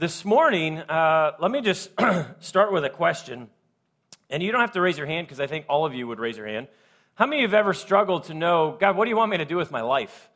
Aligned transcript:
This 0.00 0.24
morning, 0.24 0.78
uh, 0.78 1.32
let 1.40 1.50
me 1.50 1.60
just 1.60 1.90
start 2.38 2.72
with 2.72 2.84
a 2.84 2.88
question. 2.88 3.48
And 4.30 4.40
you 4.40 4.52
don't 4.52 4.60
have 4.60 4.70
to 4.74 4.80
raise 4.80 4.96
your 4.96 5.08
hand 5.08 5.26
because 5.26 5.40
I 5.40 5.48
think 5.48 5.66
all 5.68 5.86
of 5.86 5.92
you 5.92 6.06
would 6.06 6.20
raise 6.20 6.36
your 6.36 6.46
hand. 6.46 6.68
How 7.16 7.26
many 7.26 7.42
of 7.42 7.50
you 7.50 7.56
have 7.56 7.64
ever 7.64 7.74
struggled 7.74 8.22
to 8.26 8.34
know, 8.34 8.76
God, 8.78 8.96
what 8.96 9.06
do 9.06 9.08
you 9.10 9.16
want 9.16 9.32
me 9.32 9.38
to 9.38 9.44
do 9.44 9.56
with 9.56 9.72
my 9.72 9.80
life? 9.80 10.30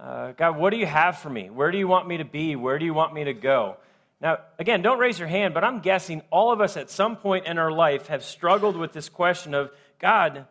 Uh, 0.00 0.30
God, 0.30 0.56
what 0.56 0.70
do 0.70 0.76
you 0.76 0.86
have 0.86 1.18
for 1.18 1.28
me? 1.28 1.50
Where 1.50 1.72
do 1.72 1.78
you 1.78 1.88
want 1.88 2.06
me 2.06 2.18
to 2.18 2.24
be? 2.24 2.54
Where 2.54 2.78
do 2.78 2.84
you 2.84 2.94
want 2.94 3.12
me 3.12 3.24
to 3.24 3.32
go? 3.32 3.78
Now, 4.20 4.38
again, 4.60 4.80
don't 4.80 5.00
raise 5.00 5.18
your 5.18 5.26
hand, 5.26 5.54
but 5.54 5.64
I'm 5.64 5.80
guessing 5.80 6.22
all 6.30 6.52
of 6.52 6.60
us 6.60 6.76
at 6.76 6.88
some 6.88 7.16
point 7.16 7.46
in 7.46 7.58
our 7.58 7.72
life 7.72 8.06
have 8.06 8.22
struggled 8.22 8.76
with 8.76 8.92
this 8.92 9.08
question 9.08 9.54
of, 9.54 9.72
God, 9.98 10.46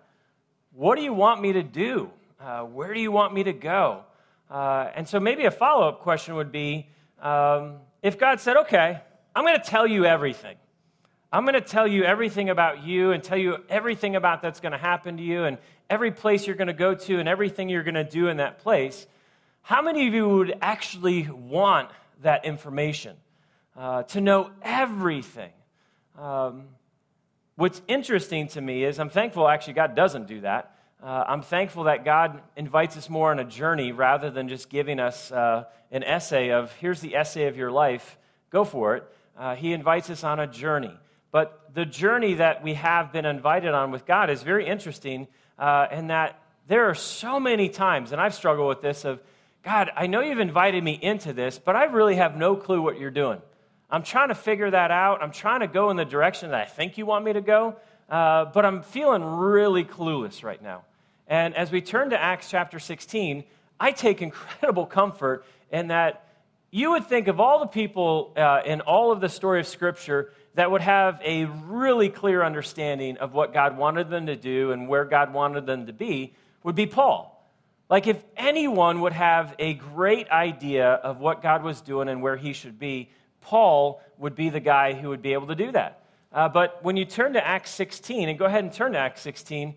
what 0.74 0.98
do 0.98 1.02
you 1.02 1.14
want 1.14 1.42
me 1.42 1.54
to 1.54 1.64
do? 1.64 2.12
Uh, 2.42 2.64
where 2.64 2.94
do 2.94 3.00
you 3.00 3.14
want 3.14 3.34
me 3.34 3.42
to 3.44 3.54
go? 3.54 4.02
Uh, 4.52 4.90
and 4.96 5.08
so 5.08 5.18
maybe 5.22 5.46
a 5.46 5.52
follow 5.52 5.88
up 5.88 6.02
question 6.02 6.36
would 6.36 6.52
be, 6.52 6.90
um, 7.22 7.78
if 8.02 8.18
God 8.18 8.40
said, 8.40 8.58
okay, 8.58 9.02
I'm 9.36 9.44
going 9.44 9.60
to 9.60 9.64
tell 9.64 9.88
you 9.88 10.06
everything. 10.06 10.56
I'm 11.32 11.44
going 11.44 11.54
to 11.54 11.62
tell 11.62 11.88
you 11.88 12.04
everything 12.04 12.50
about 12.50 12.84
you 12.84 13.12
and 13.12 13.24
tell 13.24 13.38
you 13.38 13.58
everything 13.70 14.16
about 14.16 14.42
that's 14.42 14.60
going 14.60 14.72
to 14.72 14.80
happen 14.80 15.18
to 15.18 15.24
you 15.24 15.44
and 15.44 15.58
every 15.90 16.12
place 16.12 16.48
you're 16.48 16.56
going 16.56 16.68
to 16.68 16.74
go 16.74 16.96
to 16.96 17.20
and 17.20 17.30
everything 17.30 17.70
you're 17.70 17.84
going 17.84 17.96
to 17.96 18.04
do 18.04 18.30
in 18.30 18.38
that 18.38 18.60
place. 18.60 19.06
How 19.62 19.82
many 19.82 20.08
of 20.08 20.14
you 20.14 20.28
would 20.28 20.58
actually 20.62 21.30
want 21.30 21.90
that 22.24 22.46
information? 22.46 23.16
Uh, 23.78 24.04
to 24.04 24.22
know 24.22 24.50
everything. 24.62 25.52
Um, 26.18 26.64
what's 27.56 27.82
interesting 27.88 28.48
to 28.50 28.62
me 28.62 28.84
is 28.84 29.00
I'm 29.00 29.10
thankful 29.10 29.48
actually 29.48 29.74
God 29.74 29.96
doesn't 29.96 30.28
do 30.28 30.42
that. 30.42 30.76
Uh, 31.02 31.24
I'm 31.28 31.42
thankful 31.42 31.86
that 31.86 32.04
God 32.04 32.42
invites 32.58 32.98
us 32.98 33.10
more 33.10 33.32
on 33.32 33.40
a 33.40 33.46
journey 33.46 33.94
rather 33.94 34.30
than 34.30 34.50
just 34.50 34.70
giving 34.70 35.00
us 35.00 35.32
uh, 35.32 35.64
an 35.92 36.04
essay 36.04 36.52
of, 36.52 36.74
here's 36.74 37.00
the 37.00 37.16
essay 37.16 37.48
of 37.48 37.56
your 37.56 37.72
life, 37.72 38.18
go 38.50 38.66
for 38.66 38.98
it. 38.98 39.04
Uh, 39.38 39.56
he 39.56 39.72
invites 39.72 40.10
us 40.10 40.26
on 40.26 40.42
a 40.42 40.48
journey. 40.48 40.94
But 41.32 41.74
the 41.74 41.86
journey 41.86 42.34
that 42.36 42.64
we 42.64 42.74
have 42.74 43.14
been 43.14 43.26
invited 43.26 43.74
on 43.74 43.92
with 43.92 44.06
God 44.06 44.30
is 44.30 44.44
very 44.44 44.68
interesting 44.68 45.28
uh, 45.58 45.88
in 45.90 46.08
that 46.08 46.42
there 46.68 46.90
are 46.90 46.96
so 46.96 47.40
many 47.40 47.70
times, 47.70 48.12
and 48.12 48.20
I've 48.20 48.36
struggled 48.36 48.68
with 48.68 48.82
this, 48.82 49.06
of, 49.06 49.22
God, 49.64 49.92
I 49.96 50.08
know 50.08 50.20
you've 50.20 50.40
invited 50.40 50.84
me 50.84 51.00
into 51.02 51.32
this, 51.32 51.60
but 51.60 51.78
I 51.78 51.86
really 51.86 52.16
have 52.16 52.36
no 52.36 52.58
clue 52.58 52.82
what 52.82 53.00
you're 53.00 53.10
doing. 53.10 53.42
I'm 53.90 54.04
trying 54.04 54.30
to 54.30 54.36
figure 54.36 54.70
that 54.70 54.92
out. 54.92 55.24
I'm 55.24 55.32
trying 55.32 55.62
to 55.62 55.68
go 55.68 55.92
in 55.92 55.98
the 55.98 56.06
direction 56.06 56.52
that 56.52 56.62
I 56.62 56.66
think 56.66 56.98
you 56.98 57.06
want 57.06 57.24
me 57.24 57.34
to 57.34 57.42
go, 57.42 57.78
uh, 58.10 58.46
but 58.46 58.66
I'm 58.66 58.84
feeling 58.84 59.24
really 59.24 59.86
clueless 59.86 60.44
right 60.44 60.62
now. 60.62 60.84
And 61.30 61.56
as 61.56 61.72
we 61.72 61.80
turn 61.80 62.10
to 62.10 62.20
Acts 62.20 62.50
chapter 62.50 62.80
16, 62.80 63.44
I 63.80 63.92
take 63.92 64.22
incredible 64.22 64.88
comfort 64.88 65.46
in 65.72 65.88
that 65.88 66.26
you 66.72 66.92
would 66.92 67.06
think 67.06 67.28
of 67.28 67.40
all 67.40 67.60
the 67.60 67.68
people 67.68 68.34
uh, 68.36 68.62
in 68.66 68.82
all 68.82 69.12
of 69.12 69.22
the 69.22 69.30
story 69.30 69.60
of 69.60 69.68
Scripture 69.68 70.34
that 70.56 70.72
would 70.72 70.82
have 70.82 71.22
a 71.24 71.46
really 71.46 72.10
clear 72.10 72.44
understanding 72.44 73.18
of 73.18 73.34
what 73.34 73.54
God 73.54 73.78
wanted 73.78 74.10
them 74.10 74.26
to 74.26 74.36
do 74.36 74.72
and 74.72 74.88
where 74.88 75.06
God 75.06 75.32
wanted 75.32 75.66
them 75.68 75.86
to 75.86 75.94
be, 75.94 76.34
would 76.64 76.76
be 76.76 76.88
Paul. 76.88 77.36
Like, 77.90 78.08
if 78.08 78.24
anyone 78.36 79.02
would 79.02 79.14
have 79.14 79.56
a 79.58 79.76
great 79.76 80.30
idea 80.30 80.90
of 80.90 81.20
what 81.20 81.42
God 81.42 81.64
was 81.64 81.82
doing 81.82 82.10
and 82.10 82.22
where 82.22 82.38
he 82.38 82.54
should 82.54 82.78
be, 82.78 83.10
Paul 83.42 84.02
would 84.18 84.36
be 84.36 84.50
the 84.50 84.60
guy 84.60 84.94
who 84.94 85.10
would 85.10 85.22
be 85.22 85.34
able 85.34 85.48
to 85.48 85.56
do 85.56 85.72
that. 85.72 86.04
Uh, 86.32 86.50
but 86.50 86.84
when 86.84 86.98
you 86.98 87.06
turn 87.06 87.34
to 87.34 87.46
Acts 87.46 87.72
16, 87.72 88.30
and 88.30 88.38
go 88.38 88.46
ahead 88.46 88.64
and 88.64 88.74
turn 88.74 88.92
to 88.92 89.00
Acts 89.00 89.22
16, 89.22 89.74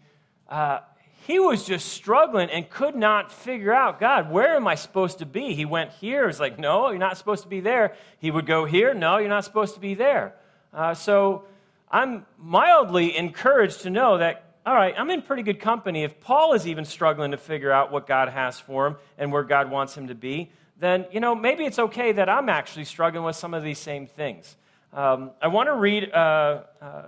uh, 0.51 0.81
he 1.27 1.39
was 1.39 1.65
just 1.65 1.89
struggling 1.89 2.51
and 2.51 2.69
could 2.69 2.97
not 2.97 3.31
figure 3.31 3.73
out 3.73 4.01
God, 4.01 4.31
where 4.31 4.57
am 4.57 4.67
I 4.67 4.75
supposed 4.75 5.19
to 5.19 5.27
be? 5.27 5.55
He 5.55 5.65
went 5.65 5.93
here. 5.93 6.29
It's 6.29 6.41
like, 6.41 6.59
no, 6.59 6.91
you're 6.91 6.99
not 6.99 7.17
supposed 7.17 7.45
to 7.45 7.49
be 7.49 7.61
there. 7.61 7.95
He 8.19 8.31
would 8.31 8.47
go 8.47 8.65
here. 8.65 8.93
No, 8.93 9.19
you're 9.19 9.29
not 9.29 9.45
supposed 9.45 9.75
to 9.75 9.81
be 9.81 9.95
there. 9.95 10.35
Uh, 10.73 10.95
so 10.95 11.45
I'm 11.91 12.27
mildly 12.39 13.17
encouraged 13.17 13.83
to 13.83 13.91
know 13.91 14.19
that, 14.19 14.45
all 14.67 14.75
right, 14.75 14.95
I'm 14.97 15.11
in 15.11 15.23
pretty 15.23 15.45
good 15.45 15.61
company. 15.61 16.03
If 16.03 16.21
Paul 16.21 16.55
is 16.55 16.67
even 16.67 16.85
struggling 16.85 17.31
to 17.31 17.37
figure 17.37 17.71
out 17.71 17.93
what 17.93 18.09
God 18.09 18.29
has 18.29 18.59
for 18.59 18.89
him 18.89 18.97
and 19.17 19.31
where 19.31 19.45
God 19.45 19.71
wants 19.71 19.97
him 19.97 20.09
to 20.09 20.17
be, 20.17 20.51
then, 20.79 21.07
you 21.13 21.21
know, 21.21 21.37
maybe 21.37 21.65
it's 21.65 21.79
okay 21.79 22.11
that 22.13 22.29
I'm 22.29 22.49
actually 22.49 22.87
struggling 22.87 23.25
with 23.25 23.37
some 23.37 23.55
of 23.55 23.63
these 23.63 23.79
same 23.79 24.09
things. 24.09 24.57
Um, 24.93 25.31
I 25.41 25.49
want 25.49 25.69
to 25.69 25.75
read, 25.75 26.13
uh, 26.13 26.63
uh, 26.81 27.03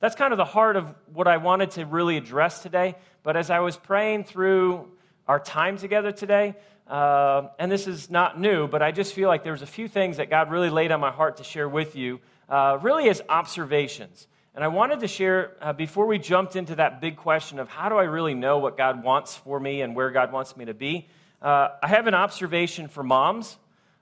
that's 0.00 0.14
kind 0.14 0.32
of 0.32 0.36
the 0.36 0.44
heart 0.44 0.76
of 0.76 0.94
what 1.12 1.26
I 1.26 1.38
wanted 1.38 1.72
to 1.72 1.86
really 1.86 2.16
address 2.16 2.62
today. 2.62 2.96
But 3.22 3.36
as 3.36 3.50
I 3.50 3.60
was 3.60 3.76
praying 3.76 4.24
through 4.24 4.88
our 5.26 5.40
time 5.40 5.78
together 5.78 6.12
today, 6.12 6.54
uh, 6.86 7.48
and 7.58 7.70
this 7.72 7.86
is 7.86 8.10
not 8.10 8.38
new, 8.38 8.68
but 8.68 8.82
I 8.82 8.92
just 8.92 9.14
feel 9.14 9.28
like 9.28 9.42
there's 9.42 9.62
a 9.62 9.66
few 9.66 9.88
things 9.88 10.18
that 10.18 10.30
God 10.30 10.50
really 10.50 10.70
laid 10.70 10.92
on 10.92 11.00
my 11.00 11.10
heart 11.10 11.38
to 11.38 11.44
share 11.44 11.68
with 11.68 11.96
you, 11.96 12.20
uh, 12.48 12.78
really 12.80 13.08
as 13.08 13.22
observations. 13.28 14.28
And 14.54 14.62
I 14.62 14.68
wanted 14.68 15.00
to 15.00 15.08
share, 15.08 15.56
uh, 15.60 15.72
before 15.72 16.06
we 16.06 16.18
jumped 16.18 16.56
into 16.56 16.76
that 16.76 17.00
big 17.00 17.16
question 17.16 17.58
of 17.58 17.68
how 17.68 17.88
do 17.88 17.96
I 17.96 18.04
really 18.04 18.34
know 18.34 18.58
what 18.58 18.76
God 18.76 19.02
wants 19.02 19.34
for 19.34 19.58
me 19.58 19.82
and 19.82 19.96
where 19.96 20.10
God 20.10 20.32
wants 20.32 20.56
me 20.56 20.66
to 20.66 20.74
be, 20.74 21.08
uh, 21.42 21.68
I 21.82 21.88
have 21.88 22.06
an 22.06 22.14
observation 22.14 22.88
for 22.88 23.02
moms, 23.02 23.58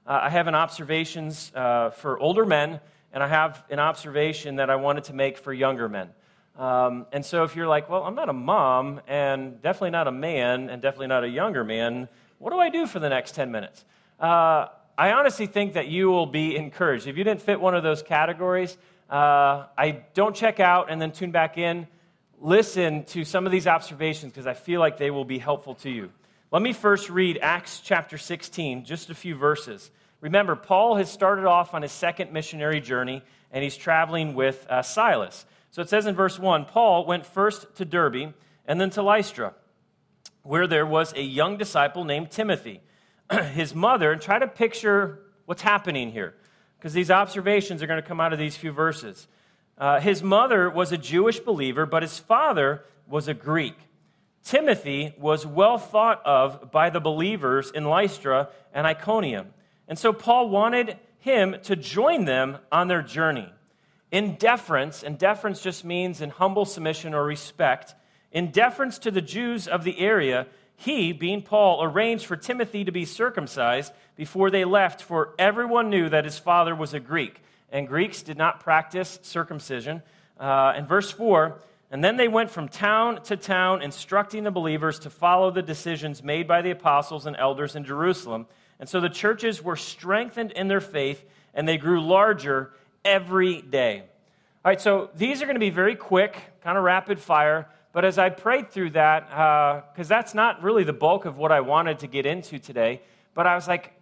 uh, 0.06 0.20
I 0.22 0.30
have 0.30 0.46
an 0.46 0.54
observations 0.54 1.50
uh, 1.54 1.90
for 1.90 2.18
older 2.18 2.44
men, 2.44 2.80
and 3.14 3.22
I 3.22 3.28
have 3.28 3.64
an 3.70 3.78
observation 3.78 4.56
that 4.56 4.68
I 4.68 4.76
wanted 4.76 5.04
to 5.04 5.12
make 5.14 5.38
for 5.38 5.52
younger 5.52 5.88
men. 5.88 6.10
Um, 6.58 7.06
and 7.12 7.24
so 7.24 7.44
if 7.44 7.54
you're 7.54 7.68
like, 7.68 7.88
well, 7.88 8.02
I'm 8.02 8.16
not 8.16 8.28
a 8.28 8.34
mom, 8.34 9.00
and 9.06 9.62
definitely 9.62 9.90
not 9.90 10.08
a 10.08 10.12
man, 10.12 10.68
and 10.68 10.82
definitely 10.82 11.06
not 11.06 11.22
a 11.22 11.28
younger 11.28 11.62
man, 11.62 12.08
what 12.38 12.50
do 12.50 12.58
I 12.58 12.70
do 12.70 12.86
for 12.88 12.98
the 12.98 13.08
next 13.08 13.36
10 13.36 13.52
minutes? 13.52 13.84
Uh, 14.18 14.66
I 14.98 15.12
honestly 15.12 15.46
think 15.46 15.74
that 15.74 15.86
you 15.86 16.08
will 16.08 16.26
be 16.26 16.56
encouraged. 16.56 17.06
If 17.06 17.16
you 17.16 17.22
didn't 17.22 17.42
fit 17.42 17.60
one 17.60 17.76
of 17.76 17.84
those 17.84 18.02
categories, 18.02 18.76
uh, 19.08 19.66
I 19.78 20.02
don't 20.14 20.34
check 20.34 20.58
out 20.58 20.90
and 20.90 21.00
then 21.00 21.12
tune 21.12 21.30
back 21.30 21.56
in. 21.56 21.86
Listen 22.40 23.04
to 23.04 23.24
some 23.24 23.46
of 23.46 23.52
these 23.52 23.68
observations 23.68 24.32
because 24.32 24.46
I 24.46 24.54
feel 24.54 24.80
like 24.80 24.98
they 24.98 25.12
will 25.12 25.24
be 25.24 25.38
helpful 25.38 25.76
to 25.76 25.90
you. 25.90 26.10
Let 26.50 26.62
me 26.62 26.72
first 26.72 27.10
read 27.10 27.38
Acts 27.40 27.80
chapter 27.80 28.18
16, 28.18 28.84
just 28.84 29.10
a 29.10 29.14
few 29.14 29.36
verses. 29.36 29.90
Remember, 30.24 30.56
Paul 30.56 30.96
has 30.96 31.10
started 31.12 31.44
off 31.44 31.74
on 31.74 31.82
his 31.82 31.92
second 31.92 32.32
missionary 32.32 32.80
journey, 32.80 33.22
and 33.52 33.62
he's 33.62 33.76
traveling 33.76 34.32
with 34.32 34.66
uh, 34.70 34.80
Silas. 34.80 35.44
So 35.70 35.82
it 35.82 35.90
says 35.90 36.06
in 36.06 36.14
verse 36.14 36.38
1 36.38 36.64
Paul 36.64 37.04
went 37.04 37.26
first 37.26 37.76
to 37.76 37.84
Derbe 37.84 38.32
and 38.64 38.80
then 38.80 38.88
to 38.88 39.02
Lystra, 39.02 39.52
where 40.42 40.66
there 40.66 40.86
was 40.86 41.12
a 41.12 41.20
young 41.20 41.58
disciple 41.58 42.04
named 42.04 42.30
Timothy. 42.30 42.80
his 43.52 43.74
mother, 43.74 44.12
and 44.12 44.22
try 44.22 44.38
to 44.38 44.46
picture 44.46 45.20
what's 45.44 45.60
happening 45.60 46.10
here, 46.10 46.32
because 46.78 46.94
these 46.94 47.10
observations 47.10 47.82
are 47.82 47.86
going 47.86 48.00
to 48.00 48.08
come 48.08 48.18
out 48.18 48.32
of 48.32 48.38
these 48.38 48.56
few 48.56 48.72
verses. 48.72 49.28
Uh, 49.76 50.00
his 50.00 50.22
mother 50.22 50.70
was 50.70 50.90
a 50.90 50.96
Jewish 50.96 51.38
believer, 51.38 51.84
but 51.84 52.02
his 52.02 52.18
father 52.18 52.82
was 53.06 53.28
a 53.28 53.34
Greek. 53.34 53.76
Timothy 54.42 55.14
was 55.18 55.44
well 55.44 55.76
thought 55.76 56.22
of 56.24 56.70
by 56.70 56.88
the 56.88 57.00
believers 57.00 57.70
in 57.70 57.84
Lystra 57.84 58.48
and 58.72 58.86
Iconium. 58.86 59.52
And 59.88 59.98
so 59.98 60.12
Paul 60.12 60.48
wanted 60.48 60.98
him 61.18 61.56
to 61.64 61.76
join 61.76 62.24
them 62.24 62.58
on 62.70 62.88
their 62.88 63.02
journey 63.02 63.50
in 64.14 64.36
deference, 64.36 65.02
and 65.02 65.18
deference 65.18 65.60
just 65.60 65.84
means 65.84 66.20
in 66.20 66.30
humble 66.30 66.64
submission 66.64 67.14
or 67.14 67.24
respect, 67.24 67.96
in 68.30 68.52
deference 68.52 68.98
to 69.00 69.10
the 69.10 69.20
Jews 69.20 69.66
of 69.66 69.82
the 69.82 69.98
area, 69.98 70.46
he, 70.76 71.12
being 71.12 71.42
Paul, 71.42 71.82
arranged 71.82 72.24
for 72.26 72.36
Timothy 72.36 72.84
to 72.84 72.92
be 72.92 73.06
circumcised 73.06 73.92
before 74.14 74.50
they 74.50 74.64
left, 74.64 75.02
for 75.02 75.34
everyone 75.36 75.90
knew 75.90 76.08
that 76.08 76.24
his 76.24 76.38
father 76.38 76.76
was 76.76 76.94
a 76.94 77.00
Greek, 77.00 77.42
and 77.72 77.88
Greeks 77.88 78.22
did 78.22 78.38
not 78.38 78.60
practice 78.60 79.18
circumcision. 79.22 80.00
Uh, 80.38 80.80
verse 80.86 81.10
4, 81.10 81.58
and 81.90 82.04
then 82.04 82.16
they 82.16 82.28
went 82.28 82.52
from 82.52 82.68
town 82.68 83.20
to 83.24 83.36
town, 83.36 83.82
instructing 83.82 84.44
the 84.44 84.52
believers 84.52 85.00
to 85.00 85.10
follow 85.10 85.50
the 85.50 85.62
decisions 85.62 86.22
made 86.22 86.46
by 86.46 86.62
the 86.62 86.70
apostles 86.70 87.26
and 87.26 87.34
elders 87.34 87.74
in 87.74 87.84
Jerusalem. 87.84 88.46
And 88.84 88.88
so 88.90 89.00
the 89.00 89.08
churches 89.08 89.62
were 89.62 89.76
strengthened 89.76 90.52
in 90.52 90.68
their 90.68 90.82
faith, 90.82 91.24
and 91.54 91.66
they 91.66 91.78
grew 91.78 92.02
larger 92.02 92.70
every 93.02 93.62
day. 93.62 94.00
All 94.00 94.70
right, 94.70 94.78
so 94.78 95.08
these 95.16 95.40
are 95.40 95.46
going 95.46 95.56
to 95.56 95.58
be 95.58 95.70
very 95.70 95.96
quick, 95.96 96.36
kind 96.62 96.76
of 96.76 96.84
rapid 96.84 97.18
fire. 97.18 97.66
But 97.94 98.04
as 98.04 98.18
I 98.18 98.28
prayed 98.28 98.70
through 98.70 98.90
that, 98.90 99.26
because 99.30 100.10
uh, 100.10 100.14
that's 100.14 100.34
not 100.34 100.62
really 100.62 100.84
the 100.84 100.92
bulk 100.92 101.24
of 101.24 101.38
what 101.38 101.50
I 101.50 101.62
wanted 101.62 102.00
to 102.00 102.06
get 102.06 102.26
into 102.26 102.58
today, 102.58 103.00
but 103.32 103.46
I 103.46 103.54
was 103.54 103.66
like, 103.66 103.94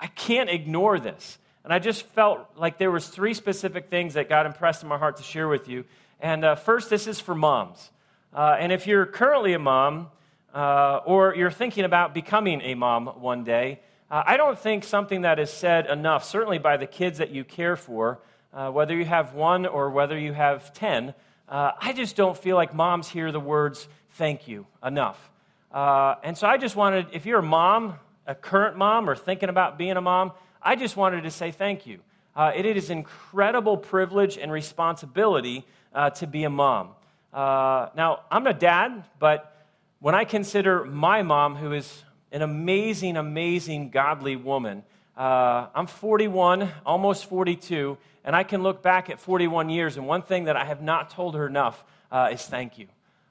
I 0.00 0.06
can't 0.06 0.48
ignore 0.48 0.98
this. 0.98 1.36
And 1.62 1.70
I 1.70 1.78
just 1.78 2.06
felt 2.06 2.40
like 2.56 2.78
there 2.78 2.90
was 2.90 3.08
three 3.08 3.34
specific 3.34 3.90
things 3.90 4.14
that 4.14 4.30
God 4.30 4.46
impressed 4.46 4.82
in 4.82 4.88
my 4.88 4.96
heart 4.96 5.18
to 5.18 5.22
share 5.22 5.48
with 5.48 5.68
you. 5.68 5.84
And 6.18 6.46
uh, 6.46 6.54
first, 6.54 6.88
this 6.88 7.06
is 7.06 7.20
for 7.20 7.34
moms. 7.34 7.90
Uh, 8.32 8.56
and 8.58 8.72
if 8.72 8.86
you're 8.86 9.04
currently 9.04 9.52
a 9.52 9.58
mom, 9.58 10.08
uh, 10.54 11.00
or 11.04 11.34
you're 11.34 11.50
thinking 11.50 11.84
about 11.84 12.14
becoming 12.14 12.62
a 12.62 12.74
mom 12.74 13.06
one 13.20 13.44
day, 13.44 13.80
uh, 14.10 14.24
I 14.26 14.36
don't 14.36 14.58
think 14.58 14.82
something 14.82 15.20
that 15.20 15.38
is 15.38 15.50
said 15.50 15.86
enough, 15.86 16.24
certainly 16.24 16.58
by 16.58 16.76
the 16.76 16.86
kids 16.86 17.18
that 17.18 17.30
you 17.30 17.44
care 17.44 17.76
for, 17.76 18.18
uh, 18.52 18.68
whether 18.70 18.96
you 18.96 19.04
have 19.04 19.34
one 19.34 19.66
or 19.66 19.90
whether 19.90 20.18
you 20.18 20.32
have 20.32 20.72
10, 20.74 21.14
uh, 21.48 21.72
I 21.80 21.92
just 21.92 22.16
don't 22.16 22.36
feel 22.36 22.56
like 22.56 22.74
moms 22.74 23.08
hear 23.08 23.30
the 23.30 23.38
words 23.38 23.86
thank 24.14 24.48
you 24.48 24.66
enough. 24.84 25.30
Uh, 25.70 26.16
and 26.24 26.36
so 26.36 26.48
I 26.48 26.56
just 26.56 26.74
wanted, 26.74 27.06
if 27.12 27.24
you're 27.24 27.38
a 27.38 27.42
mom, 27.42 27.94
a 28.26 28.34
current 28.34 28.76
mom, 28.76 29.08
or 29.08 29.14
thinking 29.14 29.48
about 29.48 29.78
being 29.78 29.96
a 29.96 30.00
mom, 30.00 30.32
I 30.60 30.74
just 30.74 30.96
wanted 30.96 31.22
to 31.22 31.30
say 31.30 31.52
thank 31.52 31.86
you. 31.86 32.00
Uh, 32.34 32.50
it 32.52 32.66
is 32.66 32.90
an 32.90 32.98
incredible 32.98 33.76
privilege 33.76 34.36
and 34.38 34.50
responsibility 34.50 35.64
uh, 35.94 36.10
to 36.10 36.26
be 36.26 36.42
a 36.42 36.50
mom. 36.50 36.90
Now, 37.32 38.22
I'm 38.28 38.48
a 38.48 38.54
dad, 38.54 39.04
but 39.20 39.56
when 40.00 40.16
I 40.16 40.24
consider 40.24 40.84
my 40.84 41.22
mom, 41.22 41.54
who 41.54 41.72
is 41.72 42.04
an 42.32 42.42
amazing, 42.42 43.16
amazing, 43.16 43.90
godly 43.90 44.36
woman, 44.36 44.84
uh, 45.20 45.66
I'm 45.74 45.86
41, 45.86 46.70
almost 46.86 47.26
42, 47.26 47.98
and 48.24 48.34
I 48.34 48.42
can 48.42 48.62
look 48.62 48.82
back 48.82 49.10
at 49.10 49.20
41 49.20 49.68
years, 49.68 49.98
and 49.98 50.06
one 50.06 50.22
thing 50.22 50.44
that 50.44 50.56
I 50.56 50.64
have 50.64 50.80
not 50.80 51.10
told 51.10 51.34
her 51.34 51.46
enough 51.46 51.84
uh, 52.10 52.30
is 52.32 52.42
thank 52.46 52.78
you. 52.78 52.86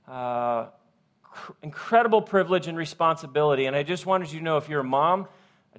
Uh, 0.08 0.68
cr- 1.24 1.54
incredible 1.64 2.22
privilege 2.22 2.68
and 2.68 2.78
responsibility, 2.78 3.66
and 3.66 3.76
I 3.76 3.82
just 3.82 4.06
wanted 4.06 4.32
you 4.32 4.38
to 4.40 4.46
know 4.46 4.58
if 4.58 4.70
you're 4.70 4.82
a 4.82 4.84
mom, 4.84 5.28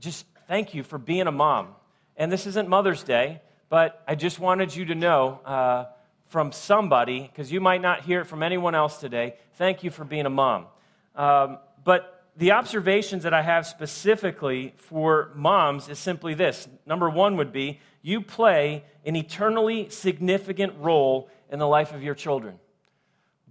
just 0.01 0.27
thank 0.49 0.75
you 0.75 0.83
for 0.83 0.99
being 0.99 1.29
a 1.29 1.33
mom. 1.33 1.69
And 2.17 2.33
this 2.33 2.47
isn't 2.47 2.69
Mother's 2.69 3.03
Day, 3.05 3.41
but 3.69 4.03
I 4.09 4.17
just 4.17 4.41
wanted 4.41 4.75
you 4.75 4.87
to 4.87 4.95
know 4.97 5.41
uh, 5.45 5.85
from 6.27 6.51
somebody, 6.51 7.23
because 7.23 7.53
you 7.53 7.61
might 7.61 7.83
not 7.83 8.01
hear 8.01 8.21
it 8.21 8.25
from 8.25 8.43
anyone 8.43 8.75
else 8.75 8.99
today, 8.99 9.37
thank 9.55 9.85
you 9.85 9.91
for 9.91 10.05
being 10.05 10.27
a 10.27 10.31
mom. 10.31 10.67
Um, 11.15 11.59
but 11.85 12.20
the 12.41 12.53
observations 12.53 13.25
that 13.25 13.35
I 13.35 13.43
have 13.43 13.67
specifically 13.67 14.73
for 14.79 15.31
moms 15.35 15.91
is 15.91 15.99
simply 15.99 16.33
this. 16.33 16.67
Number 16.87 17.11
one 17.11 17.37
would 17.37 17.53
be 17.53 17.81
you 18.01 18.23
play 18.23 18.83
an 19.05 19.15
eternally 19.15 19.91
significant 19.91 20.73
role 20.79 21.29
in 21.51 21.59
the 21.59 21.69
life 21.69 21.93
of 21.93 22.03
your 22.03 22.15
children. 22.15 22.59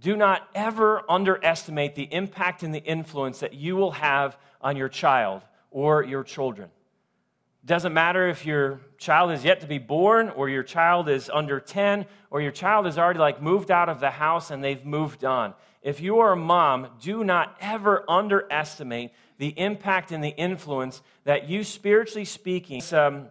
Do 0.00 0.16
not 0.16 0.42
ever 0.56 1.08
underestimate 1.08 1.94
the 1.94 2.12
impact 2.12 2.64
and 2.64 2.74
the 2.74 2.82
influence 2.82 3.38
that 3.38 3.54
you 3.54 3.76
will 3.76 3.92
have 3.92 4.36
on 4.60 4.76
your 4.76 4.88
child 4.88 5.42
or 5.70 6.02
your 6.02 6.24
children. 6.24 6.68
Doesn't 7.64 7.94
matter 7.94 8.28
if 8.28 8.44
your 8.44 8.80
child 8.98 9.30
is 9.30 9.44
yet 9.44 9.60
to 9.60 9.68
be 9.68 9.78
born 9.78 10.30
or 10.30 10.48
your 10.48 10.64
child 10.64 11.08
is 11.08 11.30
under 11.32 11.60
10 11.60 12.06
or 12.28 12.40
your 12.40 12.50
child 12.50 12.88
is 12.88 12.98
already 12.98 13.20
like 13.20 13.40
moved 13.40 13.70
out 13.70 13.88
of 13.88 14.00
the 14.00 14.10
house 14.10 14.50
and 14.50 14.64
they've 14.64 14.84
moved 14.84 15.24
on 15.24 15.54
if 15.82 16.00
you 16.00 16.18
are 16.18 16.32
a 16.32 16.36
mom, 16.36 16.88
do 17.00 17.24
not 17.24 17.56
ever 17.60 18.04
underestimate 18.08 19.12
the 19.38 19.58
impact 19.58 20.12
and 20.12 20.22
the 20.22 20.36
influence 20.36 21.00
that 21.24 21.48
you, 21.48 21.64
spiritually 21.64 22.26
speaking, 22.26 22.82
um, 22.92 23.28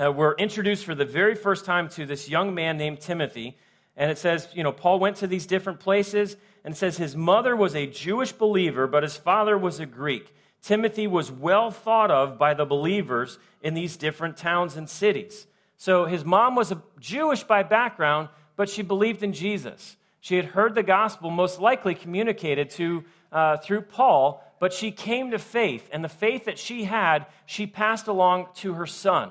uh, 0.00 0.10
were 0.10 0.34
introduced 0.38 0.84
for 0.84 0.94
the 0.94 1.04
very 1.04 1.34
first 1.34 1.64
time 1.64 1.88
to 1.90 2.06
this 2.06 2.28
young 2.28 2.54
man 2.54 2.78
named 2.78 3.00
Timothy. 3.00 3.56
And 3.96 4.10
it 4.10 4.18
says, 4.18 4.48
you 4.54 4.62
know, 4.62 4.72
Paul 4.72 4.98
went 4.98 5.16
to 5.18 5.26
these 5.26 5.46
different 5.46 5.80
places, 5.80 6.36
and 6.64 6.74
it 6.74 6.76
says 6.76 6.96
his 6.96 7.14
mother 7.16 7.54
was 7.54 7.74
a 7.74 7.86
Jewish 7.86 8.32
believer, 8.32 8.86
but 8.86 9.02
his 9.02 9.16
father 9.16 9.56
was 9.56 9.80
a 9.80 9.86
Greek. 9.86 10.34
Timothy 10.62 11.06
was 11.06 11.30
well 11.30 11.70
thought 11.70 12.10
of 12.10 12.38
by 12.38 12.54
the 12.54 12.64
believers 12.64 13.38
in 13.62 13.74
these 13.74 13.96
different 13.96 14.36
towns 14.36 14.76
and 14.76 14.88
cities. 14.88 15.46
So 15.76 16.06
his 16.06 16.24
mom 16.24 16.54
was 16.54 16.72
a 16.72 16.82
Jewish 16.98 17.44
by 17.44 17.62
background, 17.62 18.30
but 18.56 18.68
she 18.68 18.82
believed 18.82 19.22
in 19.22 19.32
Jesus. 19.32 19.96
She 20.20 20.36
had 20.36 20.46
heard 20.46 20.74
the 20.74 20.82
gospel, 20.82 21.30
most 21.30 21.60
likely 21.60 21.94
communicated 21.94 22.70
to 22.70 23.04
uh, 23.32 23.56
through 23.58 23.82
Paul, 23.82 24.42
but 24.58 24.72
she 24.72 24.90
came 24.90 25.30
to 25.32 25.38
faith, 25.38 25.88
and 25.92 26.02
the 26.02 26.08
faith 26.08 26.46
that 26.46 26.58
she 26.58 26.84
had, 26.84 27.26
she 27.44 27.66
passed 27.66 28.06
along 28.06 28.48
to 28.56 28.74
her 28.74 28.86
son. 28.86 29.30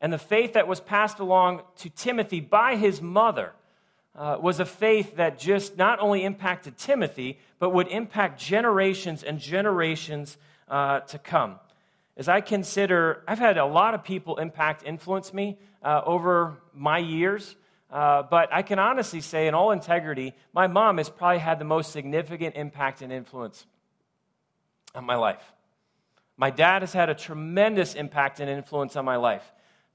And 0.00 0.12
the 0.12 0.18
faith 0.18 0.54
that 0.54 0.68
was 0.68 0.80
passed 0.80 1.18
along 1.18 1.62
to 1.78 1.90
Timothy 1.90 2.40
by 2.40 2.76
his 2.76 3.02
mother 3.02 3.52
uh, 4.16 4.38
was 4.40 4.60
a 4.60 4.64
faith 4.64 5.16
that 5.16 5.38
just 5.38 5.76
not 5.76 5.98
only 6.00 6.24
impacted 6.24 6.78
Timothy, 6.78 7.38
but 7.58 7.70
would 7.70 7.88
impact 7.88 8.40
generations 8.40 9.22
and 9.22 9.38
generations 9.38 10.38
uh, 10.68 11.00
to 11.00 11.18
come. 11.18 11.56
As 12.16 12.28
I 12.28 12.40
consider, 12.40 13.22
I've 13.26 13.38
had 13.38 13.58
a 13.58 13.66
lot 13.66 13.94
of 13.94 14.04
people 14.04 14.36
impact, 14.36 14.82
influence 14.84 15.32
me 15.32 15.58
uh, 15.82 16.02
over 16.04 16.56
my 16.74 16.98
years. 16.98 17.56
Uh, 17.90 18.22
but 18.22 18.52
I 18.52 18.62
can 18.62 18.78
honestly 18.78 19.20
say, 19.20 19.48
in 19.48 19.54
all 19.54 19.72
integrity, 19.72 20.34
my 20.52 20.68
mom 20.68 20.98
has 20.98 21.08
probably 21.10 21.38
had 21.38 21.58
the 21.58 21.64
most 21.64 21.90
significant 21.90 22.54
impact 22.54 23.02
and 23.02 23.12
influence 23.12 23.66
on 24.94 25.04
my 25.04 25.16
life. 25.16 25.42
My 26.36 26.50
dad 26.50 26.82
has 26.82 26.92
had 26.92 27.10
a 27.10 27.14
tremendous 27.14 27.94
impact 27.94 28.40
and 28.40 28.48
influence 28.48 28.96
on 28.96 29.04
my 29.04 29.16
life. 29.16 29.44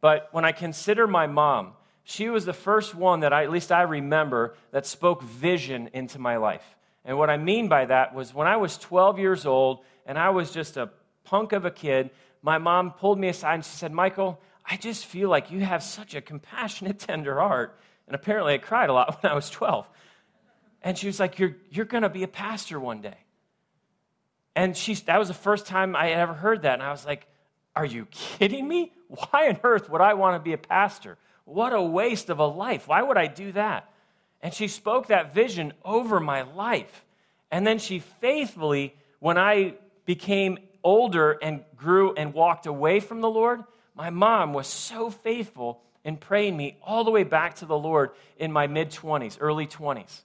But 0.01 0.29
when 0.31 0.45
I 0.45 0.51
consider 0.51 1.07
my 1.07 1.25
mom, 1.25 1.73
she 2.03 2.29
was 2.29 2.45
the 2.45 2.53
first 2.53 2.93
one 2.93 3.21
that 3.21 3.33
I, 3.33 3.43
at 3.43 3.49
least 3.49 3.71
I 3.71 3.81
remember, 3.81 4.55
that 4.71 4.85
spoke 4.85 5.23
vision 5.23 5.89
into 5.93 6.19
my 6.19 6.37
life. 6.37 6.63
And 7.03 7.17
what 7.17 7.29
I 7.29 7.37
mean 7.37 7.67
by 7.67 7.85
that 7.85 8.13
was 8.13 8.33
when 8.33 8.47
I 8.47 8.57
was 8.57 8.77
12 8.77 9.19
years 9.19 9.45
old 9.45 9.79
and 10.05 10.19
I 10.19 10.29
was 10.29 10.51
just 10.51 10.77
a 10.77 10.89
punk 11.23 11.53
of 11.53 11.65
a 11.65 11.71
kid, 11.71 12.11
my 12.41 12.57
mom 12.57 12.91
pulled 12.91 13.19
me 13.19 13.29
aside 13.29 13.55
and 13.55 13.65
she 13.65 13.75
said, 13.75 13.91
Michael, 13.91 14.39
I 14.63 14.77
just 14.77 15.05
feel 15.05 15.29
like 15.29 15.49
you 15.49 15.61
have 15.61 15.81
such 15.81 16.13
a 16.13 16.21
compassionate, 16.21 16.99
tender 17.07 17.39
heart. 17.39 17.79
And 18.07 18.15
apparently 18.15 18.53
I 18.53 18.57
cried 18.57 18.89
a 18.89 18.93
lot 18.93 19.17
when 19.21 19.31
I 19.31 19.35
was 19.35 19.49
12. 19.49 19.87
And 20.81 20.97
she 20.97 21.07
was 21.07 21.19
like, 21.19 21.39
You're, 21.39 21.55
you're 21.69 21.85
going 21.85 22.03
to 22.03 22.09
be 22.09 22.23
a 22.23 22.27
pastor 22.27 22.79
one 22.79 23.01
day. 23.01 23.17
And 24.55 24.75
she, 24.75 24.93
that 24.95 25.17
was 25.17 25.27
the 25.27 25.33
first 25.33 25.65
time 25.67 25.95
I 25.95 26.11
ever 26.11 26.33
heard 26.33 26.61
that. 26.61 26.75
And 26.75 26.83
I 26.83 26.91
was 26.91 27.05
like, 27.05 27.27
Are 27.75 27.85
you 27.85 28.05
kidding 28.11 28.67
me? 28.67 28.91
Why 29.07 29.49
on 29.49 29.59
earth 29.63 29.89
would 29.89 30.01
I 30.01 30.13
want 30.13 30.35
to 30.35 30.39
be 30.43 30.53
a 30.53 30.57
pastor? 30.57 31.17
What 31.45 31.73
a 31.73 31.81
waste 31.81 32.29
of 32.29 32.39
a 32.39 32.45
life. 32.45 32.87
Why 32.87 33.01
would 33.01 33.17
I 33.17 33.27
do 33.27 33.51
that? 33.51 33.91
And 34.41 34.53
she 34.53 34.67
spoke 34.67 35.07
that 35.07 35.33
vision 35.33 35.73
over 35.83 36.19
my 36.19 36.41
life. 36.41 37.05
And 37.51 37.65
then 37.65 37.79
she 37.79 37.99
faithfully, 37.99 38.95
when 39.19 39.37
I 39.37 39.75
became 40.05 40.57
older 40.83 41.31
and 41.31 41.63
grew 41.75 42.13
and 42.13 42.33
walked 42.33 42.65
away 42.65 42.99
from 42.99 43.21
the 43.21 43.29
Lord, 43.29 43.63
my 43.95 44.09
mom 44.09 44.53
was 44.53 44.67
so 44.67 45.09
faithful 45.09 45.81
in 46.05 46.15
praying 46.15 46.55
me 46.55 46.77
all 46.83 47.03
the 47.03 47.11
way 47.11 47.23
back 47.23 47.55
to 47.55 47.65
the 47.65 47.77
Lord 47.77 48.11
in 48.37 48.51
my 48.51 48.67
mid 48.67 48.91
20s, 48.91 49.37
early 49.41 49.67
20s. 49.67 50.21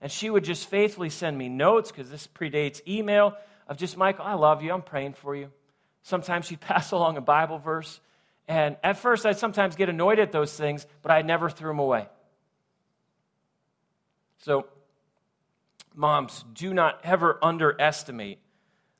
And 0.00 0.12
she 0.12 0.28
would 0.28 0.44
just 0.44 0.68
faithfully 0.68 1.10
send 1.10 1.36
me 1.36 1.48
notes 1.48 1.90
because 1.90 2.10
this 2.10 2.28
predates 2.28 2.86
email 2.86 3.34
of 3.66 3.78
just, 3.78 3.96
Michael, 3.96 4.26
I 4.26 4.34
love 4.34 4.62
you. 4.62 4.72
I'm 4.72 4.82
praying 4.82 5.14
for 5.14 5.34
you. 5.34 5.50
Sometimes 6.02 6.46
she'd 6.46 6.60
pass 6.60 6.92
along 6.92 7.16
a 7.16 7.22
Bible 7.22 7.58
verse. 7.58 7.98
And 8.46 8.76
at 8.84 8.98
first, 8.98 9.26
I'd 9.26 9.38
sometimes 9.38 9.74
get 9.74 9.88
annoyed 9.88 10.20
at 10.20 10.30
those 10.30 10.56
things, 10.56 10.86
but 11.02 11.10
I 11.10 11.22
never 11.22 11.50
threw 11.50 11.70
them 11.70 11.80
away. 11.80 12.06
So, 14.38 14.66
moms, 15.94 16.44
do 16.52 16.72
not 16.72 17.00
ever 17.02 17.38
underestimate 17.42 18.38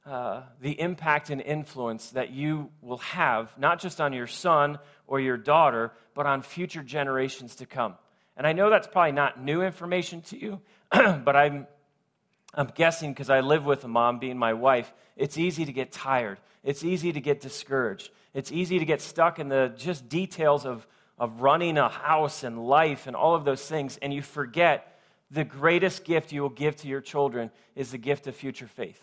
uh, 0.07 0.43
the 0.61 0.81
impact 0.81 1.31
and 1.31 1.41
influence 1.41 2.11
that 2.11 2.31
you 2.31 2.71
will 2.81 2.99
have, 2.99 3.57
not 3.59 3.81
just 3.81 4.01
on 4.01 4.13
your 4.13 4.27
son 4.27 4.79
or 5.07 5.21
your 5.21 5.37
daughter, 5.37 5.93
but 6.17 6.27
on 6.27 6.41
future 6.43 6.83
generations 6.83 7.57
to 7.57 7.67
come. 7.67 7.95
And 8.39 8.47
I 8.47 8.55
know 8.55 8.71
that's 8.71 8.89
probably 8.89 9.13
not 9.13 9.41
new 9.41 9.63
information 9.63 10.23
to 10.23 10.39
you, 10.39 10.61
but 10.91 11.37
I'm, 11.37 11.67
I'm 12.55 12.73
guessing 12.75 13.13
because 13.13 13.31
I 13.31 13.41
live 13.41 13.65
with 13.65 13.85
a 13.85 13.89
mom, 13.89 14.19
being 14.19 14.39
my 14.39 14.55
wife, 14.55 14.93
it's 15.17 15.37
easy 15.37 15.67
to 15.67 15.73
get 15.73 15.93
tired. 15.93 16.39
It's 16.65 16.83
easy 16.83 17.13
to 17.13 17.21
get 17.21 17.41
discouraged. 17.41 18.11
It's 18.35 18.51
easy 18.51 18.79
to 18.79 18.85
get 18.87 19.03
stuck 19.03 19.39
in 19.39 19.49
the 19.49 19.73
just 19.77 20.09
details 20.09 20.65
of, 20.65 20.87
of 21.19 21.43
running 21.43 21.77
a 21.77 21.89
house 21.89 22.43
and 22.43 22.67
life 22.67 23.07
and 23.07 23.15
all 23.15 23.35
of 23.35 23.45
those 23.45 23.67
things, 23.67 23.99
and 23.99 24.13
you 24.13 24.23
forget 24.23 24.99
the 25.31 25.45
greatest 25.45 26.05
gift 26.05 26.33
you 26.33 26.41
will 26.41 26.49
give 26.49 26.77
to 26.77 26.89
your 26.89 27.01
children 27.03 27.51
is 27.75 27.91
the 27.91 27.99
gift 27.99 28.27
of 28.27 28.35
future 28.35 28.69
faith. 28.69 29.01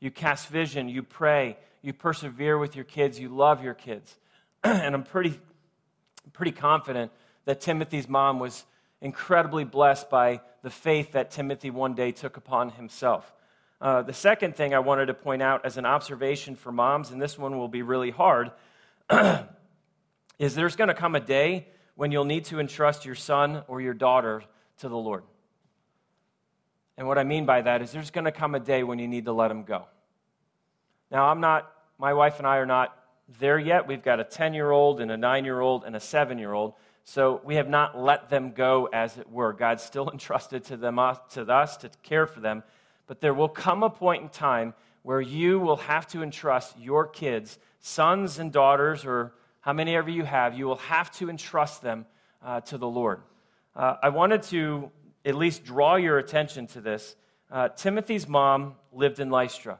You 0.00 0.10
cast 0.10 0.48
vision, 0.48 0.88
you 0.88 1.02
pray, 1.02 1.58
you 1.82 1.92
persevere 1.92 2.56
with 2.56 2.74
your 2.74 2.84
kids, 2.84 3.20
you 3.20 3.28
love 3.28 3.62
your 3.62 3.74
kids. 3.74 4.16
and 4.64 4.94
I'm 4.94 5.02
pretty, 5.02 5.38
pretty 6.32 6.52
confident 6.52 7.12
that 7.44 7.60
Timothy's 7.60 8.08
mom 8.08 8.38
was 8.38 8.64
incredibly 9.00 9.64
blessed 9.64 10.10
by 10.10 10.40
the 10.62 10.70
faith 10.70 11.12
that 11.12 11.30
Timothy 11.30 11.70
one 11.70 11.94
day 11.94 12.12
took 12.12 12.36
upon 12.36 12.70
himself. 12.70 13.32
Uh, 13.80 14.02
the 14.02 14.12
second 14.12 14.56
thing 14.56 14.74
I 14.74 14.80
wanted 14.80 15.06
to 15.06 15.14
point 15.14 15.40
out 15.40 15.64
as 15.64 15.76
an 15.76 15.86
observation 15.86 16.56
for 16.56 16.72
moms, 16.72 17.10
and 17.10 17.22
this 17.22 17.38
one 17.38 17.56
will 17.58 17.68
be 17.68 17.82
really 17.82 18.10
hard, 18.10 18.50
is 20.38 20.54
there's 20.54 20.74
going 20.76 20.88
to 20.88 20.94
come 20.94 21.14
a 21.14 21.20
day 21.20 21.68
when 21.94 22.10
you'll 22.10 22.24
need 22.24 22.44
to 22.46 22.58
entrust 22.58 23.04
your 23.04 23.14
son 23.14 23.62
or 23.68 23.80
your 23.80 23.94
daughter 23.94 24.42
to 24.78 24.88
the 24.88 24.96
Lord. 24.96 25.22
And 26.96 27.06
what 27.06 27.18
I 27.18 27.24
mean 27.24 27.46
by 27.46 27.62
that 27.62 27.80
is 27.80 27.92
there's 27.92 28.10
going 28.10 28.24
to 28.24 28.32
come 28.32 28.56
a 28.56 28.60
day 28.60 28.82
when 28.82 28.98
you 28.98 29.06
need 29.06 29.26
to 29.26 29.32
let 29.32 29.48
them 29.48 29.62
go. 29.62 29.86
Now, 31.10 31.28
I'm 31.28 31.40
not, 31.40 31.70
my 31.98 32.12
wife 32.12 32.38
and 32.38 32.46
I 32.46 32.56
are 32.56 32.66
not 32.66 32.97
there 33.38 33.58
yet. 33.58 33.86
We've 33.86 34.02
got 34.02 34.20
a 34.20 34.24
10 34.24 34.54
year 34.54 34.70
old 34.70 35.00
and 35.00 35.10
a 35.10 35.16
9 35.16 35.44
year 35.44 35.60
old 35.60 35.84
and 35.84 35.94
a 35.94 36.00
7 36.00 36.38
year 36.38 36.52
old. 36.52 36.74
So 37.04 37.40
we 37.44 37.54
have 37.54 37.68
not 37.68 37.98
let 37.98 38.28
them 38.28 38.52
go, 38.52 38.88
as 38.92 39.16
it 39.16 39.30
were. 39.30 39.52
God's 39.52 39.82
still 39.82 40.10
entrusted 40.12 40.64
to, 40.64 40.76
them, 40.76 40.98
uh, 40.98 41.14
to 41.30 41.42
us 41.42 41.76
to 41.78 41.90
care 42.02 42.26
for 42.26 42.40
them. 42.40 42.62
But 43.06 43.20
there 43.20 43.34
will 43.34 43.48
come 43.48 43.82
a 43.82 43.90
point 43.90 44.22
in 44.22 44.28
time 44.28 44.74
where 45.02 45.20
you 45.20 45.58
will 45.58 45.76
have 45.76 46.06
to 46.08 46.22
entrust 46.22 46.78
your 46.78 47.06
kids, 47.06 47.58
sons 47.80 48.38
and 48.38 48.52
daughters, 48.52 49.06
or 49.06 49.32
how 49.60 49.72
many 49.72 49.96
ever 49.96 50.10
you 50.10 50.24
have, 50.24 50.56
you 50.56 50.66
will 50.66 50.76
have 50.76 51.10
to 51.12 51.30
entrust 51.30 51.82
them 51.82 52.06
uh, 52.42 52.60
to 52.62 52.78
the 52.78 52.88
Lord. 52.88 53.22
Uh, 53.74 53.96
I 54.02 54.10
wanted 54.10 54.42
to 54.44 54.90
at 55.24 55.34
least 55.34 55.64
draw 55.64 55.96
your 55.96 56.18
attention 56.18 56.66
to 56.68 56.80
this. 56.80 57.16
Uh, 57.50 57.68
Timothy's 57.68 58.28
mom 58.28 58.74
lived 58.92 59.20
in 59.20 59.30
Lystra. 59.30 59.78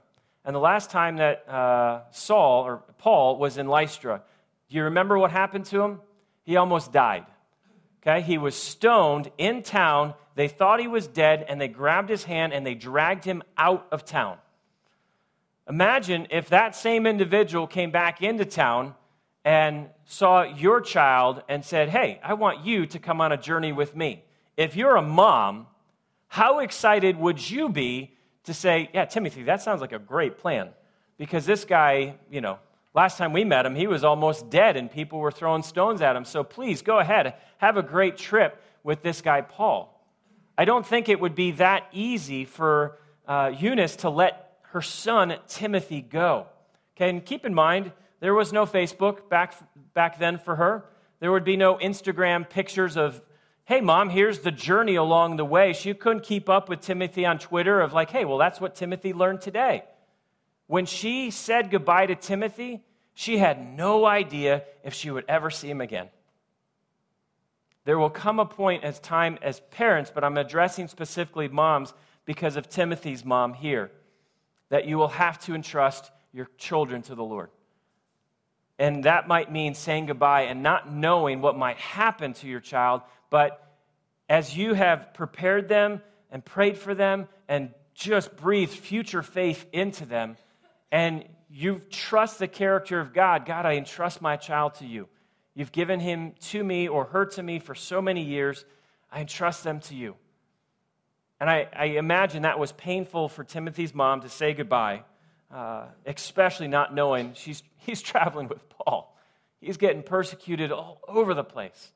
And 0.49 0.55
the 0.55 0.61
last 0.61 0.89
time 0.89 1.19
that 1.19 1.47
uh, 1.47 2.05
Saul 2.11 2.65
or 2.65 2.83
Paul 2.97 3.37
was 3.37 3.59
in 3.59 3.69
Lystra, 3.69 4.23
do 4.71 4.77
you 4.77 4.85
remember 4.85 5.19
what 5.19 5.31
happened 5.31 5.67
to 5.67 5.83
him? 5.83 6.01
he 6.49 6.57
almost 6.57 6.91
died. 6.91 7.27
Okay, 8.01 8.23
he 8.23 8.39
was 8.39 8.55
stoned 8.55 9.31
in 9.37 9.63
town. 9.63 10.15
They 10.37 10.49
thought 10.49 10.81
he 10.81 10.89
was 10.89 11.07
dead, 11.07 11.45
and 11.47 11.61
they 11.61 11.69
grabbed 11.69 12.09
his 12.09 12.25
hand 12.25 12.55
and 12.55 12.65
they 12.65 12.75
dragged 12.75 13.27
him 13.27 13.43
out 13.59 13.87
of 13.93 14.07
town. 14.07 14.39
Imagine 15.69 16.27
if 16.31 16.49
that 16.49 16.75
same 16.75 17.07
individual 17.07 17.67
came 17.67 17.91
back 17.91 18.23
into 18.23 18.47
town 18.47 18.95
and 19.45 19.91
saw 20.07 20.45
your 20.45 20.81
child 20.81 21.43
and 21.51 21.63
said, 21.63 21.91
Hey, 21.91 22.21
I 22.25 22.33
want 22.33 22.65
you 22.65 22.87
to 22.87 22.99
come 22.99 23.21
on 23.21 23.33
a 23.33 23.37
journey 23.37 23.73
with 23.73 23.95
me. 23.95 24.25
If 24.57 24.75
you're 24.75 24.97
a 24.97 25.03
mom, 25.03 25.67
how 26.29 26.61
excited 26.61 27.19
would 27.19 27.51
you 27.51 27.69
be 27.69 28.15
to 28.49 28.55
say, 28.55 28.91
Yeah, 28.93 29.05
Timothy, 29.05 29.45
that 29.45 29.63
sounds 29.63 29.81
like 29.81 29.93
a 29.93 29.99
great 29.99 30.39
plan? 30.39 30.71
Because 31.17 31.47
this 31.47 31.65
guy, 31.65 32.17
you 32.31 32.41
know, 32.41 32.59
last 32.95 33.17
time 33.17 33.33
we 33.33 33.45
met 33.45 33.65
him, 33.65 33.75
he 33.75 33.87
was 33.87 34.05
almost 34.05 34.51
dead 34.51 34.77
and 34.77 34.91
people 34.91 35.21
were 35.21 35.31
throwing 35.31 35.63
stones 35.63 36.03
at 36.03 36.17
him. 36.17 36.25
So 36.25 36.43
please 36.43 36.83
go 36.83 36.99
ahead, 36.99 37.35
have 37.59 37.77
a 37.77 37.83
great 37.83 38.17
trip 38.17 38.63
with 38.83 39.03
this 39.03 39.21
guy, 39.21 39.41
Paul. 39.41 39.95
I 40.57 40.65
don't 40.65 40.87
think 40.87 41.09
it 41.09 41.21
would 41.21 41.35
be 41.35 41.53
that 41.53 41.87
easy 41.93 42.45
for 42.45 42.99
uh, 43.27 43.53
Eunice 43.57 43.97
to 43.97 44.11
let 44.11 44.59
her 44.73 44.83
son 44.83 45.37
Timothy 45.47 46.01
go. 46.01 46.47
Okay, 46.97 47.09
and 47.09 47.25
keep 47.25 47.47
in 47.47 47.55
mind, 47.55 47.93
there 48.21 48.35
was 48.35 48.53
no 48.53 48.67
Facebook 48.67 49.29
back, 49.29 49.55
back 49.95 50.19
then 50.19 50.39
for 50.39 50.57
her. 50.57 50.85
There 51.21 51.31
would 51.31 51.45
be 51.45 51.57
no 51.57 51.77
Instagram 51.77 52.49
pictures 52.49 52.97
of, 52.97 53.21
hey, 53.69 53.83
mom, 53.83 54.09
here's 54.09 54.39
the 54.39 54.51
journey 54.51 54.95
along 54.95 55.37
the 55.37 55.45
way. 55.45 55.75
She 55.75 55.93
couldn't 55.93 56.23
keep 56.23 56.49
up 56.49 56.71
with 56.71 56.81
Timothy 56.81 57.27
on 57.27 57.39
Twitter 57.39 57.83
of, 57.83 57.93
like, 57.93 58.11
hey, 58.11 58.25
well, 58.25 58.39
that's 58.39 58.63
what 58.63 58.75
Timothy 58.75 59.13
learned 59.13 59.43
today. 59.43 59.85
When 60.69 60.87
she 60.87 61.31
said 61.31 61.71
goodbye 61.71 62.07
to 62.07 62.15
Timothy, 62.15 62.83
she 63.13 63.37
had 63.37 63.77
no 63.77 64.07
idea 64.07 64.65
if 64.85 64.95
she 64.95 65.11
would 65.11 65.27
ever 65.29 65.51
see 65.51 65.69
him 65.69 65.83
again. 65.83 66.09
There 67.85 67.99
will 67.99 68.09
come 68.09 68.39
a 68.39 68.47
point 68.47 68.85
as 68.85 69.01
time 69.01 69.39
as 69.43 69.61
parents, 69.71 70.11
but 70.15 70.25
I'm 70.25 70.39
addressing 70.39 70.89
specifically 70.89 71.49
moms 71.49 71.93
because 72.25 72.57
of 72.57 72.71
Timothy's 72.71 73.23
mom 73.23 73.53
here 73.53 73.91
that 74.71 74.87
you 74.87 74.97
will 74.97 75.09
have 75.09 75.39
to 75.41 75.55
entrust 75.55 76.11
your 76.33 76.49
children 76.57 77.03
to 77.03 77.15
the 77.15 77.25
Lord. 77.25 77.51
And 78.79 79.05
that 79.05 79.27
might 79.27 79.51
mean 79.51 79.75
saying 79.75 80.07
goodbye 80.07 80.43
and 80.43 80.63
not 80.63 80.93
knowing 80.93 81.41
what 81.41 81.57
might 81.57 81.79
happen 81.79 82.33
to 82.35 82.47
your 82.47 82.61
child, 82.61 83.03
but 83.29 83.65
as 84.29 84.57
you 84.57 84.75
have 84.75 85.15
prepared 85.15 85.69
them 85.69 86.03
and 86.31 86.45
prayed 86.45 86.79
for 86.79 86.95
them 86.95 87.29
and 87.49 87.71
just 87.95 88.37
breathed 88.37 88.73
future 88.73 89.23
faith 89.23 89.67
into 89.73 90.07
them, 90.07 90.37
and 90.93 91.25
you 91.51 91.81
trust 91.91 92.39
the 92.39 92.47
character 92.47 93.01
of 93.01 93.13
God, 93.13 93.47
God, 93.47 93.67
I 93.67 93.75
entrust 93.75 94.23
my 94.23 94.37
child 94.37 94.75
to 94.75 94.87
you. 94.87 95.09
You've 95.55 95.73
given 95.73 95.99
him 95.99 96.35
to 96.51 96.63
me 96.63 96.87
or 96.87 97.07
her 97.07 97.27
to 97.27 97.43
me 97.43 97.59
for 97.59 97.75
so 97.75 98.01
many 98.01 98.23
years. 98.23 98.65
I 99.11 99.21
entrust 99.21 99.65
them 99.65 99.81
to 99.81 99.95
you. 99.95 100.15
And 101.41 101.49
I, 101.51 101.69
I 101.75 101.85
imagine 101.87 102.43
that 102.43 102.59
was 102.59 102.73
painful 102.73 103.29
for 103.29 103.43
Timothy's 103.45 103.95
mom 103.95 104.21
to 104.21 104.29
say 104.29 104.55
goodbye, 104.55 105.03
uh, 105.53 105.87
especially 106.07 106.69
not 106.69 106.95
knowing 106.95 107.33
she's, 107.35 107.63
he's 107.79 108.03
traveling 108.03 108.49
with 108.49 108.69
Paul. 108.69 109.17
He's 109.61 109.77
getting 109.77 110.03
persecuted 110.03 110.71
all 110.71 111.01
over 111.09 111.35
the 111.35 111.45
place. 111.45 111.93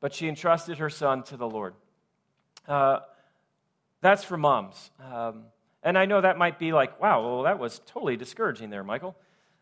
But 0.00 0.14
she 0.14 0.28
entrusted 0.28 0.78
her 0.78 0.90
son 0.90 1.22
to 1.24 1.36
the 1.36 1.48
Lord. 1.48 1.74
Uh, 2.68 3.00
that's 4.00 4.24
for 4.24 4.36
moms. 4.36 4.90
Um, 5.12 5.44
and 5.82 5.96
I 5.96 6.04
know 6.04 6.20
that 6.20 6.36
might 6.36 6.58
be 6.58 6.72
like, 6.72 7.00
wow, 7.00 7.22
well, 7.22 7.42
that 7.44 7.58
was 7.58 7.80
totally 7.86 8.16
discouraging 8.16 8.70
there, 8.70 8.84
Michael. 8.84 9.16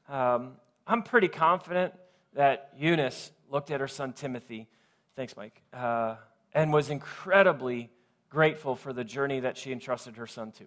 Um, 0.09 0.53
I'm 0.87 1.03
pretty 1.03 1.29
confident 1.29 1.95
that 2.35 2.73
Eunice 2.77 3.31
looked 3.51 3.71
at 3.71 3.81
her 3.81 3.89
son 3.89 4.13
Timothy, 4.13 4.69
thanks, 5.17 5.37
Mike, 5.37 5.63
uh, 5.73 6.17
and 6.53 6.73
was 6.73 6.91
incredibly 6.91 7.91
grateful 8.29 8.75
for 8.75 8.93
the 8.93 9.05
journey 9.05 9.41
that 9.41 9.57
she 9.57 9.71
entrusted 9.71 10.17
her 10.17 10.27
son 10.27 10.51
to. 10.53 10.65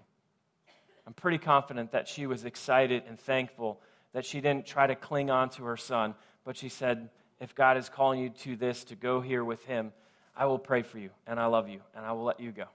I'm 1.07 1.13
pretty 1.13 1.37
confident 1.37 1.93
that 1.93 2.09
she 2.09 2.27
was 2.27 2.43
excited 2.43 3.03
and 3.07 3.17
thankful 3.17 3.79
that 4.11 4.25
she 4.25 4.41
didn't 4.41 4.65
try 4.65 4.85
to 4.87 4.93
cling 4.93 5.29
on 5.29 5.49
to 5.51 5.63
her 5.63 5.77
son, 5.77 6.15
but 6.43 6.57
she 6.57 6.67
said, 6.67 7.09
If 7.39 7.55
God 7.55 7.77
is 7.77 7.87
calling 7.87 8.19
you 8.19 8.29
to 8.29 8.57
this, 8.57 8.83
to 8.85 8.95
go 8.95 9.21
here 9.21 9.41
with 9.41 9.63
him, 9.63 9.93
I 10.35 10.47
will 10.47 10.59
pray 10.59 10.81
for 10.81 10.99
you, 10.99 11.11
and 11.25 11.39
I 11.39 11.45
love 11.45 11.69
you, 11.69 11.79
and 11.95 12.05
I 12.05 12.11
will 12.11 12.25
let 12.25 12.41
you 12.41 12.51
go. 12.51 12.65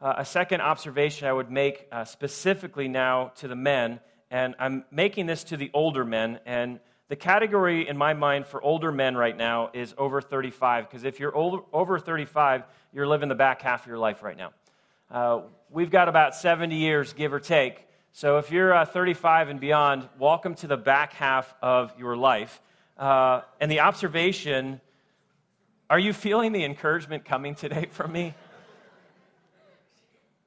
Uh, 0.00 0.14
a 0.16 0.24
second 0.24 0.62
observation 0.62 1.28
I 1.28 1.32
would 1.34 1.50
make 1.50 1.86
uh, 1.92 2.06
specifically 2.06 2.88
now 2.88 3.32
to 3.36 3.48
the 3.48 3.54
men, 3.54 4.00
and 4.30 4.54
I'm 4.58 4.86
making 4.90 5.26
this 5.26 5.44
to 5.44 5.58
the 5.58 5.70
older 5.74 6.06
men, 6.06 6.40
and 6.46 6.80
the 7.08 7.16
category 7.16 7.86
in 7.86 7.98
my 7.98 8.14
mind 8.14 8.46
for 8.46 8.62
older 8.62 8.90
men 8.90 9.14
right 9.14 9.36
now 9.36 9.68
is 9.74 9.94
over 9.98 10.22
35, 10.22 10.88
because 10.88 11.04
if 11.04 11.20
you're 11.20 11.36
older, 11.36 11.62
over 11.70 11.98
35, 11.98 12.62
you're 12.94 13.06
living 13.06 13.28
the 13.28 13.34
back 13.34 13.60
half 13.60 13.82
of 13.82 13.88
your 13.88 13.98
life 13.98 14.22
right 14.22 14.38
now. 14.38 14.52
Uh, 15.10 15.42
we've 15.70 15.90
got 15.90 16.08
about 16.08 16.34
70 16.34 16.74
years, 16.74 17.12
give 17.12 17.32
or 17.32 17.38
take. 17.38 17.86
So 18.12 18.38
if 18.38 18.50
you're 18.50 18.74
uh, 18.74 18.84
35 18.84 19.48
and 19.48 19.60
beyond, 19.60 20.08
welcome 20.18 20.54
to 20.56 20.66
the 20.66 20.76
back 20.76 21.12
half 21.12 21.54
of 21.62 21.96
your 21.96 22.16
life. 22.16 22.60
Uh, 22.98 23.42
and 23.60 23.70
the 23.70 23.80
observation 23.80 24.80
are 25.88 26.00
you 26.00 26.12
feeling 26.12 26.50
the 26.50 26.64
encouragement 26.64 27.24
coming 27.24 27.54
today 27.54 27.86
from 27.92 28.10
me? 28.10 28.34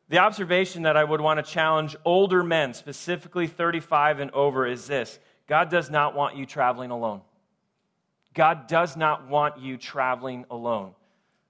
The 0.10 0.18
observation 0.18 0.84
that 0.84 0.98
I 0.98 1.04
would 1.04 1.22
want 1.22 1.44
to 1.44 1.50
challenge 1.50 1.96
older 2.04 2.44
men, 2.44 2.74
specifically 2.74 3.48
35 3.48 4.20
and 4.20 4.32
over, 4.32 4.68
is 4.68 4.88
this 4.88 5.20
God 5.48 5.70
does 5.70 5.90
not 5.90 6.16
want 6.16 6.36
you 6.36 6.46
traveling 6.46 6.92
alone. 6.92 7.22
God 8.34 8.68
does 8.68 8.98
not 8.98 9.30
want 9.30 9.60
you 9.60 9.78
traveling 9.78 10.46
alone. 10.52 10.92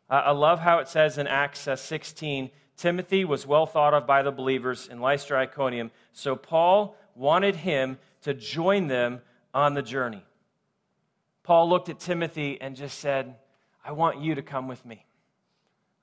I 0.09 0.31
love 0.31 0.59
how 0.59 0.79
it 0.79 0.87
says 0.87 1.17
in 1.17 1.27
Acts 1.27 1.67
uh, 1.67 1.75
16 1.75 2.49
Timothy 2.79 3.25
was 3.25 3.45
well 3.45 3.65
thought 3.65 3.93
of 3.93 4.07
by 4.07 4.21
the 4.21 4.31
believers 4.31 4.87
in 4.87 5.01
Lystra, 5.01 5.39
Iconium, 5.39 5.91
so 6.13 6.37
Paul 6.37 6.95
wanted 7.13 7.57
him 7.57 7.97
to 8.21 8.33
join 8.33 8.87
them 8.87 9.21
on 9.53 9.73
the 9.73 9.81
journey. 9.81 10.23
Paul 11.43 11.67
looked 11.67 11.89
at 11.89 11.99
Timothy 11.99 12.59
and 12.61 12.77
just 12.77 12.99
said, 12.99 13.35
I 13.83 13.91
want 13.91 14.21
you 14.21 14.35
to 14.35 14.41
come 14.41 14.69
with 14.69 14.85
me. 14.85 15.05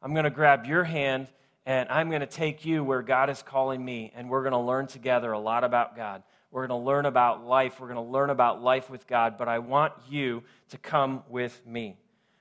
I'm 0.02 0.12
going 0.12 0.24
to 0.24 0.30
grab 0.30 0.66
your 0.66 0.84
hand 0.84 1.28
and 1.64 1.88
I'm 1.88 2.10
going 2.10 2.20
to 2.20 2.26
take 2.26 2.66
you 2.66 2.84
where 2.84 3.00
God 3.00 3.30
is 3.30 3.42
calling 3.42 3.82
me, 3.82 4.12
and 4.14 4.28
we're 4.28 4.42
going 4.42 4.52
to 4.52 4.58
learn 4.58 4.86
together 4.86 5.32
a 5.32 5.38
lot 5.38 5.64
about 5.64 5.96
God. 5.96 6.22
We're 6.50 6.66
going 6.66 6.78
to 6.78 6.86
learn 6.86 7.06
about 7.06 7.44
life. 7.44 7.80
We're 7.80 7.88
going 7.88 8.06
to 8.06 8.12
learn 8.12 8.28
about 8.30 8.62
life 8.62 8.90
with 8.90 9.06
God, 9.06 9.36
but 9.38 9.48
I 9.48 9.60
want 9.60 9.94
you 10.08 10.42
to 10.68 10.78
come 10.78 11.24
with 11.28 11.66
me. 11.66 11.96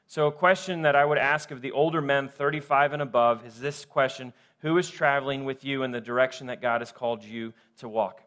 So, 0.08 0.28
a 0.28 0.32
question 0.32 0.84
that 0.84 0.96
I 0.96 1.04
would 1.04 1.18
ask 1.18 1.52
of 1.52 1.62
the 1.62 1.72
older 1.72 2.02
men, 2.02 2.30
35 2.30 2.94
and 2.94 3.02
above, 3.02 3.46
is 3.46 3.60
this 3.60 3.86
question 3.86 4.34
Who 4.60 4.78
is 4.78 4.90
traveling 4.90 5.46
with 5.46 5.64
you 5.64 5.84
in 5.84 5.92
the 5.92 6.02
direction 6.02 6.48
that 6.48 6.62
God 6.62 6.82
has 6.82 6.92
called 6.92 7.24
you 7.24 7.54
to 7.80 7.90
walk? 7.90 8.22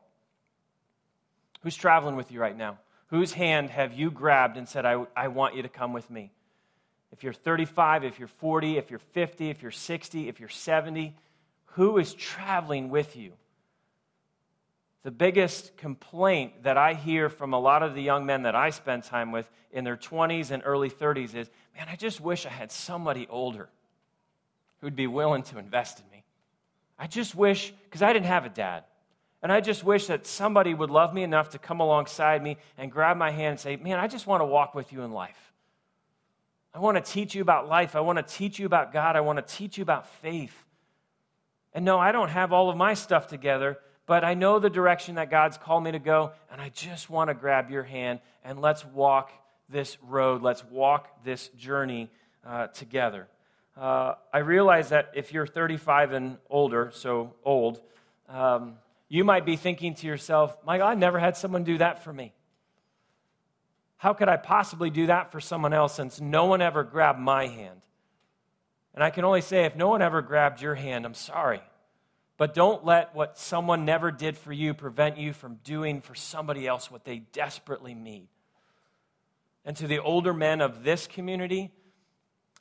Who's 1.62 1.76
traveling 1.76 2.16
with 2.16 2.32
you 2.32 2.40
right 2.40 2.56
now? 2.56 2.78
Whose 3.08 3.32
hand 3.32 3.70
have 3.70 3.94
you 3.94 4.10
grabbed 4.10 4.56
and 4.56 4.68
said, 4.68 4.84
I, 4.84 5.06
I 5.16 5.28
want 5.28 5.54
you 5.54 5.62
to 5.62 5.68
come 5.68 5.92
with 5.92 6.10
me? 6.10 6.30
If 7.10 7.22
you're 7.22 7.32
35, 7.32 8.04
if 8.04 8.18
you're 8.18 8.28
40, 8.28 8.76
if 8.76 8.90
you're 8.90 8.98
50, 8.98 9.50
if 9.50 9.62
you're 9.62 9.70
60, 9.70 10.28
if 10.28 10.40
you're 10.40 10.48
70, 10.48 11.16
who 11.72 11.98
is 11.98 12.12
traveling 12.12 12.90
with 12.90 13.16
you? 13.16 13.32
The 15.02 15.10
biggest 15.10 15.76
complaint 15.76 16.64
that 16.64 16.76
I 16.76 16.94
hear 16.94 17.28
from 17.28 17.52
a 17.52 17.58
lot 17.58 17.82
of 17.82 17.94
the 17.94 18.02
young 18.02 18.26
men 18.26 18.42
that 18.42 18.54
I 18.54 18.70
spend 18.70 19.04
time 19.04 19.32
with 19.32 19.48
in 19.70 19.84
their 19.84 19.96
20s 19.96 20.50
and 20.50 20.62
early 20.64 20.90
30s 20.90 21.34
is 21.34 21.50
man, 21.76 21.86
I 21.88 21.96
just 21.96 22.20
wish 22.20 22.46
I 22.46 22.50
had 22.50 22.72
somebody 22.72 23.26
older 23.30 23.68
who'd 24.80 24.96
be 24.96 25.06
willing 25.06 25.42
to 25.44 25.58
invest 25.58 26.00
in 26.00 26.10
me. 26.10 26.24
I 26.98 27.06
just 27.06 27.34
wish, 27.34 27.72
because 27.84 28.02
I 28.02 28.12
didn't 28.12 28.26
have 28.26 28.44
a 28.44 28.48
dad. 28.48 28.84
And 29.40 29.52
I 29.52 29.60
just 29.60 29.84
wish 29.84 30.06
that 30.08 30.26
somebody 30.26 30.74
would 30.74 30.90
love 30.90 31.14
me 31.14 31.22
enough 31.22 31.50
to 31.50 31.58
come 31.58 31.78
alongside 31.78 32.42
me 32.42 32.56
and 32.76 32.90
grab 32.90 33.16
my 33.16 33.30
hand 33.30 33.52
and 33.52 33.60
say, 33.60 33.76
Man, 33.76 34.00
I 34.00 34.08
just 34.08 34.26
want 34.26 34.40
to 34.40 34.44
walk 34.44 34.74
with 34.74 34.92
you 34.92 35.02
in 35.02 35.12
life. 35.12 35.52
I 36.74 36.80
want 36.80 37.02
to 37.02 37.12
teach 37.12 37.34
you 37.34 37.42
about 37.42 37.68
life. 37.68 37.94
I 37.94 38.00
want 38.00 38.18
to 38.18 38.22
teach 38.24 38.58
you 38.58 38.66
about 38.66 38.92
God. 38.92 39.16
I 39.16 39.20
want 39.20 39.38
to 39.38 39.54
teach 39.54 39.78
you 39.78 39.82
about 39.82 40.08
faith. 40.08 40.64
And 41.72 41.84
no, 41.84 41.98
I 41.98 42.12
don't 42.12 42.28
have 42.30 42.52
all 42.52 42.68
of 42.68 42.76
my 42.76 42.94
stuff 42.94 43.28
together, 43.28 43.78
but 44.08 44.24
I 44.24 44.32
know 44.32 44.58
the 44.58 44.70
direction 44.70 45.16
that 45.16 45.30
God's 45.30 45.58
called 45.58 45.84
me 45.84 45.92
to 45.92 45.98
go, 45.98 46.32
and 46.50 46.60
I 46.60 46.70
just 46.70 47.10
want 47.10 47.28
to 47.28 47.34
grab 47.34 47.70
your 47.70 47.84
hand 47.84 48.20
and 48.42 48.60
let's 48.60 48.84
walk 48.84 49.30
this 49.68 49.98
road. 50.02 50.40
Let's 50.40 50.64
walk 50.64 51.24
this 51.24 51.48
journey 51.50 52.10
uh, 52.44 52.68
together. 52.68 53.28
Uh, 53.76 54.14
I 54.32 54.38
realize 54.38 54.88
that 54.88 55.12
if 55.14 55.32
you're 55.32 55.46
35 55.46 56.12
and 56.12 56.38
older, 56.48 56.90
so 56.94 57.34
old, 57.44 57.82
um, 58.30 58.76
you 59.10 59.24
might 59.24 59.44
be 59.44 59.56
thinking 59.56 59.94
to 59.96 60.06
yourself, 60.06 60.56
my 60.64 60.78
God, 60.78 60.88
I 60.88 60.94
never 60.94 61.18
had 61.18 61.36
someone 61.36 61.62
do 61.62 61.76
that 61.76 62.02
for 62.02 62.12
me. 62.12 62.32
How 63.98 64.14
could 64.14 64.28
I 64.28 64.38
possibly 64.38 64.88
do 64.88 65.08
that 65.08 65.32
for 65.32 65.40
someone 65.40 65.74
else 65.74 65.94
since 65.94 66.18
no 66.18 66.46
one 66.46 66.62
ever 66.62 66.82
grabbed 66.82 67.20
my 67.20 67.46
hand? 67.46 67.82
And 68.94 69.04
I 69.04 69.10
can 69.10 69.26
only 69.26 69.42
say, 69.42 69.66
if 69.66 69.76
no 69.76 69.88
one 69.88 70.00
ever 70.00 70.22
grabbed 70.22 70.62
your 70.62 70.74
hand, 70.74 71.04
I'm 71.04 71.14
sorry. 71.14 71.60
But 72.38 72.54
don't 72.54 72.84
let 72.86 73.14
what 73.14 73.36
someone 73.36 73.84
never 73.84 74.10
did 74.10 74.38
for 74.38 74.52
you 74.52 74.72
prevent 74.72 75.18
you 75.18 75.32
from 75.32 75.56
doing 75.64 76.00
for 76.00 76.14
somebody 76.14 76.66
else 76.66 76.90
what 76.90 77.04
they 77.04 77.18
desperately 77.18 77.94
need. 77.94 78.28
And 79.64 79.76
to 79.76 79.86
the 79.86 79.98
older 79.98 80.32
men 80.32 80.60
of 80.62 80.84
this 80.84 81.06
community, 81.06 81.72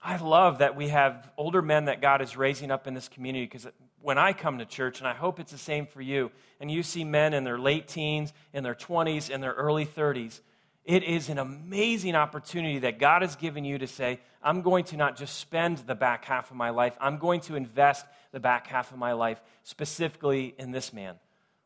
I 0.02 0.18
love 0.18 0.58
that 0.58 0.76
we 0.76 0.90
have 0.90 1.32
older 1.38 1.62
men 1.62 1.86
that 1.86 2.02
God 2.02 2.22
is 2.22 2.36
raising 2.36 2.72
up 2.72 2.88
in 2.88 2.96
this 2.96 3.08
community 3.08 3.46
because 3.46 3.68
when 4.02 4.18
I 4.18 4.34
come 4.34 4.58
to 4.60 4.66
church, 4.66 5.00
and 5.00 5.08
I 5.08 5.14
hope 5.14 5.40
it's 5.40 5.52
the 5.52 5.58
same 5.58 5.86
for 5.86 6.02
you, 6.02 6.32
and 6.60 6.72
you 6.72 6.82
see 6.84 7.04
men 7.04 7.34
in 7.34 7.44
their 7.44 7.60
late 7.60 7.88
teens, 7.88 8.34
in 8.54 8.64
their 8.64 8.76
20s, 8.76 9.30
in 9.30 9.42
their 9.42 9.54
early 9.54 9.86
30s, 9.86 10.42
it 10.86 11.04
is 11.04 11.28
an 11.30 11.38
amazing 11.38 12.16
opportunity 12.16 12.80
that 12.80 13.00
God 13.00 13.22
has 13.22 13.36
given 13.36 13.66
you 13.66 13.78
to 13.80 13.88
say, 13.88 14.22
I'm 14.42 14.62
going 14.62 14.86
to 14.86 14.98
not 14.98 15.18
just 15.18 15.38
spend 15.38 15.80
the 15.80 15.96
back 15.96 16.24
half 16.24 16.50
of 16.50 16.56
my 16.56 16.70
life, 16.70 16.96
I'm 17.02 17.18
going 17.18 17.42
to 17.42 17.56
invest 17.56 18.06
the 18.38 18.41
back 18.41 18.67
half 18.67 18.91
of 18.91 19.00
my 19.00 19.13
life 19.13 19.41
specifically 19.63 20.53
in 20.60 20.70
this 20.70 20.94
man 20.94 21.15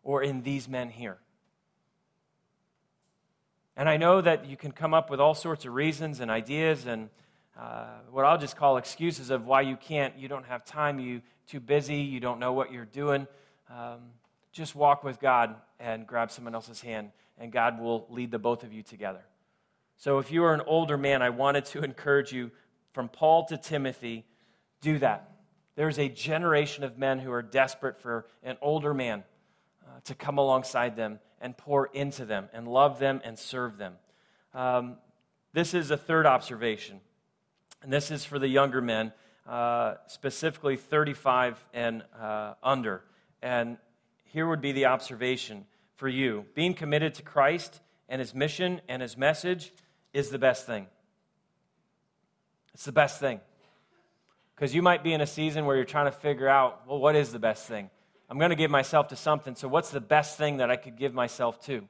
or 0.03 0.23
in 0.23 0.41
these 0.41 0.69
men 0.69 0.89
here. 0.89 1.17
And 3.75 3.89
I 3.89 3.97
know 3.97 4.21
that 4.21 4.45
you 4.45 4.55
can 4.55 4.71
come 4.71 4.93
up 4.93 5.09
with 5.09 5.19
all 5.19 5.33
sorts 5.33 5.65
of 5.65 5.73
reasons 5.73 6.21
and 6.21 6.31
ideas 6.31 6.85
and 6.85 7.09
uh, 7.59 7.87
what 8.09 8.23
I'll 8.23 8.37
just 8.37 8.55
call 8.55 8.77
excuses 8.77 9.31
of 9.31 9.45
why 9.45 9.61
you 9.61 9.75
can't, 9.75 10.17
you 10.17 10.29
don't 10.29 10.45
have 10.45 10.63
time, 10.63 10.97
you 10.97 11.21
too 11.45 11.59
busy, 11.59 11.97
you 11.97 12.21
don't 12.21 12.39
know 12.39 12.53
what 12.53 12.71
you're 12.71 12.85
doing. 12.85 13.27
Um, 13.69 13.99
just 14.53 14.73
walk 14.73 15.03
with 15.03 15.19
God 15.19 15.53
and 15.77 16.07
grab 16.07 16.31
someone 16.31 16.55
else's 16.55 16.79
hand, 16.79 17.11
and 17.37 17.51
God 17.51 17.81
will 17.81 18.07
lead 18.09 18.31
the 18.31 18.39
both 18.39 18.63
of 18.63 18.71
you 18.71 18.81
together. 18.81 19.25
So 19.97 20.19
if 20.19 20.31
you 20.31 20.45
are 20.45 20.53
an 20.53 20.61
older 20.65 20.97
man, 20.97 21.21
I 21.21 21.31
wanted 21.31 21.65
to 21.65 21.83
encourage 21.83 22.31
you 22.31 22.49
from 22.93 23.09
Paul 23.09 23.43
to 23.47 23.57
Timothy, 23.57 24.23
do 24.79 24.99
that. 24.99 25.30
There's 25.75 25.99
a 25.99 26.09
generation 26.09 26.83
of 26.83 26.97
men 26.97 27.19
who 27.19 27.31
are 27.31 27.41
desperate 27.41 27.99
for 27.99 28.25
an 28.43 28.57
older 28.61 28.93
man 28.93 29.23
uh, 29.85 29.99
to 30.05 30.15
come 30.15 30.37
alongside 30.37 30.95
them 30.95 31.19
and 31.39 31.57
pour 31.57 31.87
into 31.87 32.25
them 32.25 32.49
and 32.53 32.67
love 32.67 32.99
them 32.99 33.21
and 33.23 33.37
serve 33.39 33.77
them. 33.77 33.93
Um, 34.53 34.97
this 35.53 35.73
is 35.73 35.91
a 35.91 35.97
third 35.97 36.25
observation, 36.25 36.99
and 37.81 37.91
this 37.91 38.11
is 38.11 38.25
for 38.25 38.39
the 38.39 38.47
younger 38.47 38.81
men, 38.81 39.11
uh, 39.47 39.95
specifically 40.07 40.75
35 40.75 41.63
and 41.73 42.03
uh, 42.19 42.53
under. 42.63 43.03
And 43.41 43.77
here 44.25 44.47
would 44.47 44.61
be 44.61 44.71
the 44.71 44.85
observation 44.85 45.65
for 45.95 46.07
you 46.07 46.45
being 46.55 46.73
committed 46.73 47.13
to 47.15 47.21
Christ 47.21 47.81
and 48.09 48.19
his 48.19 48.33
mission 48.33 48.81
and 48.87 49.01
his 49.01 49.17
message 49.17 49.73
is 50.13 50.29
the 50.29 50.39
best 50.39 50.65
thing. 50.65 50.87
It's 52.73 52.85
the 52.85 52.91
best 52.91 53.19
thing. 53.19 53.39
Because 54.61 54.75
you 54.75 54.83
might 54.83 55.03
be 55.03 55.11
in 55.11 55.21
a 55.21 55.25
season 55.25 55.65
where 55.65 55.75
you're 55.75 55.85
trying 55.85 56.05
to 56.05 56.11
figure 56.11 56.47
out, 56.47 56.83
well, 56.87 56.99
what 56.99 57.15
is 57.15 57.31
the 57.31 57.39
best 57.39 57.65
thing? 57.65 57.89
I'm 58.29 58.37
going 58.37 58.51
to 58.51 58.55
give 58.55 58.69
myself 58.69 59.07
to 59.07 59.15
something, 59.15 59.55
so 59.55 59.67
what's 59.67 59.89
the 59.89 59.99
best 59.99 60.37
thing 60.37 60.57
that 60.57 60.69
I 60.69 60.75
could 60.75 60.97
give 60.97 61.15
myself 61.15 61.59
to? 61.65 61.81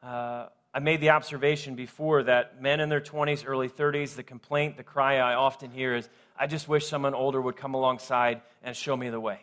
Uh, 0.00 0.46
I 0.72 0.78
made 0.78 1.00
the 1.00 1.10
observation 1.10 1.74
before 1.74 2.22
that 2.22 2.62
men 2.62 2.78
in 2.78 2.90
their 2.90 3.00
20s, 3.00 3.42
early 3.44 3.68
30s, 3.68 4.14
the 4.14 4.22
complaint, 4.22 4.76
the 4.76 4.84
cry 4.84 5.16
I 5.16 5.34
often 5.34 5.72
hear 5.72 5.96
is, 5.96 6.08
I 6.38 6.46
just 6.46 6.68
wish 6.68 6.86
someone 6.86 7.12
older 7.12 7.40
would 7.40 7.56
come 7.56 7.74
alongside 7.74 8.42
and 8.62 8.76
show 8.76 8.96
me 8.96 9.10
the 9.10 9.18
way. 9.18 9.40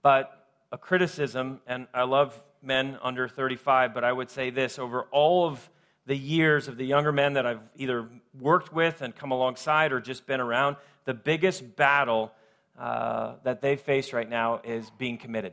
But 0.00 0.48
a 0.72 0.78
criticism, 0.78 1.60
and 1.66 1.86
I 1.92 2.04
love 2.04 2.42
men 2.62 2.96
under 3.02 3.28
35, 3.28 3.92
but 3.92 4.04
I 4.04 4.10
would 4.10 4.30
say 4.30 4.48
this 4.48 4.78
over 4.78 5.02
all 5.10 5.46
of 5.46 5.70
the 6.06 6.16
years 6.16 6.68
of 6.68 6.76
the 6.76 6.84
younger 6.84 7.12
men 7.12 7.34
that 7.34 7.46
I've 7.46 7.60
either 7.76 8.08
worked 8.38 8.72
with 8.72 9.02
and 9.02 9.14
come 9.14 9.32
alongside 9.32 9.92
or 9.92 10.00
just 10.00 10.26
been 10.26 10.40
around, 10.40 10.76
the 11.04 11.14
biggest 11.14 11.76
battle 11.76 12.32
uh, 12.78 13.34
that 13.42 13.60
they 13.60 13.76
face 13.76 14.12
right 14.12 14.28
now 14.28 14.60
is 14.64 14.88
being 14.98 15.18
committed. 15.18 15.52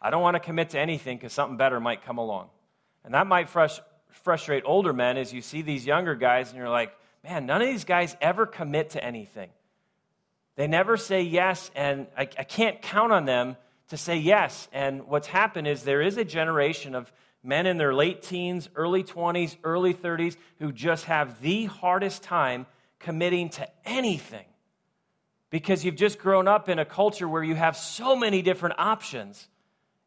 I 0.00 0.10
don't 0.10 0.22
want 0.22 0.34
to 0.34 0.40
commit 0.40 0.70
to 0.70 0.78
anything 0.78 1.18
because 1.18 1.32
something 1.32 1.56
better 1.56 1.80
might 1.80 2.04
come 2.04 2.18
along. 2.18 2.48
And 3.04 3.14
that 3.14 3.26
might 3.26 3.48
frust- 3.48 3.82
frustrate 4.10 4.62
older 4.66 4.92
men 4.92 5.16
as 5.16 5.32
you 5.32 5.42
see 5.42 5.62
these 5.62 5.86
younger 5.86 6.14
guys 6.14 6.48
and 6.48 6.58
you're 6.58 6.68
like, 6.68 6.92
man, 7.22 7.46
none 7.46 7.62
of 7.62 7.68
these 7.68 7.84
guys 7.84 8.16
ever 8.20 8.46
commit 8.46 8.90
to 8.90 9.04
anything. 9.04 9.50
They 10.56 10.66
never 10.66 10.96
say 10.96 11.22
yes, 11.22 11.70
and 11.74 12.06
I, 12.16 12.22
I 12.22 12.44
can't 12.44 12.82
count 12.82 13.12
on 13.12 13.24
them 13.24 13.56
to 13.88 13.96
say 13.96 14.16
yes. 14.16 14.68
And 14.72 15.06
what's 15.06 15.26
happened 15.26 15.66
is 15.66 15.82
there 15.82 16.02
is 16.02 16.18
a 16.18 16.24
generation 16.24 16.94
of 16.94 17.10
men 17.42 17.66
in 17.66 17.76
their 17.76 17.94
late 17.94 18.22
teens, 18.22 18.68
early 18.76 19.02
20s, 19.02 19.56
early 19.64 19.94
30s 19.94 20.36
who 20.58 20.72
just 20.72 21.06
have 21.06 21.40
the 21.40 21.66
hardest 21.66 22.22
time 22.22 22.66
committing 22.98 23.48
to 23.50 23.68
anything 23.84 24.44
because 25.50 25.84
you've 25.84 25.96
just 25.96 26.18
grown 26.18 26.48
up 26.48 26.68
in 26.68 26.78
a 26.78 26.84
culture 26.84 27.28
where 27.28 27.42
you 27.42 27.54
have 27.54 27.76
so 27.76 28.16
many 28.16 28.40
different 28.40 28.76
options. 28.78 29.48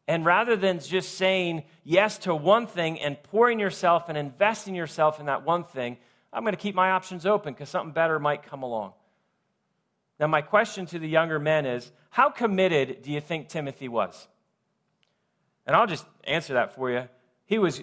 And 0.08 0.24
rather 0.24 0.56
than 0.56 0.80
just 0.80 1.14
saying 1.14 1.64
yes 1.84 2.18
to 2.18 2.34
one 2.34 2.66
thing 2.66 3.00
and 3.00 3.22
pouring 3.22 3.60
yourself 3.60 4.08
and 4.08 4.18
investing 4.18 4.74
yourself 4.74 5.20
in 5.20 5.26
that 5.26 5.44
one 5.44 5.64
thing, 5.64 5.98
I'm 6.32 6.42
going 6.42 6.54
to 6.54 6.60
keep 6.60 6.74
my 6.74 6.90
options 6.90 7.26
open 7.26 7.54
because 7.54 7.68
something 7.68 7.92
better 7.92 8.18
might 8.18 8.42
come 8.42 8.62
along. 8.62 8.92
Now, 10.18 10.26
my 10.26 10.42
question 10.42 10.86
to 10.86 10.98
the 10.98 11.08
younger 11.08 11.38
men 11.38 11.66
is 11.66 11.92
how 12.10 12.30
committed 12.30 13.02
do 13.02 13.12
you 13.12 13.20
think 13.20 13.48
Timothy 13.48 13.88
was? 13.88 14.26
And 15.66 15.76
I'll 15.76 15.86
just 15.86 16.06
answer 16.24 16.54
that 16.54 16.74
for 16.74 16.90
you. 16.90 17.08
He 17.46 17.58
was 17.58 17.82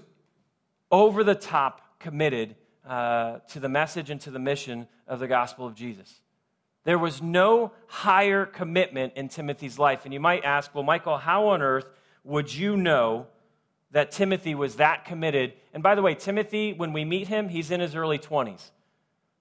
over 0.91 1.23
the 1.23 1.35
top 1.35 1.99
committed 1.99 2.55
uh, 2.87 3.39
to 3.49 3.59
the 3.59 3.69
message 3.69 4.09
and 4.09 4.21
to 4.21 4.31
the 4.31 4.39
mission 4.39 4.87
of 5.07 5.19
the 5.19 5.27
gospel 5.27 5.65
of 5.65 5.73
Jesus. 5.73 6.21
There 6.83 6.99
was 6.99 7.21
no 7.21 7.71
higher 7.87 8.45
commitment 8.45 9.13
in 9.15 9.29
Timothy's 9.29 9.79
life. 9.79 10.03
And 10.03 10.13
you 10.13 10.19
might 10.19 10.43
ask, 10.43 10.75
well, 10.75 10.83
Michael, 10.83 11.17
how 11.17 11.47
on 11.47 11.61
earth 11.61 11.85
would 12.23 12.53
you 12.53 12.75
know 12.75 13.27
that 13.91 14.11
Timothy 14.11 14.53
was 14.53 14.75
that 14.75 15.05
committed? 15.05 15.53
And 15.73 15.81
by 15.81 15.95
the 15.95 16.01
way, 16.01 16.13
Timothy, 16.13 16.73
when 16.73 16.91
we 16.91 17.05
meet 17.05 17.29
him, 17.29 17.47
he's 17.47 17.71
in 17.71 17.79
his 17.79 17.95
early 17.95 18.19
20s. 18.19 18.71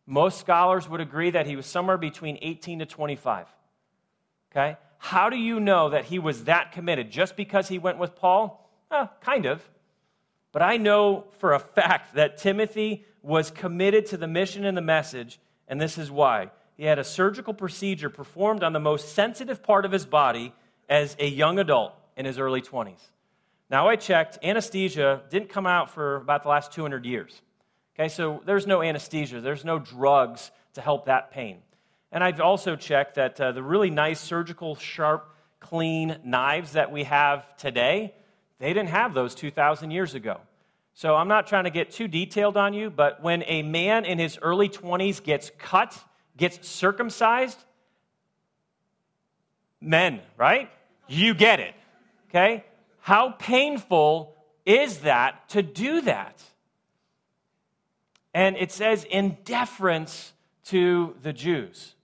Most 0.06 0.38
scholars 0.38 0.88
would 0.88 1.00
agree 1.00 1.30
that 1.30 1.46
he 1.46 1.56
was 1.56 1.66
somewhere 1.66 1.98
between 1.98 2.38
18 2.42 2.80
to 2.80 2.86
25. 2.86 3.46
Okay? 4.50 4.76
How 4.98 5.28
do 5.28 5.36
you 5.36 5.58
know 5.58 5.90
that 5.90 6.04
he 6.04 6.18
was 6.18 6.44
that 6.44 6.72
committed? 6.72 7.10
Just 7.10 7.36
because 7.36 7.68
he 7.68 7.78
went 7.78 7.98
with 7.98 8.14
Paul? 8.14 8.70
Eh, 8.92 9.06
kind 9.20 9.46
of. 9.46 9.68
But 10.52 10.62
I 10.62 10.76
know 10.76 11.24
for 11.38 11.54
a 11.54 11.58
fact 11.58 12.14
that 12.14 12.38
Timothy 12.38 13.04
was 13.22 13.50
committed 13.50 14.06
to 14.06 14.16
the 14.16 14.26
mission 14.28 14.64
and 14.64 14.76
the 14.76 14.82
message, 14.82 15.40
and 15.66 15.80
this 15.80 15.98
is 15.98 16.10
why. 16.10 16.50
He 16.76 16.84
had 16.84 16.98
a 16.98 17.04
surgical 17.04 17.54
procedure 17.54 18.10
performed 18.10 18.62
on 18.62 18.72
the 18.72 18.80
most 18.80 19.14
sensitive 19.14 19.62
part 19.62 19.84
of 19.84 19.92
his 19.92 20.06
body 20.06 20.52
as 20.88 21.16
a 21.18 21.26
young 21.26 21.58
adult 21.58 21.94
in 22.16 22.26
his 22.26 22.38
early 22.38 22.60
20s. 22.60 23.00
Now, 23.70 23.88
I 23.88 23.96
checked, 23.96 24.38
anesthesia 24.42 25.22
didn't 25.30 25.48
come 25.48 25.66
out 25.66 25.90
for 25.90 26.16
about 26.16 26.42
the 26.42 26.50
last 26.50 26.72
200 26.72 27.06
years. 27.06 27.40
Okay, 27.94 28.08
so 28.08 28.42
there's 28.44 28.66
no 28.66 28.82
anesthesia, 28.82 29.40
there's 29.40 29.64
no 29.64 29.78
drugs 29.78 30.50
to 30.74 30.80
help 30.80 31.06
that 31.06 31.30
pain. 31.30 31.58
And 32.10 32.22
I've 32.22 32.40
also 32.40 32.76
checked 32.76 33.14
that 33.14 33.40
uh, 33.40 33.52
the 33.52 33.62
really 33.62 33.90
nice 33.90 34.20
surgical, 34.20 34.76
sharp, 34.76 35.34
clean 35.60 36.18
knives 36.24 36.72
that 36.72 36.90
we 36.92 37.04
have 37.04 37.56
today, 37.56 38.14
they 38.62 38.72
didn't 38.72 38.90
have 38.90 39.12
those 39.12 39.34
2,000 39.34 39.90
years 39.90 40.14
ago. 40.14 40.38
So 40.94 41.16
I'm 41.16 41.26
not 41.26 41.48
trying 41.48 41.64
to 41.64 41.70
get 41.70 41.90
too 41.90 42.06
detailed 42.06 42.56
on 42.56 42.74
you, 42.74 42.90
but 42.90 43.20
when 43.20 43.42
a 43.48 43.62
man 43.64 44.04
in 44.04 44.20
his 44.20 44.38
early 44.40 44.68
20s 44.68 45.20
gets 45.20 45.50
cut, 45.58 45.98
gets 46.36 46.68
circumcised, 46.68 47.58
men, 49.80 50.20
right? 50.36 50.70
You 51.08 51.34
get 51.34 51.58
it. 51.58 51.74
Okay? 52.28 52.64
How 53.00 53.30
painful 53.30 54.36
is 54.64 54.98
that 54.98 55.48
to 55.48 55.62
do 55.64 56.02
that? 56.02 56.40
And 58.32 58.56
it 58.56 58.70
says 58.70 59.02
in 59.10 59.38
deference 59.44 60.32
to 60.66 61.16
the 61.20 61.32
Jews. 61.32 61.96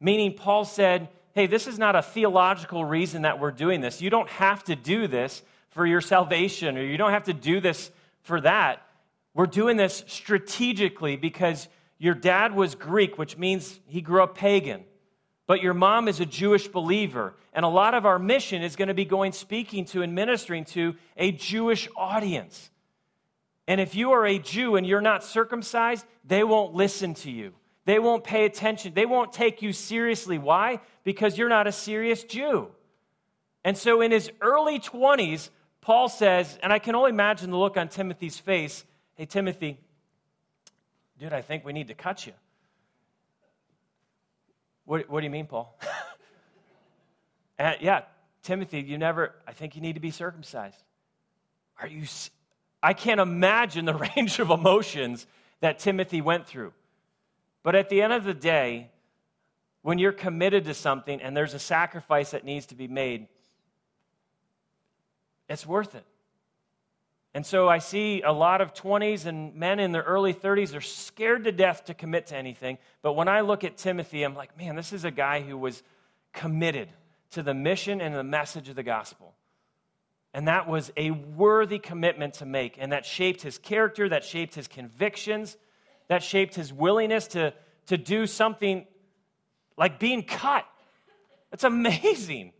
Meaning, 0.00 0.34
Paul 0.34 0.64
said, 0.64 1.06
hey, 1.32 1.46
this 1.46 1.68
is 1.68 1.78
not 1.78 1.94
a 1.94 2.02
theological 2.02 2.84
reason 2.84 3.22
that 3.22 3.38
we're 3.38 3.52
doing 3.52 3.80
this. 3.80 4.02
You 4.02 4.10
don't 4.10 4.28
have 4.30 4.64
to 4.64 4.74
do 4.74 5.06
this 5.06 5.42
for 5.70 5.86
your 5.86 6.00
salvation, 6.00 6.76
or 6.76 6.84
you 6.84 6.96
don't 6.96 7.12
have 7.12 7.24
to 7.24 7.32
do 7.32 7.60
this 7.60 7.90
for 8.22 8.40
that. 8.40 8.86
We're 9.34 9.46
doing 9.46 9.76
this 9.76 10.04
strategically 10.06 11.16
because 11.16 11.68
your 11.98 12.14
dad 12.14 12.54
was 12.54 12.74
Greek, 12.74 13.18
which 13.18 13.36
means 13.36 13.78
he 13.86 14.00
grew 14.00 14.22
up 14.22 14.34
pagan. 14.34 14.84
But 15.46 15.62
your 15.62 15.74
mom 15.74 16.08
is 16.08 16.20
a 16.20 16.26
Jewish 16.26 16.68
believer. 16.68 17.34
And 17.52 17.64
a 17.64 17.68
lot 17.68 17.94
of 17.94 18.06
our 18.06 18.18
mission 18.18 18.62
is 18.62 18.76
going 18.76 18.88
to 18.88 18.94
be 18.94 19.04
going 19.04 19.32
speaking 19.32 19.84
to 19.86 20.02
and 20.02 20.14
ministering 20.14 20.64
to 20.66 20.94
a 21.16 21.32
Jewish 21.32 21.88
audience. 21.96 22.70
And 23.66 23.80
if 23.80 23.94
you 23.94 24.12
are 24.12 24.26
a 24.26 24.38
Jew 24.38 24.76
and 24.76 24.86
you're 24.86 25.00
not 25.00 25.24
circumcised, 25.24 26.06
they 26.24 26.44
won't 26.44 26.74
listen 26.74 27.14
to 27.14 27.30
you. 27.30 27.52
They 27.84 27.98
won't 27.98 28.24
pay 28.24 28.44
attention. 28.44 28.94
They 28.94 29.06
won't 29.06 29.32
take 29.32 29.62
you 29.62 29.72
seriously. 29.72 30.38
Why? 30.38 30.80
Because 31.04 31.36
you're 31.36 31.48
not 31.48 31.66
a 31.66 31.72
serious 31.72 32.24
Jew. 32.24 32.68
And 33.64 33.76
so 33.76 34.00
in 34.00 34.10
his 34.10 34.30
early 34.40 34.78
20s, 34.78 35.50
Paul 35.90 36.08
says, 36.08 36.56
and 36.62 36.72
I 36.72 36.78
can 36.78 36.94
only 36.94 37.10
imagine 37.10 37.50
the 37.50 37.56
look 37.56 37.76
on 37.76 37.88
Timothy's 37.88 38.38
face 38.38 38.84
hey, 39.14 39.26
Timothy, 39.26 39.76
dude, 41.18 41.32
I 41.32 41.42
think 41.42 41.64
we 41.64 41.72
need 41.72 41.88
to 41.88 41.94
cut 41.94 42.28
you. 42.28 42.32
What, 44.84 45.10
what 45.10 45.18
do 45.18 45.24
you 45.24 45.30
mean, 45.30 45.46
Paul? 45.46 45.76
and, 47.58 47.76
yeah, 47.80 48.02
Timothy, 48.44 48.82
you 48.82 48.98
never, 48.98 49.34
I 49.48 49.52
think 49.52 49.74
you 49.74 49.82
need 49.82 49.94
to 49.94 50.00
be 50.00 50.12
circumcised. 50.12 50.80
Are 51.80 51.88
you, 51.88 52.04
I 52.80 52.92
can't 52.92 53.18
imagine 53.18 53.84
the 53.84 53.94
range 54.16 54.38
of 54.38 54.50
emotions 54.50 55.26
that 55.58 55.80
Timothy 55.80 56.20
went 56.20 56.46
through. 56.46 56.72
But 57.64 57.74
at 57.74 57.88
the 57.88 58.00
end 58.00 58.12
of 58.12 58.22
the 58.22 58.32
day, 58.32 58.90
when 59.82 59.98
you're 59.98 60.12
committed 60.12 60.66
to 60.66 60.74
something 60.74 61.20
and 61.20 61.36
there's 61.36 61.54
a 61.54 61.58
sacrifice 61.58 62.30
that 62.30 62.44
needs 62.44 62.66
to 62.66 62.76
be 62.76 62.86
made, 62.86 63.26
it's 65.50 65.66
worth 65.66 65.94
it. 65.94 66.04
And 67.34 67.44
so 67.44 67.68
I 67.68 67.78
see 67.78 68.22
a 68.22 68.32
lot 68.32 68.60
of 68.60 68.74
20s 68.74 69.26
and 69.26 69.54
men 69.54 69.78
in 69.78 69.92
their 69.92 70.02
early 70.02 70.34
30s 70.34 70.74
are 70.74 70.80
scared 70.80 71.44
to 71.44 71.52
death 71.52 71.84
to 71.84 71.94
commit 71.94 72.28
to 72.28 72.36
anything. 72.36 72.78
But 73.02 73.12
when 73.12 73.28
I 73.28 73.42
look 73.42 73.62
at 73.62 73.76
Timothy, 73.76 74.22
I'm 74.22 74.34
like, 74.34 74.56
man, 74.56 74.74
this 74.74 74.92
is 74.92 75.04
a 75.04 75.10
guy 75.10 75.40
who 75.40 75.56
was 75.56 75.82
committed 76.32 76.88
to 77.32 77.42
the 77.42 77.54
mission 77.54 78.00
and 78.00 78.14
the 78.14 78.24
message 78.24 78.68
of 78.68 78.74
the 78.74 78.82
gospel. 78.82 79.34
And 80.34 80.48
that 80.48 80.68
was 80.68 80.92
a 80.96 81.10
worthy 81.10 81.78
commitment 81.78 82.34
to 82.34 82.46
make. 82.46 82.76
And 82.78 82.92
that 82.92 83.04
shaped 83.04 83.42
his 83.42 83.58
character, 83.58 84.08
that 84.08 84.24
shaped 84.24 84.54
his 84.54 84.66
convictions, 84.66 85.56
that 86.08 86.22
shaped 86.22 86.54
his 86.54 86.72
willingness 86.72 87.28
to, 87.28 87.54
to 87.86 87.96
do 87.96 88.26
something 88.26 88.86
like 89.76 89.98
being 89.98 90.22
cut. 90.22 90.64
That's 91.50 91.64
amazing. 91.64 92.52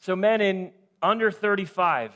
So, 0.00 0.16
men 0.16 0.40
in 0.40 0.72
under 1.02 1.30
35, 1.30 2.12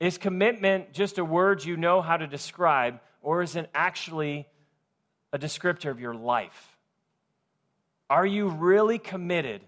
is 0.00 0.18
commitment 0.18 0.92
just 0.92 1.18
a 1.18 1.24
word 1.24 1.64
you 1.64 1.76
know 1.76 2.02
how 2.02 2.16
to 2.16 2.26
describe, 2.26 3.00
or 3.22 3.42
is 3.42 3.56
it 3.56 3.70
actually 3.74 4.46
a 5.32 5.38
descriptor 5.38 5.90
of 5.90 6.00
your 6.00 6.14
life? 6.14 6.76
Are 8.10 8.26
you 8.26 8.48
really 8.48 8.98
committed 8.98 9.62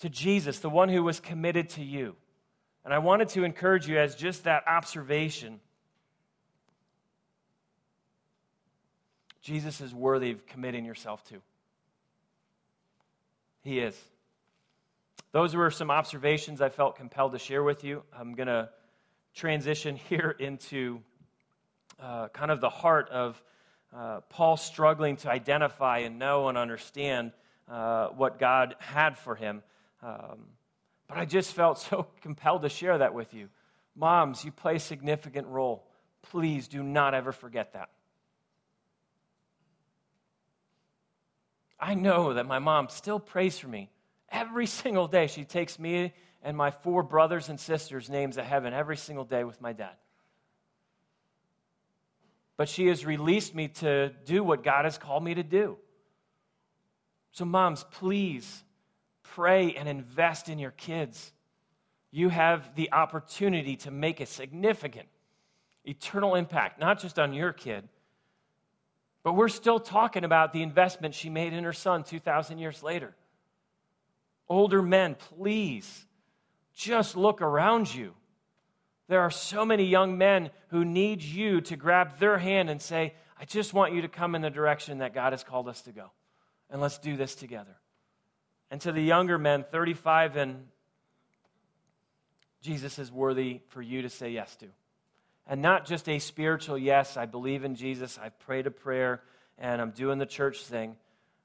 to 0.00 0.08
Jesus, 0.08 0.60
the 0.60 0.70
one 0.70 0.88
who 0.88 1.02
was 1.02 1.20
committed 1.20 1.68
to 1.70 1.82
you? 1.82 2.16
And 2.84 2.94
I 2.94 2.98
wanted 2.98 3.28
to 3.30 3.44
encourage 3.44 3.86
you 3.86 3.98
as 3.98 4.14
just 4.14 4.44
that 4.44 4.66
observation. 4.66 5.60
Jesus 9.42 9.80
is 9.80 9.94
worthy 9.94 10.30
of 10.30 10.46
committing 10.46 10.84
yourself 10.84 11.22
to. 11.24 11.36
He 13.62 13.80
is. 13.80 13.98
Those 15.32 15.54
were 15.54 15.70
some 15.70 15.90
observations 15.90 16.60
I 16.60 16.70
felt 16.70 16.96
compelled 16.96 17.32
to 17.32 17.38
share 17.38 17.62
with 17.62 17.84
you. 17.84 18.02
I'm 18.18 18.34
going 18.34 18.46
to 18.48 18.70
transition 19.34 19.96
here 20.08 20.34
into 20.38 21.00
uh, 22.00 22.28
kind 22.28 22.50
of 22.50 22.60
the 22.60 22.70
heart 22.70 23.10
of 23.10 23.42
uh, 23.94 24.20
Paul 24.30 24.56
struggling 24.56 25.16
to 25.18 25.30
identify 25.30 25.98
and 25.98 26.18
know 26.18 26.48
and 26.48 26.56
understand 26.56 27.32
uh, 27.68 28.08
what 28.08 28.38
God 28.38 28.76
had 28.78 29.18
for 29.18 29.34
him. 29.34 29.62
Um, 30.02 30.46
but 31.08 31.18
I 31.18 31.24
just 31.24 31.52
felt 31.52 31.78
so 31.90 32.06
compelled 32.22 32.62
to 32.62 32.68
share 32.68 32.98
that 32.98 33.14
with 33.14 33.34
you. 33.34 33.48
Moms, 33.96 34.44
you 34.44 34.52
play 34.52 34.76
a 34.76 34.80
significant 34.80 35.48
role. 35.48 35.84
Please 36.22 36.68
do 36.68 36.82
not 36.82 37.14
ever 37.14 37.32
forget 37.32 37.72
that. 37.72 37.90
I 41.80 41.94
know 41.94 42.34
that 42.34 42.46
my 42.46 42.58
mom 42.58 42.88
still 42.88 43.20
prays 43.20 43.58
for 43.58 43.68
me 43.68 43.88
Every 44.30 44.66
single 44.66 45.08
day, 45.08 45.26
she 45.26 45.44
takes 45.44 45.78
me 45.78 46.12
and 46.42 46.56
my 46.56 46.70
four 46.70 47.02
brothers 47.02 47.48
and 47.48 47.58
sisters' 47.58 48.08
names 48.08 48.36
to 48.36 48.44
heaven 48.44 48.72
every 48.72 48.96
single 48.96 49.24
day 49.24 49.44
with 49.44 49.60
my 49.60 49.72
dad. 49.72 49.96
But 52.56 52.68
she 52.68 52.86
has 52.88 53.06
released 53.06 53.54
me 53.54 53.68
to 53.68 54.10
do 54.24 54.42
what 54.42 54.62
God 54.62 54.84
has 54.84 54.98
called 54.98 55.22
me 55.22 55.34
to 55.34 55.42
do. 55.42 55.78
So, 57.32 57.44
moms, 57.44 57.84
please 57.90 58.64
pray 59.22 59.74
and 59.74 59.88
invest 59.88 60.48
in 60.48 60.58
your 60.58 60.72
kids. 60.72 61.32
You 62.10 62.30
have 62.30 62.74
the 62.74 62.90
opportunity 62.92 63.76
to 63.76 63.90
make 63.90 64.20
a 64.20 64.26
significant, 64.26 65.08
eternal 65.84 66.34
impact, 66.34 66.80
not 66.80 67.00
just 67.00 67.18
on 67.18 67.32
your 67.32 67.52
kid, 67.52 67.88
but 69.22 69.34
we're 69.34 69.48
still 69.48 69.78
talking 69.78 70.24
about 70.24 70.52
the 70.52 70.62
investment 70.62 71.14
she 71.14 71.28
made 71.28 71.52
in 71.52 71.64
her 71.64 71.72
son 71.72 72.02
2,000 72.02 72.58
years 72.58 72.82
later. 72.82 73.14
Older 74.48 74.82
men, 74.82 75.14
please 75.14 76.06
just 76.74 77.16
look 77.16 77.42
around 77.42 77.92
you. 77.94 78.14
There 79.08 79.20
are 79.20 79.30
so 79.30 79.64
many 79.64 79.84
young 79.84 80.18
men 80.18 80.50
who 80.68 80.84
need 80.84 81.22
you 81.22 81.60
to 81.62 81.76
grab 81.76 82.18
their 82.18 82.38
hand 82.38 82.70
and 82.70 82.80
say, 82.80 83.14
I 83.40 83.44
just 83.44 83.72
want 83.72 83.94
you 83.94 84.02
to 84.02 84.08
come 84.08 84.34
in 84.34 84.42
the 84.42 84.50
direction 84.50 84.98
that 84.98 85.14
God 85.14 85.32
has 85.32 85.44
called 85.44 85.68
us 85.68 85.82
to 85.82 85.92
go. 85.92 86.10
And 86.70 86.80
let's 86.80 86.98
do 86.98 87.16
this 87.16 87.34
together. 87.34 87.76
And 88.70 88.80
to 88.82 88.92
the 88.92 89.02
younger 89.02 89.38
men, 89.38 89.64
35 89.70 90.36
and 90.36 90.66
Jesus 92.60 92.98
is 92.98 93.10
worthy 93.10 93.60
for 93.68 93.80
you 93.80 94.02
to 94.02 94.10
say 94.10 94.30
yes 94.30 94.54
to. 94.56 94.66
And 95.46 95.62
not 95.62 95.86
just 95.86 96.08
a 96.08 96.18
spiritual 96.18 96.76
yes, 96.76 97.16
I 97.16 97.24
believe 97.24 97.64
in 97.64 97.74
Jesus, 97.74 98.18
I've 98.22 98.38
prayed 98.40 98.66
a 98.66 98.70
prayer, 98.70 99.22
and 99.56 99.80
I'm 99.80 99.92
doing 99.92 100.18
the 100.18 100.26
church 100.26 100.64
thing. 100.64 100.96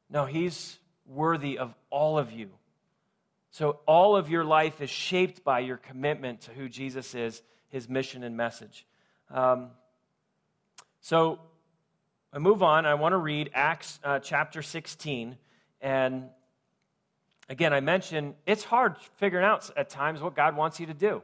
No, 0.10 0.26
he's 0.26 0.78
worthy 1.06 1.58
of 1.58 1.74
all 1.90 2.18
of 2.18 2.32
you 2.32 2.50
so 3.54 3.82
all 3.86 4.16
of 4.16 4.32
your 4.32 4.44
life 4.44 4.82
is 4.82 4.90
shaped 4.90 5.44
by 5.44 5.60
your 5.60 5.78
commitment 5.78 6.42
to 6.42 6.52
who 6.52 6.68
Jesus 6.68 7.14
is, 7.14 7.44
his 7.70 7.88
mission 7.88 8.24
and 8.24 8.36
message. 8.36 8.84
Um, 9.30 9.68
so 11.02 11.38
I 12.34 12.40
move 12.40 12.64
on. 12.64 12.88
I 12.88 12.96
want 12.96 13.14
to 13.14 13.18
read 13.18 13.52
Acts 13.54 14.00
uh, 14.04 14.18
chapter 14.18 14.64
16. 14.64 15.38
And 15.82 16.30
again, 17.48 17.74
I 17.74 17.80
mentioned 17.80 18.34
it's 18.48 18.64
hard 18.64 18.96
figuring 19.18 19.46
out 19.46 19.70
at 19.78 19.88
times 19.88 20.20
what 20.20 20.36
God 20.36 20.58
wants 20.58 20.80
you 20.80 20.88
to 20.88 20.96
do. 20.96 21.22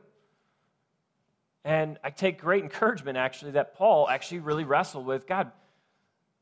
And 1.65 1.97
I 2.03 2.11
take 2.11 2.39
great 2.39 2.61
encouragement, 2.61 3.17
actually, 3.17 3.53
that 3.53 3.73
Paul 3.73 4.07
actually 4.07 4.41
really 4.41 4.65
wrestled 4.65 5.07
with 5.07 5.25
God, 5.25 5.51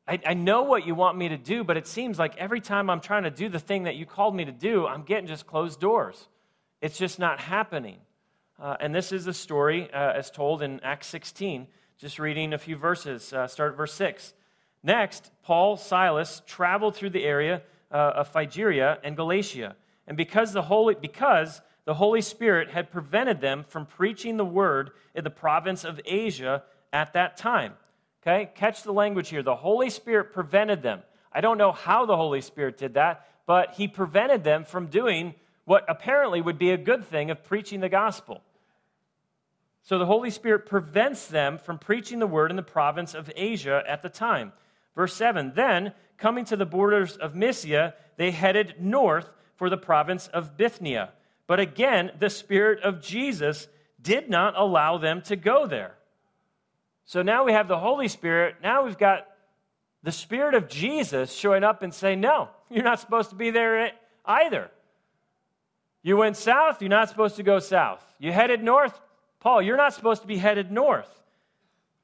I, 0.08 0.20
I 0.26 0.34
know 0.34 0.64
what 0.64 0.88
you 0.88 0.96
want 0.96 1.18
me 1.18 1.30
to 1.30 1.38
do, 1.38 1.64
but 1.64 1.76
it 1.76 1.86
seems 1.86 2.18
like 2.18 2.38
every 2.38 2.62
time 2.62 2.90
I'm 2.90 3.02
trying 3.02 3.24
to 3.24 3.32
do 3.32 3.50
the 3.50 3.60
thing 3.60 3.84
that 3.84 3.96
you 3.96 4.06
called 4.06 4.36
me 4.36 4.46
to 4.46 4.52
do, 4.52 4.88
I'm 4.88 5.04
getting 5.04 5.28
just 5.28 5.46
closed 5.46 5.80
doors. 5.80 6.28
It's 6.82 6.98
just 6.98 7.20
not 7.20 7.40
happening. 7.40 7.98
Uh, 8.60 8.78
and 8.80 8.96
this 8.96 9.12
is 9.12 9.28
a 9.28 9.34
story 9.34 9.92
uh, 9.92 10.14
as 10.14 10.32
told 10.32 10.62
in 10.62 10.80
Acts 10.80 11.08
16, 11.08 11.68
just 11.98 12.20
reading 12.20 12.54
a 12.54 12.58
few 12.58 12.76
verses. 12.76 13.34
Uh, 13.34 13.48
start 13.48 13.74
at 13.74 13.78
verse 13.78 13.94
6. 13.94 14.34
Next, 14.82 15.32
Paul, 15.44 15.76
Silas 15.76 16.42
traveled 16.46 16.96
through 16.96 17.10
the 17.10 17.26
area 17.26 17.62
uh, 17.92 18.14
of 18.16 18.30
Phrygia 18.30 19.00
and 19.04 19.16
Galatia. 19.16 19.76
And 20.08 20.16
because 20.16 20.54
the, 20.54 20.62
Holy, 20.62 20.96
because 20.96 21.62
the 21.86 21.96
Holy 21.96 22.22
Spirit 22.22 22.70
had 22.70 22.92
prevented 22.92 23.42
them 23.42 23.66
from 23.68 23.86
preaching 23.86 24.38
the 24.38 24.46
word 24.46 24.92
in 25.14 25.24
the 25.24 25.30
province 25.30 25.84
of 25.84 26.00
Asia 26.06 26.64
at 26.94 27.14
that 27.14 27.38
time. 27.38 27.74
Okay, 28.22 28.50
catch 28.56 28.84
the 28.84 28.92
language 28.92 29.30
here. 29.30 29.44
The 29.44 29.56
Holy 29.56 29.90
Spirit 29.90 30.34
prevented 30.34 30.82
them. 30.82 31.02
I 31.32 31.42
don't 31.42 31.58
know 31.58 31.72
how 31.72 32.06
the 32.06 32.18
Holy 32.18 32.42
Spirit 32.42 32.78
did 32.78 32.96
that, 32.96 33.28
but 33.46 33.74
He 33.74 33.88
prevented 33.88 34.44
them 34.44 34.66
from 34.66 34.88
doing 34.88 35.36
what 35.66 35.86
apparently 35.88 36.42
would 36.42 36.58
be 36.58 36.72
a 36.72 36.78
good 36.78 37.06
thing 37.06 37.30
of 37.30 37.44
preaching 37.44 37.80
the 37.80 37.90
gospel. 37.90 38.42
So 39.84 40.00
the 40.00 40.06
Holy 40.06 40.32
Spirit 40.32 40.66
prevents 40.66 41.28
them 41.28 41.58
from 41.58 41.80
preaching 41.80 42.20
the 42.20 42.28
word 42.28 42.52
in 42.52 42.58
the 42.58 42.64
province 42.64 43.14
of 43.14 43.32
Asia 43.36 43.84
at 43.88 44.02
the 44.02 44.10
time. 44.10 44.52
Verse 44.96 45.14
7 45.14 45.54
Then, 45.56 45.94
coming 46.18 46.44
to 46.46 46.58
the 46.58 46.66
borders 46.66 47.16
of 47.16 47.36
Mysia, 47.36 47.94
they 48.18 48.32
headed 48.32 48.76
north 48.80 49.30
for 49.56 49.70
the 49.70 49.78
province 49.78 50.28
of 50.28 50.58
Bithynia. 50.58 51.12
But 51.48 51.60
again, 51.60 52.12
the 52.20 52.30
Spirit 52.30 52.84
of 52.84 53.02
Jesus 53.02 53.68
did 54.02 54.30
not 54.30 54.58
allow 54.58 54.98
them 54.98 55.22
to 55.24 55.36
go 55.36 55.66
there. 55.66 55.96
So 57.08 57.22
now 57.22 57.46
we 57.46 57.54
have 57.54 57.70
the 57.70 57.80
Holy 57.80 58.10
Spirit. 58.10 58.58
Now 58.62 58.84
we've 58.84 58.98
got 58.98 59.28
the 60.04 60.12
Spirit 60.12 60.56
of 60.56 60.68
Jesus 60.68 61.34
showing 61.34 61.64
up 61.64 61.82
and 61.82 61.94
saying, 61.94 62.20
No, 62.20 62.50
you're 62.70 62.84
not 62.84 63.00
supposed 63.00 63.30
to 63.30 63.36
be 63.36 63.50
there 63.50 63.92
either. 64.26 64.70
You 66.04 66.18
went 66.18 66.36
south, 66.38 66.82
you're 66.82 66.90
not 66.90 67.10
supposed 67.10 67.38
to 67.38 67.44
go 67.44 67.60
south. 67.60 68.04
You 68.20 68.34
headed 68.34 68.62
north, 68.62 69.00
Paul, 69.40 69.62
you're 69.62 69.78
not 69.78 69.94
supposed 69.94 70.22
to 70.22 70.28
be 70.28 70.38
headed 70.38 70.70
north. 70.70 71.10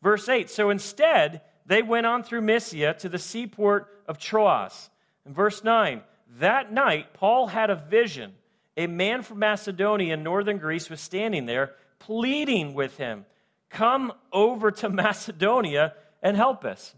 Verse 0.02 0.28
8 0.28 0.50
So 0.50 0.70
instead, 0.70 1.42
they 1.66 1.82
went 1.82 2.06
on 2.06 2.24
through 2.24 2.42
Mysia 2.42 2.94
to 3.00 3.10
the 3.10 3.20
seaport 3.20 3.90
of 4.08 4.18
Troas. 4.18 4.90
In 5.26 5.34
verse 5.34 5.66
9, 5.66 6.02
that 6.40 6.72
night, 6.72 7.14
Paul 7.14 7.48
had 7.48 7.70
a 7.70 7.76
vision. 7.76 8.34
A 8.78 8.88
man 8.88 9.22
from 9.22 9.40
Macedonia 9.40 10.14
in 10.14 10.24
northern 10.24 10.58
Greece 10.58 10.90
was 10.90 11.02
standing 11.02 11.46
there, 11.46 11.74
pleading 12.00 12.74
with 12.74 12.98
him 12.98 13.26
Come 13.74 14.14
over 14.32 14.72
to 14.72 14.90
Macedonia 14.90 15.96
and 16.22 16.38
help 16.38 16.64
us. 16.64 16.96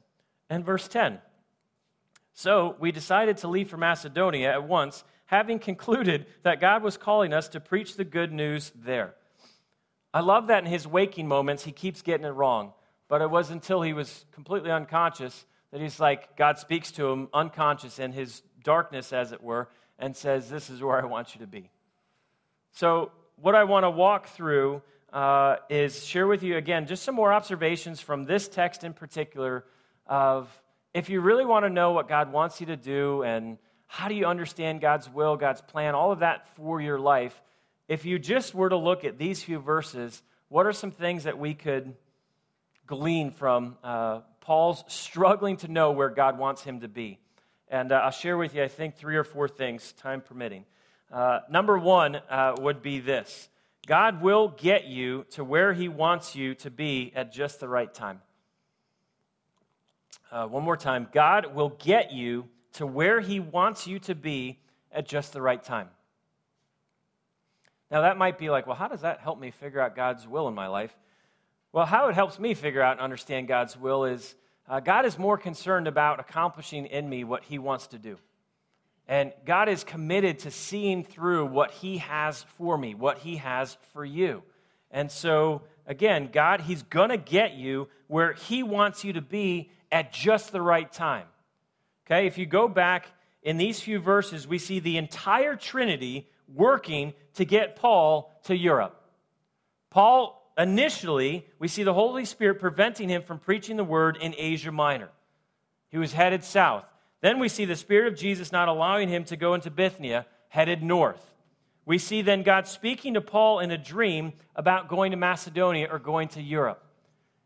And 0.49 0.63
verse 0.63 0.87
10. 0.87 1.19
So 2.33 2.75
we 2.79 2.91
decided 2.91 3.37
to 3.37 3.47
leave 3.47 3.69
for 3.69 3.77
Macedonia 3.77 4.51
at 4.51 4.67
once, 4.67 5.05
having 5.25 5.57
concluded 5.57 6.27
that 6.43 6.59
God 6.59 6.83
was 6.83 6.97
calling 6.97 7.33
us 7.33 7.47
to 7.49 7.61
preach 7.61 7.95
the 7.95 8.03
good 8.03 8.33
news 8.33 8.73
there. 8.75 9.15
I 10.13 10.19
love 10.19 10.47
that 10.47 10.65
in 10.65 10.69
his 10.69 10.85
waking 10.85 11.29
moments, 11.29 11.63
he 11.63 11.71
keeps 11.71 12.01
getting 12.01 12.25
it 12.25 12.31
wrong. 12.31 12.73
But 13.07 13.21
it 13.21 13.29
was 13.29 13.51
until 13.51 13.81
he 13.81 13.93
was 13.93 14.25
completely 14.33 14.69
unconscious 14.69 15.45
that 15.71 15.79
he's 15.79 15.99
like, 15.99 16.35
God 16.35 16.57
speaks 16.57 16.91
to 16.93 17.07
him 17.07 17.29
unconscious 17.33 17.99
in 17.99 18.11
his 18.11 18.41
darkness, 18.63 19.13
as 19.13 19.31
it 19.31 19.41
were, 19.41 19.69
and 19.97 20.15
says, 20.15 20.49
This 20.49 20.69
is 20.69 20.81
where 20.81 21.01
I 21.01 21.05
want 21.05 21.35
you 21.35 21.39
to 21.39 21.47
be. 21.47 21.69
So, 22.73 23.11
what 23.37 23.55
I 23.55 23.63
want 23.63 23.83
to 23.83 23.89
walk 23.89 24.27
through 24.27 24.81
uh, 25.15 25.55
is 25.69 26.05
share 26.05 26.27
with 26.27 26.43
you 26.43 26.57
again 26.57 26.87
just 26.87 27.03
some 27.03 27.15
more 27.15 27.31
observations 27.31 28.01
from 28.01 28.25
this 28.25 28.49
text 28.49 28.83
in 28.83 28.91
particular 28.91 29.63
of 30.05 30.49
if 30.93 31.09
you 31.09 31.21
really 31.21 31.45
want 31.45 31.63
to 31.63 31.69
know 31.69 31.93
what 31.93 32.09
God 32.09 32.33
wants 32.33 32.59
you 32.59 32.67
to 32.67 32.75
do 32.75 33.23
and 33.23 33.57
how 33.87 34.09
do 34.09 34.15
you 34.15 34.25
understand 34.25 34.81
God's 34.81 35.09
will, 35.09 35.37
God's 35.37 35.61
plan, 35.61 35.95
all 35.95 36.11
of 36.11 36.19
that 36.19 36.49
for 36.57 36.81
your 36.81 36.99
life, 36.99 37.41
if 37.87 38.03
you 38.03 38.19
just 38.19 38.53
were 38.53 38.67
to 38.67 38.75
look 38.75 39.05
at 39.05 39.17
these 39.17 39.41
few 39.41 39.59
verses, 39.59 40.21
what 40.49 40.65
are 40.65 40.73
some 40.73 40.91
things 40.91 41.23
that 41.23 41.39
we 41.39 41.53
could 41.53 41.95
glean 42.85 43.31
from 43.31 43.77
uh, 43.85 44.19
Paul's 44.41 44.83
struggling 44.87 45.55
to 45.57 45.69
know 45.69 45.91
where 45.91 46.09
God 46.09 46.37
wants 46.37 46.61
him 46.61 46.81
to 46.81 46.89
be? 46.89 47.19
And 47.69 47.93
uh, 47.93 47.95
I'll 47.95 48.11
share 48.11 48.37
with 48.37 48.53
you, 48.53 48.63
I 48.63 48.67
think, 48.67 48.95
three 48.97 49.15
or 49.15 49.23
four 49.23 49.47
things, 49.47 49.93
time 49.93 50.19
permitting. 50.19 50.65
Uh, 51.09 51.39
number 51.49 51.77
one 51.77 52.17
uh, 52.29 52.55
would 52.59 52.81
be 52.81 52.99
this 52.99 53.47
God 53.85 54.21
will 54.21 54.49
get 54.49 54.85
you 54.85 55.25
to 55.31 55.43
where 55.43 55.73
He 55.73 55.87
wants 55.87 56.35
you 56.35 56.55
to 56.55 56.71
be 56.71 57.11
at 57.15 57.31
just 57.31 57.59
the 57.59 57.67
right 57.67 57.93
time. 57.93 58.21
Uh, 60.31 60.47
one 60.47 60.63
more 60.63 60.77
time 60.77 61.07
God 61.11 61.53
will 61.53 61.69
get 61.69 62.11
you 62.11 62.47
to 62.73 62.87
where 62.87 63.21
He 63.21 63.39
wants 63.39 63.87
you 63.87 63.99
to 63.99 64.15
be 64.15 64.59
at 64.91 65.07
just 65.07 65.33
the 65.33 65.41
right 65.41 65.63
time. 65.63 65.89
Now, 67.91 68.01
that 68.01 68.17
might 68.17 68.37
be 68.37 68.49
like, 68.49 68.65
well, 68.65 68.75
how 68.75 68.87
does 68.87 69.01
that 69.01 69.19
help 69.19 69.39
me 69.39 69.51
figure 69.51 69.79
out 69.79 69.95
God's 69.95 70.27
will 70.27 70.47
in 70.47 70.55
my 70.55 70.67
life? 70.67 70.95
Well, 71.71 71.85
how 71.85 72.07
it 72.09 72.15
helps 72.15 72.39
me 72.39 72.53
figure 72.53 72.81
out 72.81 72.93
and 72.93 73.01
understand 73.01 73.47
God's 73.47 73.77
will 73.77 74.05
is 74.05 74.35
uh, 74.67 74.79
God 74.79 75.05
is 75.05 75.19
more 75.19 75.37
concerned 75.37 75.87
about 75.87 76.19
accomplishing 76.19 76.87
in 76.87 77.07
me 77.07 77.23
what 77.23 77.43
He 77.43 77.59
wants 77.59 77.87
to 77.87 77.99
do. 77.99 78.17
And 79.07 79.33
God 79.45 79.69
is 79.69 79.83
committed 79.83 80.39
to 80.39 80.51
seeing 80.51 81.03
through 81.03 81.45
what 81.45 81.71
He 81.71 81.99
has 81.99 82.43
for 82.57 82.77
me, 82.77 82.95
what 82.95 83.19
He 83.19 83.37
has 83.37 83.77
for 83.93 84.03
you. 84.03 84.43
And 84.89 85.11
so, 85.11 85.61
again, 85.85 86.29
God, 86.31 86.61
He's 86.61 86.83
going 86.83 87.09
to 87.09 87.17
get 87.17 87.53
you 87.53 87.87
where 88.07 88.33
He 88.33 88.63
wants 88.63 89.03
you 89.03 89.13
to 89.13 89.21
be 89.21 89.69
at 89.91 90.11
just 90.11 90.51
the 90.51 90.61
right 90.61 90.91
time. 90.91 91.27
Okay, 92.05 92.27
if 92.27 92.37
you 92.37 92.45
go 92.45 92.67
back 92.67 93.07
in 93.43 93.57
these 93.57 93.79
few 93.79 93.99
verses, 93.99 94.47
we 94.47 94.57
see 94.57 94.79
the 94.79 94.97
entire 94.97 95.55
Trinity 95.55 96.27
working 96.53 97.13
to 97.35 97.45
get 97.45 97.75
Paul 97.75 98.31
to 98.43 98.55
Europe. 98.55 98.99
Paul, 99.89 100.51
initially, 100.57 101.45
we 101.59 101.67
see 101.67 101.83
the 101.83 101.93
Holy 101.93 102.25
Spirit 102.25 102.59
preventing 102.59 103.09
him 103.09 103.23
from 103.23 103.39
preaching 103.39 103.77
the 103.77 103.83
word 103.83 104.17
in 104.17 104.35
Asia 104.37 104.71
Minor. 104.71 105.09
He 105.89 105.97
was 105.97 106.11
headed 106.11 106.43
south. 106.43 106.85
Then 107.21 107.39
we 107.39 107.49
see 107.49 107.65
the 107.65 107.75
Spirit 107.75 108.11
of 108.11 108.19
Jesus 108.19 108.51
not 108.51 108.67
allowing 108.67 109.09
him 109.09 109.23
to 109.25 109.35
go 109.35 109.53
into 109.53 109.71
Bithynia, 109.71 110.25
headed 110.49 110.83
north. 110.83 111.21
We 111.85 111.97
see 111.97 112.21
then 112.21 112.43
God 112.43 112.67
speaking 112.67 113.13
to 113.13 113.21
Paul 113.21 113.59
in 113.59 113.71
a 113.71 113.77
dream 113.77 114.33
about 114.55 114.89
going 114.89 115.11
to 115.11 115.17
Macedonia 115.17 115.87
or 115.91 115.99
going 115.99 116.29
to 116.29 116.41
Europe. 116.41 116.83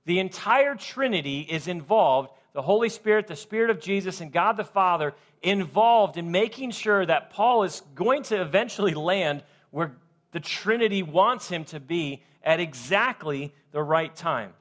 The 0.06 0.20
entire 0.20 0.76
Trinity 0.76 1.42
is 1.42 1.68
involved 1.68 2.32
the 2.54 2.62
Holy 2.62 2.90
Spirit, 2.90 3.28
the 3.28 3.36
Spirit 3.36 3.70
of 3.70 3.80
Jesus, 3.80 4.22
and 4.22 4.32
God 4.32 4.58
the 4.58 4.64
Father 4.64 5.14
involved 5.42 6.18
in 6.18 6.32
making 6.32 6.72
sure 6.72 7.06
that 7.06 7.30
Paul 7.30 7.64
is 7.64 7.82
going 7.96 8.24
to 8.24 8.42
eventually 8.42 8.94
land 8.94 9.44
where 9.72 9.96
the 10.32 10.40
Trinity 10.40 11.04
wants 11.04 11.48
him 11.48 11.64
to 11.66 11.80
be 11.80 12.24
at 12.44 12.60
exactly 12.60 13.54
the 13.72 13.84
right 13.84 14.14
time. 14.16 14.54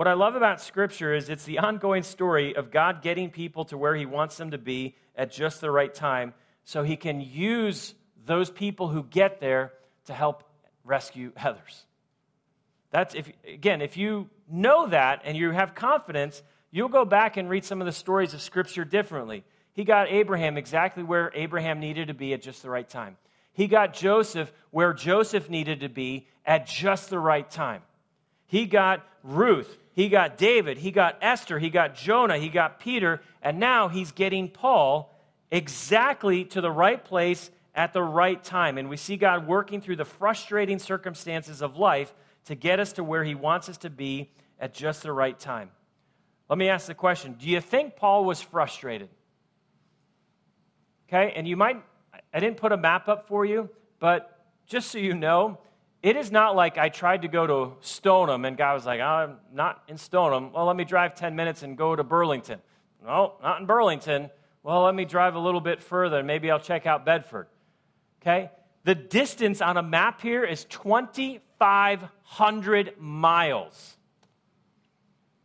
What 0.00 0.08
I 0.08 0.14
love 0.14 0.34
about 0.34 0.62
Scripture 0.62 1.12
is 1.12 1.28
it's 1.28 1.44
the 1.44 1.58
ongoing 1.58 2.04
story 2.04 2.56
of 2.56 2.70
God 2.70 3.02
getting 3.02 3.28
people 3.28 3.66
to 3.66 3.76
where 3.76 3.94
He 3.94 4.06
wants 4.06 4.38
them 4.38 4.52
to 4.52 4.56
be 4.56 4.96
at 5.14 5.30
just 5.30 5.60
the 5.60 5.70
right 5.70 5.92
time 5.92 6.32
so 6.64 6.82
He 6.82 6.96
can 6.96 7.20
use 7.20 7.94
those 8.24 8.48
people 8.48 8.88
who 8.88 9.02
get 9.02 9.40
there 9.40 9.74
to 10.06 10.14
help 10.14 10.44
rescue 10.84 11.32
others. 11.36 11.84
That's 12.90 13.14
if, 13.14 13.30
again, 13.46 13.82
if 13.82 13.98
you 13.98 14.30
know 14.50 14.88
that 14.88 15.20
and 15.26 15.36
you 15.36 15.50
have 15.50 15.74
confidence, 15.74 16.42
you'll 16.70 16.88
go 16.88 17.04
back 17.04 17.36
and 17.36 17.50
read 17.50 17.66
some 17.66 17.82
of 17.82 17.86
the 17.86 17.92
stories 17.92 18.32
of 18.32 18.40
Scripture 18.40 18.86
differently. 18.86 19.44
He 19.74 19.84
got 19.84 20.08
Abraham 20.08 20.56
exactly 20.56 21.02
where 21.02 21.30
Abraham 21.34 21.78
needed 21.78 22.08
to 22.08 22.14
be 22.14 22.32
at 22.32 22.40
just 22.40 22.62
the 22.62 22.70
right 22.70 22.88
time. 22.88 23.18
He 23.52 23.66
got 23.66 23.92
Joseph 23.92 24.50
where 24.70 24.94
Joseph 24.94 25.50
needed 25.50 25.80
to 25.80 25.90
be 25.90 26.26
at 26.46 26.66
just 26.66 27.10
the 27.10 27.18
right 27.18 27.50
time. 27.50 27.82
He 28.46 28.64
got 28.64 29.06
Ruth 29.22 29.76
he 29.92 30.08
got 30.08 30.36
David, 30.36 30.78
he 30.78 30.90
got 30.90 31.18
Esther, 31.20 31.58
he 31.58 31.70
got 31.70 31.94
Jonah, 31.94 32.38
he 32.38 32.48
got 32.48 32.80
Peter, 32.80 33.20
and 33.42 33.58
now 33.58 33.88
he's 33.88 34.12
getting 34.12 34.48
Paul 34.48 35.14
exactly 35.50 36.44
to 36.46 36.60
the 36.60 36.70
right 36.70 37.02
place 37.02 37.50
at 37.74 37.92
the 37.92 38.02
right 38.02 38.42
time. 38.42 38.78
And 38.78 38.88
we 38.88 38.96
see 38.96 39.16
God 39.16 39.46
working 39.46 39.80
through 39.80 39.96
the 39.96 40.04
frustrating 40.04 40.78
circumstances 40.78 41.60
of 41.62 41.76
life 41.76 42.14
to 42.46 42.54
get 42.54 42.80
us 42.80 42.92
to 42.94 43.04
where 43.04 43.24
he 43.24 43.34
wants 43.34 43.68
us 43.68 43.78
to 43.78 43.90
be 43.90 44.30
at 44.58 44.74
just 44.74 45.02
the 45.02 45.12
right 45.12 45.38
time. 45.38 45.70
Let 46.48 46.58
me 46.58 46.68
ask 46.68 46.86
the 46.86 46.94
question 46.94 47.36
Do 47.38 47.48
you 47.48 47.60
think 47.60 47.96
Paul 47.96 48.24
was 48.24 48.40
frustrated? 48.40 49.08
Okay, 51.08 51.32
and 51.34 51.46
you 51.48 51.56
might, 51.56 51.82
I 52.32 52.38
didn't 52.38 52.58
put 52.58 52.70
a 52.70 52.76
map 52.76 53.08
up 53.08 53.26
for 53.26 53.44
you, 53.44 53.68
but 53.98 54.44
just 54.66 54.92
so 54.92 54.98
you 54.98 55.14
know, 55.14 55.58
it 56.02 56.16
is 56.16 56.32
not 56.32 56.56
like 56.56 56.78
I 56.78 56.88
tried 56.88 57.20
to 57.22 57.28
go 57.28 57.46
to 57.46 57.76
Stoneham 57.80 58.44
and 58.44 58.56
God 58.56 58.74
was 58.74 58.86
like, 58.86 59.00
I'm 59.00 59.36
not 59.52 59.84
in 59.86 59.98
Stoneham. 59.98 60.52
Well, 60.52 60.66
let 60.66 60.76
me 60.76 60.84
drive 60.84 61.14
10 61.14 61.36
minutes 61.36 61.62
and 61.62 61.76
go 61.76 61.94
to 61.94 62.02
Burlington. 62.02 62.58
No, 63.04 63.34
not 63.42 63.60
in 63.60 63.66
Burlington. 63.66 64.30
Well, 64.62 64.82
let 64.82 64.94
me 64.94 65.04
drive 65.04 65.34
a 65.34 65.38
little 65.38 65.60
bit 65.60 65.82
further 65.82 66.16
and 66.18 66.26
maybe 66.26 66.50
I'll 66.50 66.60
check 66.60 66.86
out 66.86 67.04
Bedford. 67.04 67.48
Okay? 68.22 68.50
The 68.84 68.94
distance 68.94 69.60
on 69.60 69.76
a 69.76 69.82
map 69.82 70.22
here 70.22 70.44
is 70.44 70.64
2,500 70.66 72.94
miles. 72.98 73.96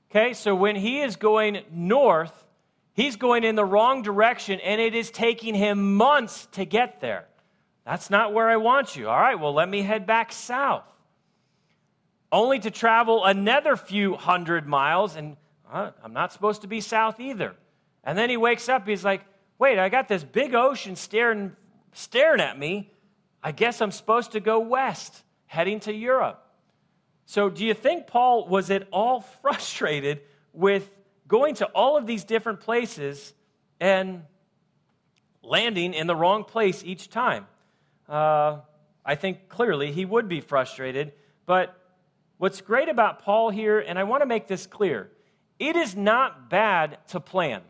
Okay, 0.09 0.33
so 0.33 0.55
when 0.55 0.77
he 0.77 1.01
is 1.01 1.17
going 1.17 1.63
north, 1.71 2.45
he's 2.93 3.17
going 3.17 3.43
in 3.43 3.55
the 3.55 3.65
wrong 3.65 4.01
direction 4.01 4.61
and 4.61 4.79
it 4.79 4.95
is 4.95 5.11
taking 5.11 5.53
him 5.53 5.95
months 5.95 6.47
to 6.53 6.63
get 6.63 7.01
there. 7.01 7.27
That's 7.85 8.09
not 8.09 8.33
where 8.33 8.49
I 8.49 8.57
want 8.57 8.95
you. 8.95 9.09
All 9.09 9.19
right, 9.19 9.39
well, 9.39 9.53
let 9.53 9.69
me 9.69 9.83
head 9.83 10.07
back 10.07 10.31
south. 10.31 10.83
Only 12.31 12.59
to 12.59 12.71
travel 12.71 13.23
another 13.23 13.75
few 13.75 14.15
hundred 14.15 14.65
miles, 14.65 15.15
and 15.15 15.37
uh, 15.71 15.91
I'm 16.03 16.13
not 16.13 16.33
supposed 16.33 16.61
to 16.61 16.67
be 16.67 16.81
south 16.81 17.19
either. 17.19 17.55
And 18.03 18.17
then 18.17 18.29
he 18.29 18.37
wakes 18.37 18.67
up, 18.69 18.87
he's 18.87 19.05
like, 19.05 19.21
wait, 19.59 19.77
I 19.77 19.89
got 19.89 20.07
this 20.07 20.23
big 20.23 20.55
ocean 20.55 20.95
staring, 20.95 21.55
staring 21.93 22.41
at 22.41 22.57
me. 22.57 22.91
I 23.43 23.51
guess 23.51 23.81
I'm 23.81 23.91
supposed 23.91 24.31
to 24.31 24.39
go 24.39 24.59
west, 24.59 25.23
heading 25.45 25.79
to 25.81 25.93
Europe. 25.93 26.41
So, 27.27 27.49
do 27.49 27.63
you 27.63 27.73
think 27.73 28.07
Paul 28.07 28.47
was 28.47 28.71
at 28.71 28.87
all 28.91 29.21
frustrated 29.41 30.21
with 30.53 30.89
going 31.27 31.55
to 31.55 31.65
all 31.67 31.97
of 31.97 32.07
these 32.07 32.23
different 32.23 32.61
places 32.61 33.33
and 33.79 34.23
landing 35.43 35.93
in 35.93 36.07
the 36.07 36.15
wrong 36.15 36.43
place 36.43 36.83
each 36.83 37.09
time? 37.09 37.45
Uh, 38.09 38.59
I 39.05 39.15
think 39.15 39.49
clearly 39.49 39.91
he 39.91 40.05
would 40.05 40.27
be 40.27 40.41
frustrated. 40.41 41.13
But 41.45 41.79
what's 42.37 42.61
great 42.61 42.89
about 42.89 43.23
Paul 43.23 43.49
here, 43.49 43.79
and 43.79 43.99
I 43.99 44.03
want 44.03 44.21
to 44.21 44.27
make 44.27 44.47
this 44.47 44.67
clear, 44.67 45.11
it 45.59 45.75
is 45.75 45.95
not 45.95 46.49
bad 46.49 46.97
to 47.09 47.19
plan. 47.19 47.61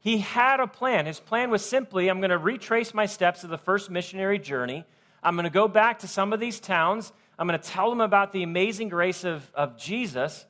He 0.00 0.18
had 0.18 0.60
a 0.60 0.66
plan. 0.66 1.06
His 1.06 1.20
plan 1.20 1.50
was 1.50 1.64
simply 1.64 2.08
I'm 2.08 2.20
going 2.20 2.30
to 2.30 2.38
retrace 2.38 2.94
my 2.94 3.06
steps 3.06 3.44
of 3.44 3.50
the 3.50 3.58
first 3.58 3.90
missionary 3.90 4.38
journey. 4.38 4.84
I'm 5.22 5.34
going 5.34 5.44
to 5.44 5.50
go 5.50 5.66
back 5.66 6.00
to 6.00 6.08
some 6.08 6.32
of 6.32 6.38
these 6.38 6.60
towns. 6.60 7.12
I'm 7.38 7.48
going 7.48 7.58
to 7.58 7.68
tell 7.68 7.90
them 7.90 8.00
about 8.00 8.32
the 8.32 8.42
amazing 8.42 8.88
grace 8.88 9.24
of, 9.24 9.50
of 9.54 9.76
Jesus. 9.76 10.46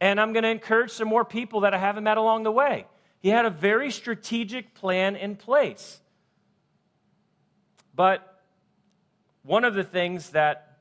And 0.00 0.20
I'm 0.20 0.32
going 0.32 0.42
to 0.42 0.50
encourage 0.50 0.90
some 0.90 1.08
more 1.08 1.24
people 1.24 1.60
that 1.60 1.74
I 1.74 1.78
haven't 1.78 2.04
met 2.04 2.16
along 2.18 2.44
the 2.44 2.52
way. 2.52 2.86
He 3.20 3.28
had 3.28 3.46
a 3.46 3.50
very 3.50 3.90
strategic 3.90 4.74
plan 4.74 5.16
in 5.16 5.36
place. 5.36 6.00
But 7.94 8.35
one 9.46 9.64
of 9.64 9.74
the 9.74 9.84
things 9.84 10.30
that 10.30 10.78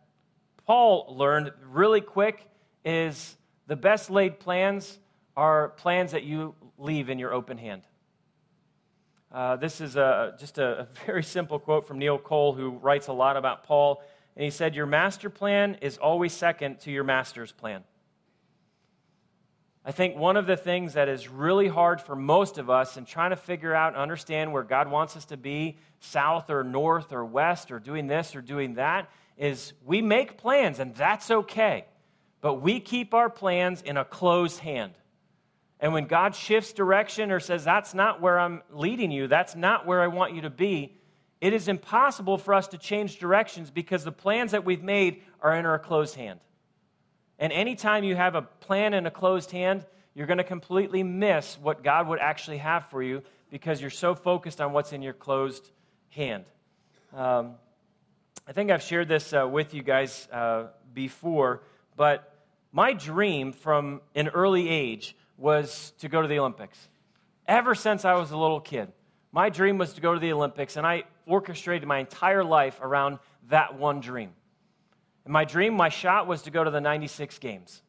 Paul 0.66 1.16
learned 1.16 1.52
really 1.70 2.02
quick 2.02 2.50
is 2.84 3.38
the 3.68 3.76
best 3.76 4.10
laid 4.10 4.40
plans 4.40 4.98
are 5.38 5.70
plans 5.70 6.14
that 6.14 6.24
you 6.24 6.56
leave 6.80 7.10
in 7.10 7.20
your 7.20 7.32
open 7.32 7.60
hand. 7.60 7.84
Uh, 9.32 9.56
this 9.56 9.82
is 9.82 9.96
a, 9.96 10.36
just 10.40 10.58
a, 10.58 10.80
a 10.80 10.88
very 11.06 11.24
simple 11.24 11.60
quote 11.60 11.88
from 11.88 12.00
Neil 12.00 12.18
Cole, 12.18 12.54
who 12.54 12.72
writes 12.72 13.08
a 13.08 13.14
lot 13.14 13.38
about 13.38 13.66
Paul. 13.66 14.02
And 14.36 14.44
he 14.44 14.50
said, 14.50 14.76
Your 14.76 14.88
master 14.88 15.30
plan 15.30 15.78
is 15.82 15.98
always 16.00 16.34
second 16.34 16.80
to 16.82 16.92
your 16.92 17.04
master's 17.04 17.52
plan. 17.52 17.84
I 19.88 19.92
think 19.92 20.18
one 20.18 20.36
of 20.36 20.48
the 20.48 20.58
things 20.58 20.94
that 20.94 21.08
is 21.08 21.30
really 21.30 21.68
hard 21.68 22.02
for 22.02 22.16
most 22.16 22.58
of 22.58 22.72
us 22.72 22.98
in 22.98 23.06
trying 23.06 23.30
to 23.30 23.36
figure 23.36 23.74
out 23.74 23.94
and 23.94 24.02
understand 24.02 24.52
where 24.52 24.64
God 24.64 24.90
wants 24.90 25.16
us 25.16 25.26
to 25.26 25.38
be, 25.38 25.78
south 26.00 26.50
or 26.50 26.64
north 26.64 27.14
or 27.14 27.24
west, 27.24 27.72
or 27.72 27.80
doing 27.80 28.08
this 28.08 28.36
or 28.36 28.42
doing 28.42 28.76
that, 28.76 29.12
is 29.38 29.74
we 29.86 30.02
make 30.02 30.38
plans, 30.38 30.80
and 30.80 30.96
that's 30.96 31.30
okay. 31.30 31.86
But 32.42 32.56
we 32.56 32.80
keep 32.80 33.14
our 33.14 33.30
plans 33.30 33.84
in 33.84 33.96
a 33.96 34.04
closed 34.04 34.60
hand. 34.60 34.94
And 35.80 35.94
when 35.94 36.08
God 36.08 36.36
shifts 36.36 36.74
direction 36.74 37.32
or 37.32 37.40
says, 37.40 37.64
That's 37.64 37.94
not 37.94 38.22
where 38.22 38.40
I'm 38.40 38.64
leading 38.72 39.12
you, 39.12 39.28
that's 39.28 39.56
not 39.56 39.86
where 39.86 40.02
I 40.02 40.08
want 40.08 40.34
you 40.34 40.42
to 40.42 40.50
be, 40.50 40.98
it 41.42 41.54
is 41.54 41.68
impossible 41.68 42.40
for 42.40 42.56
us 42.56 42.70
to 42.70 42.80
change 42.80 43.20
directions 43.20 43.70
because 43.70 44.04
the 44.04 44.12
plans 44.12 44.52
that 44.52 44.66
we've 44.66 44.82
made 44.82 45.22
are 45.42 45.56
in 45.56 45.68
our 45.68 45.78
closed 45.78 46.16
hand. 46.16 46.40
And 47.40 47.52
anytime 47.52 48.04
you 48.04 48.16
have 48.16 48.36
a 48.36 48.42
plan 48.42 48.94
in 48.94 49.06
a 49.06 49.12
closed 49.12 49.52
hand, 49.52 49.86
you're 50.14 50.28
going 50.28 50.38
to 50.38 50.44
completely 50.44 51.04
miss 51.04 51.58
what 51.62 51.84
God 51.84 52.08
would 52.08 52.20
actually 52.20 52.58
have 52.60 52.90
for 52.90 53.04
you 53.04 53.22
because 53.50 53.82
you're 53.82 53.90
so 53.90 54.16
focused 54.16 54.62
on 54.62 54.72
what's 54.74 54.94
in 54.94 55.02
your 55.02 55.14
closed 55.14 55.70
hand. 56.10 56.46
Um, 57.14 57.56
I 58.48 58.54
think 58.54 58.72
I've 58.72 58.84
shared 58.84 59.08
this 59.08 59.34
uh, 59.34 59.48
with 59.48 59.74
you 59.74 59.84
guys 59.84 60.28
uh, 60.32 60.68
before, 60.94 61.64
but 61.98 62.32
my 62.72 62.94
dream 62.94 63.52
from 63.52 64.02
an 64.14 64.30
early 64.30 64.70
age 64.70 65.16
was 65.38 65.94
to 66.00 66.08
go 66.08 66.22
to 66.22 66.28
the 66.28 66.40
Olympics. 66.40 66.78
Ever 67.48 67.76
since 67.76 68.06
I 68.06 68.16
was 68.16 68.32
a 68.32 68.38
little 68.38 68.60
kid, 68.60 68.92
my 69.32 69.50
dream 69.50 69.78
was 69.78 69.94
to 69.94 70.02
go 70.02 70.14
to 70.14 70.20
the 70.20 70.32
Olympics, 70.32 70.78
and 70.78 70.88
I 70.88 71.04
orchestrated 71.26 71.88
my 71.88 72.00
entire 72.00 72.44
life 72.44 72.80
around 72.82 73.20
that 73.50 73.78
one 73.78 74.00
dream. 74.00 74.32
And 75.26 75.34
my 75.34 75.44
dream, 75.44 75.74
my 75.74 75.90
shot 75.90 76.28
was 76.28 76.44
to 76.44 76.52
go 76.52 76.64
to 76.64 76.72
the 76.72 76.80
96 76.80 77.40
games. 77.40 77.82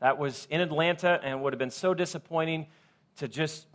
That 0.00 0.18
was 0.18 0.46
in 0.50 0.60
Atlanta, 0.60 1.20
and 1.22 1.42
would 1.42 1.52
have 1.52 1.58
been 1.58 1.70
so 1.70 1.92
disappointing 1.92 2.66
to 3.16 3.28
just 3.28 3.66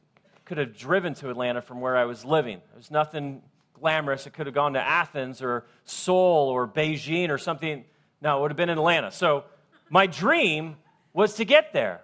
could 0.45 0.57
have 0.57 0.75
driven 0.75 1.13
to 1.13 1.29
Atlanta 1.29 1.61
from 1.61 1.79
where 1.79 1.95
I 1.95 2.05
was 2.05 2.25
living. 2.25 2.57
There 2.69 2.77
was 2.77 2.89
nothing 2.89 3.43
glamorous. 3.73 4.25
It 4.25 4.33
could 4.33 4.47
have 4.47 4.55
gone 4.55 4.73
to 4.73 4.81
Athens 4.81 5.43
or 5.43 5.65
Seoul 5.85 6.49
or 6.49 6.67
Beijing 6.67 7.29
or 7.29 7.37
something. 7.37 7.85
No, 8.19 8.39
it 8.39 8.41
would 8.41 8.51
have 8.51 8.57
been 8.57 8.69
in 8.69 8.77
Atlanta. 8.77 9.11
So 9.11 9.43
my 9.89 10.07
dream 10.07 10.77
was 11.13 11.35
to 11.35 11.45
get 11.45 11.71
there. 11.71 12.01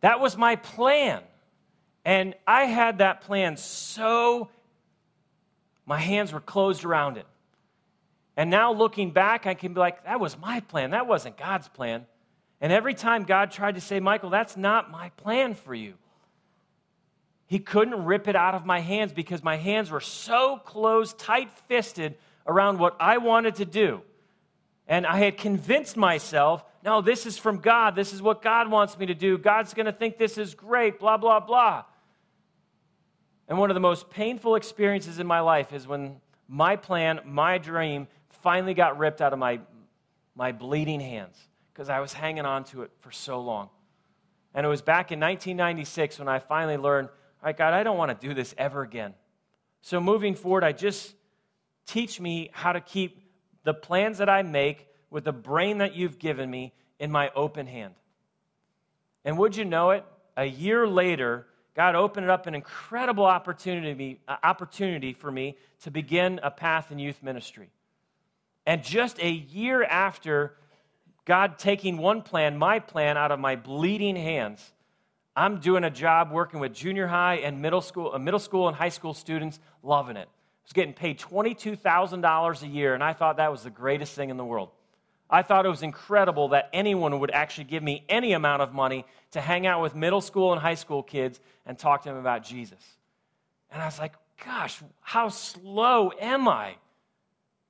That 0.00 0.18
was 0.18 0.36
my 0.36 0.56
plan. 0.56 1.22
And 2.04 2.34
I 2.46 2.64
had 2.64 2.98
that 2.98 3.20
plan 3.20 3.56
so, 3.56 4.48
my 5.86 5.98
hands 5.98 6.32
were 6.32 6.40
closed 6.40 6.84
around 6.84 7.18
it. 7.18 7.26
And 8.36 8.50
now 8.50 8.72
looking 8.72 9.10
back, 9.10 9.46
I 9.46 9.54
can 9.54 9.74
be 9.74 9.80
like, 9.80 10.04
that 10.04 10.20
was 10.20 10.38
my 10.38 10.60
plan. 10.60 10.90
That 10.90 11.06
wasn't 11.06 11.36
God's 11.36 11.68
plan. 11.68 12.06
And 12.60 12.72
every 12.72 12.94
time 12.94 13.24
God 13.24 13.50
tried 13.50 13.74
to 13.74 13.80
say, 13.80 14.00
Michael, 14.00 14.30
that's 14.30 14.56
not 14.56 14.90
my 14.90 15.10
plan 15.10 15.54
for 15.54 15.74
you, 15.74 15.94
he 17.46 17.58
couldn't 17.58 18.04
rip 18.04 18.28
it 18.28 18.36
out 18.36 18.54
of 18.54 18.64
my 18.64 18.80
hands 18.80 19.12
because 19.12 19.42
my 19.42 19.56
hands 19.56 19.90
were 19.90 20.00
so 20.00 20.56
closed, 20.56 21.18
tight 21.18 21.50
fisted 21.68 22.16
around 22.46 22.78
what 22.78 22.96
I 22.98 23.18
wanted 23.18 23.56
to 23.56 23.66
do. 23.66 24.00
And 24.86 25.06
I 25.06 25.18
had 25.18 25.36
convinced 25.36 25.96
myself, 25.96 26.64
no, 26.82 27.02
this 27.02 27.26
is 27.26 27.36
from 27.36 27.58
God. 27.58 27.94
This 27.94 28.12
is 28.12 28.22
what 28.22 28.42
God 28.42 28.70
wants 28.70 28.98
me 28.98 29.06
to 29.06 29.14
do. 29.14 29.38
God's 29.38 29.74
going 29.74 29.86
to 29.86 29.92
think 29.92 30.16
this 30.16 30.38
is 30.38 30.54
great, 30.54 30.98
blah, 30.98 31.16
blah, 31.18 31.40
blah. 31.40 31.84
And 33.48 33.58
one 33.58 33.70
of 33.70 33.74
the 33.74 33.80
most 33.80 34.08
painful 34.08 34.54
experiences 34.54 35.18
in 35.18 35.26
my 35.26 35.40
life 35.40 35.72
is 35.72 35.86
when 35.86 36.20
my 36.48 36.76
plan, 36.76 37.20
my 37.24 37.58
dream, 37.58 38.08
finally 38.42 38.74
got 38.74 38.98
ripped 38.98 39.20
out 39.20 39.32
of 39.32 39.38
my, 39.38 39.60
my 40.34 40.52
bleeding 40.52 41.00
hands 41.00 41.36
because 41.72 41.88
I 41.88 42.00
was 42.00 42.12
hanging 42.12 42.44
on 42.44 42.64
to 42.64 42.82
it 42.82 42.90
for 43.00 43.10
so 43.10 43.40
long. 43.40 43.70
And 44.54 44.66
it 44.66 44.68
was 44.68 44.82
back 44.82 45.12
in 45.12 45.20
1996 45.20 46.18
when 46.18 46.28
I 46.28 46.38
finally 46.38 46.76
learned, 46.76 47.08
all 47.08 47.46
right, 47.46 47.56
God, 47.56 47.72
I 47.72 47.82
don't 47.82 47.96
want 47.96 48.18
to 48.18 48.26
do 48.26 48.34
this 48.34 48.54
ever 48.58 48.82
again. 48.82 49.14
So 49.80 50.00
moving 50.00 50.34
forward, 50.34 50.64
I 50.64 50.72
just 50.72 51.14
teach 51.86 52.20
me 52.20 52.50
how 52.52 52.72
to 52.72 52.80
keep 52.80 53.22
the 53.64 53.74
plans 53.74 54.18
that 54.18 54.28
I 54.28 54.42
make 54.42 54.88
with 55.10 55.24
the 55.24 55.32
brain 55.32 55.78
that 55.78 55.94
you've 55.94 56.18
given 56.18 56.50
me 56.50 56.72
in 56.98 57.10
my 57.10 57.30
open 57.34 57.66
hand. 57.66 57.94
And 59.24 59.38
would 59.38 59.56
you 59.56 59.64
know 59.64 59.90
it? 59.90 60.04
A 60.36 60.44
year 60.44 60.86
later, 60.86 61.46
God 61.74 61.94
opened 61.94 62.30
up 62.30 62.46
an 62.46 62.54
incredible 62.54 63.24
opportunity, 63.24 64.20
uh, 64.28 64.36
opportunity 64.42 65.12
for 65.12 65.30
me 65.30 65.56
to 65.82 65.90
begin 65.90 66.40
a 66.42 66.50
path 66.50 66.92
in 66.92 66.98
youth 66.98 67.22
ministry. 67.22 67.70
And 68.66 68.82
just 68.82 69.20
a 69.20 69.30
year 69.30 69.82
after 69.82 70.54
God 71.24 71.58
taking 71.58 71.98
one 71.98 72.22
plan, 72.22 72.58
my 72.58 72.78
plan, 72.78 73.16
out 73.16 73.32
of 73.32 73.40
my 73.40 73.56
bleeding 73.56 74.16
hands, 74.16 74.72
I'm 75.34 75.60
doing 75.60 75.84
a 75.84 75.90
job 75.90 76.30
working 76.30 76.60
with 76.60 76.74
junior 76.74 77.06
high 77.06 77.36
and 77.36 77.62
middle 77.62 77.80
school, 77.80 78.12
uh, 78.14 78.18
middle 78.18 78.40
school 78.40 78.68
and 78.68 78.76
high 78.76 78.90
school 78.90 79.14
students, 79.14 79.58
loving 79.82 80.16
it. 80.16 80.28
I 80.28 80.64
was 80.64 80.72
getting 80.72 80.94
paid 80.94 81.18
$22,000 81.18 82.62
a 82.62 82.66
year, 82.66 82.94
and 82.94 83.02
I 83.02 83.12
thought 83.14 83.38
that 83.38 83.50
was 83.50 83.62
the 83.62 83.70
greatest 83.70 84.14
thing 84.14 84.30
in 84.30 84.36
the 84.36 84.44
world. 84.44 84.70
I 85.28 85.42
thought 85.42 85.64
it 85.64 85.70
was 85.70 85.82
incredible 85.82 86.48
that 86.48 86.68
anyone 86.74 87.18
would 87.20 87.30
actually 87.30 87.64
give 87.64 87.82
me 87.82 88.04
any 88.08 88.34
amount 88.34 88.60
of 88.60 88.74
money 88.74 89.06
to 89.30 89.40
hang 89.40 89.66
out 89.66 89.80
with 89.80 89.94
middle 89.94 90.20
school 90.20 90.52
and 90.52 90.60
high 90.60 90.74
school 90.74 91.02
kids 91.02 91.40
and 91.64 91.78
talk 91.78 92.02
to 92.02 92.10
them 92.10 92.18
about 92.18 92.44
Jesus. 92.44 92.78
And 93.70 93.80
I 93.80 93.86
was 93.86 93.98
like, 93.98 94.12
gosh, 94.44 94.82
how 95.00 95.30
slow 95.30 96.12
am 96.20 96.46
I? 96.48 96.74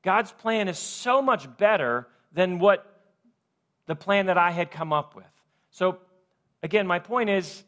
God's 0.02 0.32
plan 0.32 0.68
is 0.68 0.78
so 0.78 1.22
much 1.22 1.56
better 1.56 2.08
than 2.32 2.58
what 2.58 2.86
the 3.86 3.94
plan 3.94 4.26
that 4.26 4.38
I 4.38 4.50
had 4.50 4.70
come 4.70 4.92
up 4.92 5.14
with. 5.14 5.24
So, 5.70 5.98
again, 6.62 6.86
my 6.86 6.98
point 6.98 7.30
is 7.30 7.62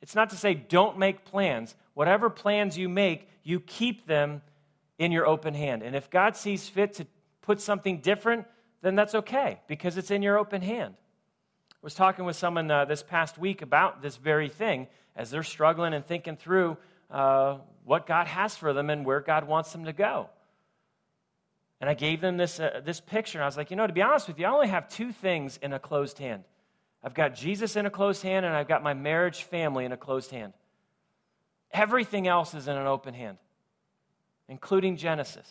it's 0.00 0.14
not 0.14 0.30
to 0.30 0.36
say 0.36 0.54
don't 0.54 0.98
make 0.98 1.24
plans. 1.24 1.74
Whatever 1.94 2.30
plans 2.30 2.78
you 2.78 2.88
make, 2.88 3.28
you 3.42 3.60
keep 3.60 4.06
them 4.06 4.42
in 4.98 5.12
your 5.12 5.26
open 5.26 5.54
hand. 5.54 5.82
And 5.82 5.96
if 5.96 6.10
God 6.10 6.36
sees 6.36 6.68
fit 6.68 6.94
to 6.94 7.06
put 7.42 7.60
something 7.60 8.00
different, 8.00 8.46
then 8.82 8.94
that's 8.94 9.14
okay 9.14 9.60
because 9.66 9.96
it's 9.96 10.10
in 10.10 10.22
your 10.22 10.38
open 10.38 10.62
hand. 10.62 10.94
I 11.72 11.76
was 11.82 11.94
talking 11.94 12.24
with 12.24 12.36
someone 12.36 12.70
uh, 12.70 12.84
this 12.84 13.02
past 13.02 13.38
week 13.38 13.62
about 13.62 14.02
this 14.02 14.16
very 14.16 14.48
thing 14.48 14.88
as 15.16 15.30
they're 15.30 15.42
struggling 15.42 15.94
and 15.94 16.04
thinking 16.04 16.36
through 16.36 16.76
uh, 17.10 17.58
what 17.84 18.06
God 18.06 18.26
has 18.26 18.56
for 18.56 18.72
them 18.72 18.90
and 18.90 19.04
where 19.04 19.20
God 19.20 19.44
wants 19.44 19.72
them 19.72 19.84
to 19.84 19.92
go. 19.92 20.28
And 21.80 21.88
I 21.88 21.94
gave 21.94 22.20
them 22.20 22.36
this, 22.36 22.58
uh, 22.58 22.80
this 22.84 23.00
picture, 23.00 23.38
and 23.38 23.44
I 23.44 23.46
was 23.46 23.56
like, 23.56 23.70
you 23.70 23.76
know, 23.76 23.86
to 23.86 23.92
be 23.92 24.02
honest 24.02 24.26
with 24.26 24.38
you, 24.38 24.46
I 24.46 24.50
only 24.50 24.68
have 24.68 24.88
two 24.88 25.12
things 25.12 25.58
in 25.62 25.72
a 25.72 25.78
closed 25.78 26.18
hand. 26.18 26.42
I've 27.04 27.14
got 27.14 27.34
Jesus 27.34 27.76
in 27.76 27.86
a 27.86 27.90
closed 27.90 28.22
hand, 28.22 28.44
and 28.44 28.54
I've 28.54 28.66
got 28.66 28.82
my 28.82 28.94
marriage 28.94 29.44
family 29.44 29.84
in 29.84 29.92
a 29.92 29.96
closed 29.96 30.32
hand. 30.32 30.52
Everything 31.72 32.26
else 32.26 32.54
is 32.54 32.66
in 32.66 32.76
an 32.76 32.86
open 32.86 33.14
hand, 33.14 33.38
including 34.48 34.96
Genesis, 34.96 35.48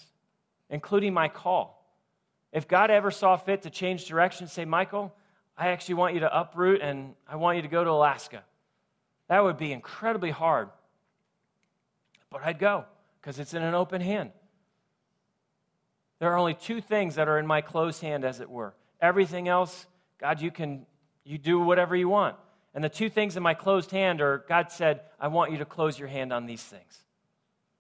including 0.70 1.14
my 1.14 1.30
call. 1.30 1.78
If 2.52 2.68
God 2.68 2.92
ever 2.92 3.12
saw 3.12 3.38
fit 3.38 3.62
to 3.62 3.70
change 3.70 4.06
direction, 4.06 4.48
say, 4.48 4.66
Michael, 4.66 5.14
I 5.58 5.70
actually 5.70 5.96
want 5.96 6.14
you 6.14 6.22
to 6.22 6.40
uproot 6.40 6.82
and 6.82 7.14
I 7.28 7.36
want 7.36 7.58
you 7.58 7.62
to 7.62 7.68
go 7.68 7.84
to 7.84 7.90
Alaska. 7.90 8.44
That 9.28 9.44
would 9.44 9.58
be 9.58 9.72
incredibly 9.72 10.32
hard. 10.32 10.70
But 12.30 12.42
I'd 12.44 12.60
go 12.60 12.86
because 13.20 13.40
it's 13.40 13.54
in 13.54 13.64
an 13.64 13.74
open 13.74 14.02
hand. 14.02 14.32
There 16.20 16.32
are 16.32 16.38
only 16.38 16.56
two 16.56 16.82
things 16.82 17.16
that 17.16 17.28
are 17.28 17.38
in 17.38 17.46
my 17.46 17.62
closed 17.62 18.02
hand, 18.02 18.26
as 18.26 18.40
it 18.40 18.50
were. 18.50 18.74
Everything 19.00 19.48
else, 19.48 19.86
God, 20.20 20.42
you 20.42 20.52
can 20.52 20.86
you 21.24 21.38
do 21.38 21.60
whatever 21.60 21.96
you 21.96 22.10
want. 22.10 22.36
And 22.74 22.84
the 22.84 22.90
two 22.90 23.10
things 23.10 23.36
in 23.36 23.44
my 23.44 23.54
closed 23.54 23.92
hand 23.92 24.22
are 24.22 24.46
God 24.48 24.72
said, 24.72 25.02
I 25.20 25.28
want 25.28 25.52
you 25.52 25.58
to 25.60 25.66
close 25.66 26.00
your 26.00 26.08
hand 26.08 26.32
on 26.32 26.46
these 26.46 26.64
things. 26.64 27.04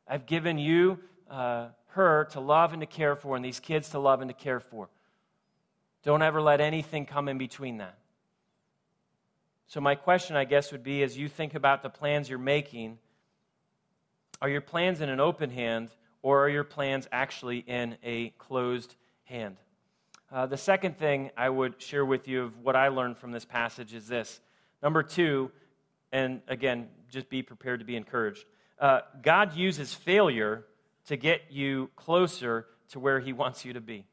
I've 0.07 0.25
given 0.25 0.57
you 0.57 0.99
uh, 1.29 1.67
her 1.89 2.25
to 2.31 2.39
love 2.39 2.73
and 2.73 2.81
to 2.81 2.85
care 2.85 3.15
for, 3.15 3.35
and 3.35 3.43
these 3.43 3.59
kids 3.59 3.89
to 3.89 3.99
love 3.99 4.21
and 4.21 4.29
to 4.29 4.33
care 4.33 4.59
for. 4.59 4.89
Don't 6.03 6.21
ever 6.21 6.41
let 6.41 6.61
anything 6.61 7.05
come 7.05 7.27
in 7.27 7.37
between 7.37 7.77
that. 7.77 7.97
So, 9.67 9.81
my 9.81 9.95
question, 9.95 10.35
I 10.35 10.45
guess, 10.45 10.71
would 10.71 10.83
be 10.83 11.03
as 11.03 11.17
you 11.17 11.27
think 11.27 11.53
about 11.53 11.83
the 11.83 11.89
plans 11.89 12.29
you're 12.29 12.39
making, 12.39 12.99
are 14.41 14.49
your 14.49 14.61
plans 14.61 15.01
in 15.01 15.09
an 15.09 15.19
open 15.19 15.49
hand, 15.49 15.89
or 16.27 16.43
are 16.43 16.49
your 16.49 16.65
plans 16.65 17.07
actually 17.09 17.59
in 17.59 17.95
a 18.03 18.31
closed 18.31 18.97
hand? 19.23 19.55
Uh, 20.29 20.45
the 20.45 20.57
second 20.57 20.97
thing 20.97 21.31
I 21.37 21.47
would 21.47 21.81
share 21.81 22.03
with 22.03 22.27
you 22.27 22.43
of 22.43 22.59
what 22.59 22.75
I 22.75 22.89
learned 22.89 23.17
from 23.17 23.31
this 23.31 23.45
passage 23.45 23.93
is 23.93 24.09
this. 24.09 24.41
Number 24.83 25.03
two, 25.03 25.51
and 26.11 26.41
again, 26.49 26.89
just 27.09 27.29
be 27.29 27.43
prepared 27.43 27.79
to 27.79 27.85
be 27.85 27.95
encouraged. 27.95 28.43
Uh, 28.77 28.99
God 29.21 29.55
uses 29.55 29.93
failure 29.93 30.65
to 31.05 31.15
get 31.15 31.43
you 31.49 31.91
closer 31.95 32.65
to 32.89 32.99
where 32.99 33.21
He 33.21 33.31
wants 33.31 33.63
you 33.63 33.71
to 33.71 33.79
be. 33.79 34.03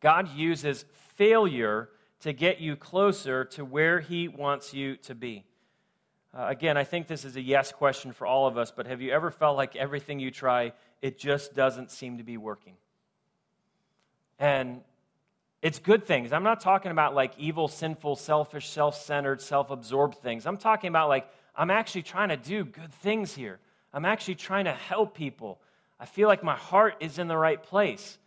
God 0.00 0.28
uses 0.34 0.84
failure 1.14 1.88
to 2.22 2.32
get 2.32 2.60
you 2.60 2.74
closer 2.74 3.44
to 3.44 3.64
where 3.64 4.00
He 4.00 4.26
wants 4.26 4.74
you 4.74 4.96
to 4.96 5.14
be. 5.14 5.44
Uh, 6.34 6.46
again, 6.48 6.78
I 6.78 6.84
think 6.84 7.08
this 7.08 7.24
is 7.24 7.36
a 7.36 7.42
yes 7.42 7.72
question 7.72 8.12
for 8.12 8.26
all 8.26 8.46
of 8.46 8.56
us, 8.56 8.72
but 8.74 8.86
have 8.86 9.02
you 9.02 9.12
ever 9.12 9.30
felt 9.30 9.56
like 9.56 9.76
everything 9.76 10.18
you 10.18 10.30
try, 10.30 10.72
it 11.02 11.18
just 11.18 11.54
doesn't 11.54 11.90
seem 11.90 12.18
to 12.18 12.24
be 12.24 12.38
working? 12.38 12.74
And 14.38 14.80
it's 15.60 15.78
good 15.78 16.04
things. 16.04 16.32
I'm 16.32 16.42
not 16.42 16.60
talking 16.60 16.90
about 16.90 17.14
like 17.14 17.32
evil, 17.38 17.68
sinful, 17.68 18.16
selfish, 18.16 18.68
self 18.70 18.96
centered, 18.96 19.42
self 19.42 19.70
absorbed 19.70 20.18
things. 20.18 20.46
I'm 20.46 20.56
talking 20.56 20.88
about 20.88 21.08
like, 21.08 21.28
I'm 21.54 21.70
actually 21.70 22.02
trying 22.02 22.30
to 22.30 22.36
do 22.36 22.64
good 22.64 22.92
things 22.94 23.34
here. 23.34 23.60
I'm 23.92 24.06
actually 24.06 24.36
trying 24.36 24.64
to 24.64 24.72
help 24.72 25.14
people. 25.14 25.60
I 26.00 26.06
feel 26.06 26.28
like 26.28 26.42
my 26.42 26.56
heart 26.56 26.96
is 27.00 27.18
in 27.18 27.28
the 27.28 27.36
right 27.36 27.62
place. 27.62 28.18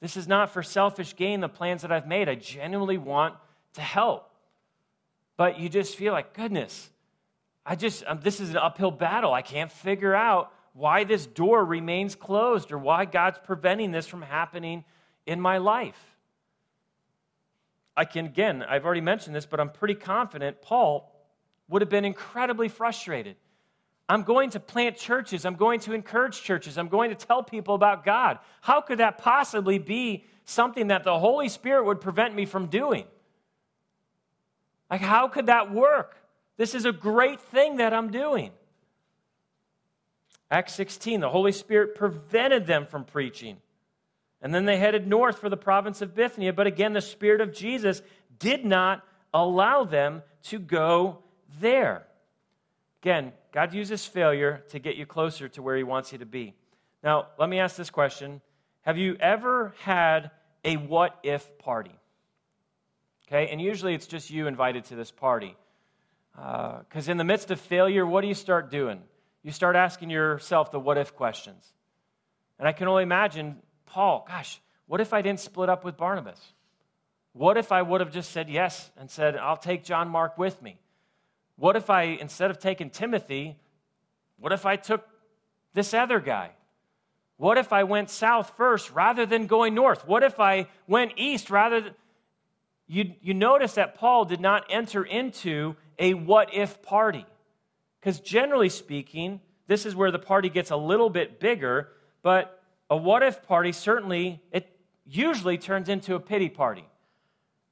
This 0.00 0.18
is 0.18 0.28
not 0.28 0.50
for 0.50 0.62
selfish 0.62 1.16
gain, 1.16 1.40
the 1.40 1.48
plans 1.48 1.82
that 1.82 1.90
I've 1.90 2.06
made. 2.06 2.28
I 2.28 2.34
genuinely 2.34 2.98
want 2.98 3.34
to 3.72 3.80
help. 3.80 4.30
But 5.36 5.58
you 5.58 5.68
just 5.68 5.96
feel 5.96 6.12
like, 6.12 6.34
goodness, 6.34 6.90
I 7.66 7.76
just, 7.76 8.04
um, 8.06 8.20
this 8.22 8.40
is 8.40 8.50
an 8.50 8.58
uphill 8.58 8.90
battle. 8.90 9.32
I 9.32 9.42
can't 9.42 9.72
figure 9.72 10.14
out 10.14 10.52
why 10.74 11.04
this 11.04 11.26
door 11.26 11.64
remains 11.64 12.14
closed 12.14 12.72
or 12.72 12.78
why 12.78 13.04
God's 13.04 13.38
preventing 13.42 13.90
this 13.92 14.06
from 14.06 14.22
happening 14.22 14.84
in 15.26 15.40
my 15.40 15.58
life. 15.58 15.98
I 17.96 18.04
can, 18.04 18.26
again, 18.26 18.62
I've 18.62 18.84
already 18.84 19.00
mentioned 19.00 19.36
this, 19.36 19.46
but 19.46 19.60
I'm 19.60 19.70
pretty 19.70 19.94
confident 19.94 20.60
Paul 20.60 21.10
would 21.68 21.80
have 21.80 21.88
been 21.88 22.04
incredibly 22.04 22.68
frustrated. 22.68 23.36
I'm 24.08 24.22
going 24.22 24.50
to 24.50 24.60
plant 24.60 24.96
churches. 24.96 25.46
I'm 25.46 25.54
going 25.54 25.80
to 25.80 25.92
encourage 25.92 26.42
churches. 26.42 26.76
I'm 26.76 26.88
going 26.88 27.10
to 27.10 27.16
tell 27.16 27.42
people 27.42 27.74
about 27.74 28.04
God. 28.04 28.38
How 28.60 28.80
could 28.80 28.98
that 28.98 29.18
possibly 29.18 29.78
be 29.78 30.24
something 30.44 30.88
that 30.88 31.04
the 31.04 31.18
Holy 31.18 31.48
Spirit 31.48 31.86
would 31.86 32.00
prevent 32.00 32.34
me 32.34 32.44
from 32.44 32.66
doing? 32.66 33.06
Like, 34.90 35.00
how 35.00 35.28
could 35.28 35.46
that 35.46 35.72
work? 35.72 36.16
This 36.56 36.74
is 36.74 36.84
a 36.84 36.92
great 36.92 37.40
thing 37.40 37.76
that 37.76 37.92
I'm 37.92 38.10
doing. 38.10 38.50
Acts 40.50 40.74
16, 40.74 41.20
the 41.20 41.28
Holy 41.28 41.52
Spirit 41.52 41.94
prevented 41.94 42.66
them 42.66 42.86
from 42.86 43.04
preaching. 43.04 43.56
And 44.40 44.54
then 44.54 44.66
they 44.66 44.76
headed 44.76 45.06
north 45.06 45.38
for 45.38 45.48
the 45.48 45.56
province 45.56 46.02
of 46.02 46.14
Bithynia. 46.14 46.52
But 46.52 46.66
again, 46.66 46.92
the 46.92 47.00
Spirit 47.00 47.40
of 47.40 47.52
Jesus 47.52 48.02
did 48.38 48.64
not 48.64 49.02
allow 49.32 49.84
them 49.84 50.22
to 50.44 50.58
go 50.58 51.20
there. 51.60 52.06
Again, 53.02 53.32
God 53.52 53.74
uses 53.74 54.06
failure 54.06 54.62
to 54.68 54.78
get 54.78 54.96
you 54.96 55.06
closer 55.06 55.48
to 55.48 55.62
where 55.62 55.76
He 55.76 55.82
wants 55.82 56.12
you 56.12 56.18
to 56.18 56.26
be. 56.26 56.54
Now, 57.02 57.28
let 57.38 57.48
me 57.48 57.58
ask 57.58 57.76
this 57.76 57.90
question 57.90 58.40
Have 58.82 58.98
you 58.98 59.16
ever 59.18 59.74
had 59.80 60.30
a 60.64 60.76
what 60.76 61.18
if 61.22 61.58
party? 61.58 61.98
Okay, 63.26 63.48
and 63.50 63.60
usually 63.60 63.94
it's 63.94 64.06
just 64.06 64.30
you 64.30 64.46
invited 64.46 64.84
to 64.86 64.96
this 64.96 65.10
party. 65.10 65.56
Because 66.34 67.08
uh, 67.08 67.12
in 67.12 67.16
the 67.16 67.24
midst 67.24 67.50
of 67.50 67.60
failure, 67.60 68.04
what 68.04 68.22
do 68.22 68.28
you 68.28 68.34
start 68.34 68.70
doing? 68.70 69.00
You 69.42 69.52
start 69.52 69.76
asking 69.76 70.10
yourself 70.10 70.70
the 70.70 70.80
what 70.80 70.98
if 70.98 71.14
questions. 71.14 71.72
And 72.58 72.66
I 72.66 72.72
can 72.72 72.88
only 72.88 73.02
imagine 73.02 73.56
Paul, 73.86 74.24
gosh, 74.26 74.60
what 74.86 75.00
if 75.00 75.12
I 75.12 75.22
didn't 75.22 75.40
split 75.40 75.68
up 75.68 75.84
with 75.84 75.96
Barnabas? 75.96 76.40
What 77.32 77.56
if 77.56 77.72
I 77.72 77.82
would 77.82 78.00
have 78.00 78.12
just 78.12 78.30
said 78.32 78.48
yes 78.48 78.90
and 78.96 79.10
said, 79.10 79.36
I'll 79.36 79.56
take 79.56 79.84
John 79.84 80.08
Mark 80.08 80.38
with 80.38 80.60
me? 80.62 80.78
What 81.56 81.76
if 81.76 81.90
I, 81.90 82.02
instead 82.02 82.50
of 82.50 82.58
taking 82.58 82.90
Timothy, 82.90 83.56
what 84.38 84.52
if 84.52 84.66
I 84.66 84.76
took 84.76 85.06
this 85.72 85.94
other 85.94 86.20
guy? 86.20 86.50
What 87.36 87.58
if 87.58 87.72
I 87.72 87.84
went 87.84 88.10
south 88.10 88.56
first 88.56 88.90
rather 88.92 89.26
than 89.26 89.46
going 89.46 89.74
north? 89.74 90.06
What 90.06 90.22
if 90.22 90.38
I 90.38 90.68
went 90.86 91.12
east 91.16 91.50
rather 91.50 91.80
than. 91.80 91.94
You, 92.86 93.14
you 93.22 93.34
notice 93.34 93.74
that 93.74 93.94
Paul 93.96 94.24
did 94.24 94.40
not 94.40 94.66
enter 94.68 95.04
into 95.04 95.76
a 95.98 96.14
what 96.14 96.52
if 96.52 96.82
party. 96.82 97.24
Because 98.00 98.20
generally 98.20 98.68
speaking, 98.68 99.40
this 99.66 99.86
is 99.86 99.96
where 99.96 100.10
the 100.10 100.18
party 100.18 100.50
gets 100.50 100.70
a 100.70 100.76
little 100.76 101.08
bit 101.08 101.40
bigger, 101.40 101.88
but 102.22 102.62
a 102.90 102.96
what 102.96 103.22
if 103.22 103.42
party 103.42 103.72
certainly, 103.72 104.42
it 104.52 104.68
usually 105.06 105.56
turns 105.56 105.88
into 105.88 106.14
a 106.14 106.20
pity 106.20 106.48
party. 106.48 106.84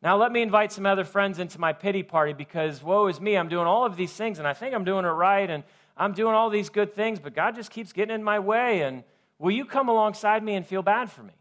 Now, 0.03 0.17
let 0.17 0.33
me 0.33 0.43
invite 0.43 0.73
some 0.73 0.87
other 0.87 1.05
friends 1.05 1.39
into 1.39 1.61
my 1.61 1.73
pity 1.73 2.03
party 2.03 2.33
because 2.33 2.83
woe 2.83 3.07
is 3.07 3.21
me. 3.21 3.37
I'm 3.37 3.49
doing 3.49 3.67
all 3.67 3.87
of 3.87 3.97
these 3.97 4.13
things 4.13 4.39
and 4.39 4.49
I 4.49 4.53
think 4.53 4.75
I'm 4.75 4.85
doing 4.85 5.05
it 5.05 5.09
right 5.09 5.49
and 5.49 5.63
I'm 5.97 6.13
doing 6.13 6.35
all 6.35 6.51
these 6.51 6.71
good 6.71 6.95
things, 6.95 7.21
but 7.21 7.35
God 7.35 7.55
just 7.55 7.71
keeps 7.71 7.93
getting 7.93 8.15
in 8.15 8.25
my 8.25 8.39
way. 8.39 8.81
And 8.81 9.05
will 9.39 9.53
you 9.53 9.65
come 9.65 9.89
alongside 9.89 10.43
me 10.43 10.55
and 10.55 10.67
feel 10.67 10.83
bad 10.83 11.11
for 11.11 11.23
me? 11.23 11.35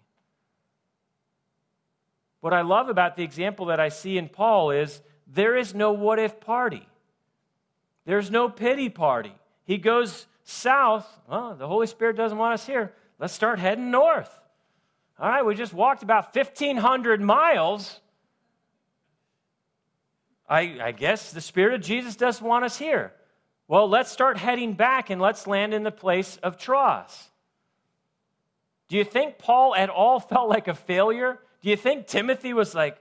What 2.42 2.54
I 2.54 2.62
love 2.62 2.90
about 2.90 3.16
the 3.16 3.24
example 3.24 3.68
that 3.68 3.80
I 3.80 3.90
see 3.90 4.18
in 4.18 4.28
Paul 4.28 4.72
is 4.72 5.02
there 5.28 5.56
is 5.56 5.74
no 5.74 5.94
what 5.94 6.20
if 6.20 6.40
party, 6.40 6.88
there's 8.06 8.30
no 8.30 8.50
pity 8.50 8.90
party. 8.90 9.34
He 9.64 9.78
goes 9.78 10.26
south. 10.44 11.08
The 11.30 11.68
Holy 11.68 11.88
Spirit 11.88 12.18
doesn't 12.18 12.38
want 12.38 12.56
us 12.56 12.66
here. 12.66 12.94
Let's 13.20 13.34
start 13.34 13.60
heading 13.60 13.92
north. 13.92 14.30
All 15.20 15.30
right, 15.30 15.46
we 15.46 15.54
just 15.54 15.74
walked 15.74 16.02
about 16.02 16.36
1,500 16.36 17.22
miles. 17.22 18.00
I, 20.50 20.80
I 20.82 20.92
guess 20.92 21.32
the 21.32 21.42
Spirit 21.42 21.76
of 21.76 21.82
Jesus 21.82 22.16
doesn't 22.16 22.46
want 22.46 22.66
us 22.66 22.78
here. 22.78 23.14
Well, 23.68 23.88
let's 23.88 24.12
start 24.12 24.38
heading 24.38 24.74
back 24.74 25.12
and 25.12 25.22
let's 25.22 25.48
land 25.48 25.74
in 25.74 25.84
the 25.84 25.92
place 25.92 26.38
of 26.44 26.58
Troas. 26.58 27.30
Do 28.90 28.98
you 28.98 29.06
think 29.06 29.38
Paul 29.38 29.76
at 29.76 29.90
all 29.90 30.20
felt 30.20 30.50
like 30.50 30.68
a 30.68 30.74
failure? 30.74 31.40
Do 31.62 31.70
you 31.70 31.78
think 31.78 32.08
Timothy 32.08 32.54
was 32.54 32.74
like, 32.74 32.98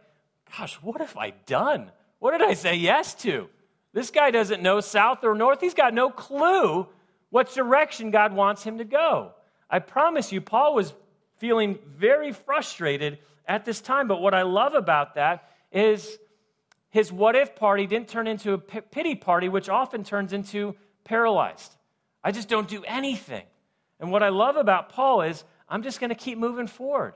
gosh, 0.57 0.75
what 0.83 1.01
have 1.01 1.17
I 1.17 1.31
done? 1.47 1.91
What 2.19 2.33
did 2.33 2.43
I 2.43 2.55
say 2.55 2.75
yes 2.75 3.15
to? 3.17 3.49
This 3.93 4.11
guy 4.11 4.31
doesn't 4.31 4.63
know 4.63 4.81
south 4.81 5.25
or 5.25 5.35
north. 5.35 5.61
He's 5.61 5.75
got 5.75 5.95
no 5.95 6.11
clue 6.11 6.87
what 7.31 7.53
direction 7.55 8.11
God 8.11 8.33
wants 8.33 8.63
him 8.63 8.79
to 8.79 8.85
go. 8.85 9.33
I 9.69 9.79
promise 9.79 10.33
you, 10.33 10.41
Paul 10.41 10.75
was 10.75 10.93
feeling 11.39 11.79
very 11.97 12.33
frustrated 12.33 13.19
at 13.47 13.65
this 13.65 13.81
time. 13.81 14.09
But 14.09 14.21
what 14.21 14.35
I 14.35 14.43
love 14.43 14.75
about 14.75 15.15
that 15.15 15.49
is 15.73 16.19
his 16.91 17.13
what 17.13 17.35
if 17.35 17.57
party 17.57 17.87
didn't 17.87 18.09
turn 18.09 18.27
into 18.27 18.53
a 18.53 18.59
pity 18.59 19.15
party, 19.15 19.49
which 19.49 19.69
often 19.69 20.05
turns 20.05 20.33
into 20.33 20.77
paralyzed. 21.05 21.75
I 22.23 22.33
just 22.33 22.49
don't 22.49 22.69
do 22.69 22.85
anything. 22.85 23.45
And 23.99 24.11
what 24.11 24.23
I 24.23 24.29
love 24.29 24.57
about 24.57 24.91
Paul 24.91 25.23
is 25.23 25.45
I'm 25.69 25.83
just 25.83 26.01
going 26.01 26.11
to 26.11 26.17
keep 26.17 26.37
moving 26.37 26.67
forward. 26.67 27.15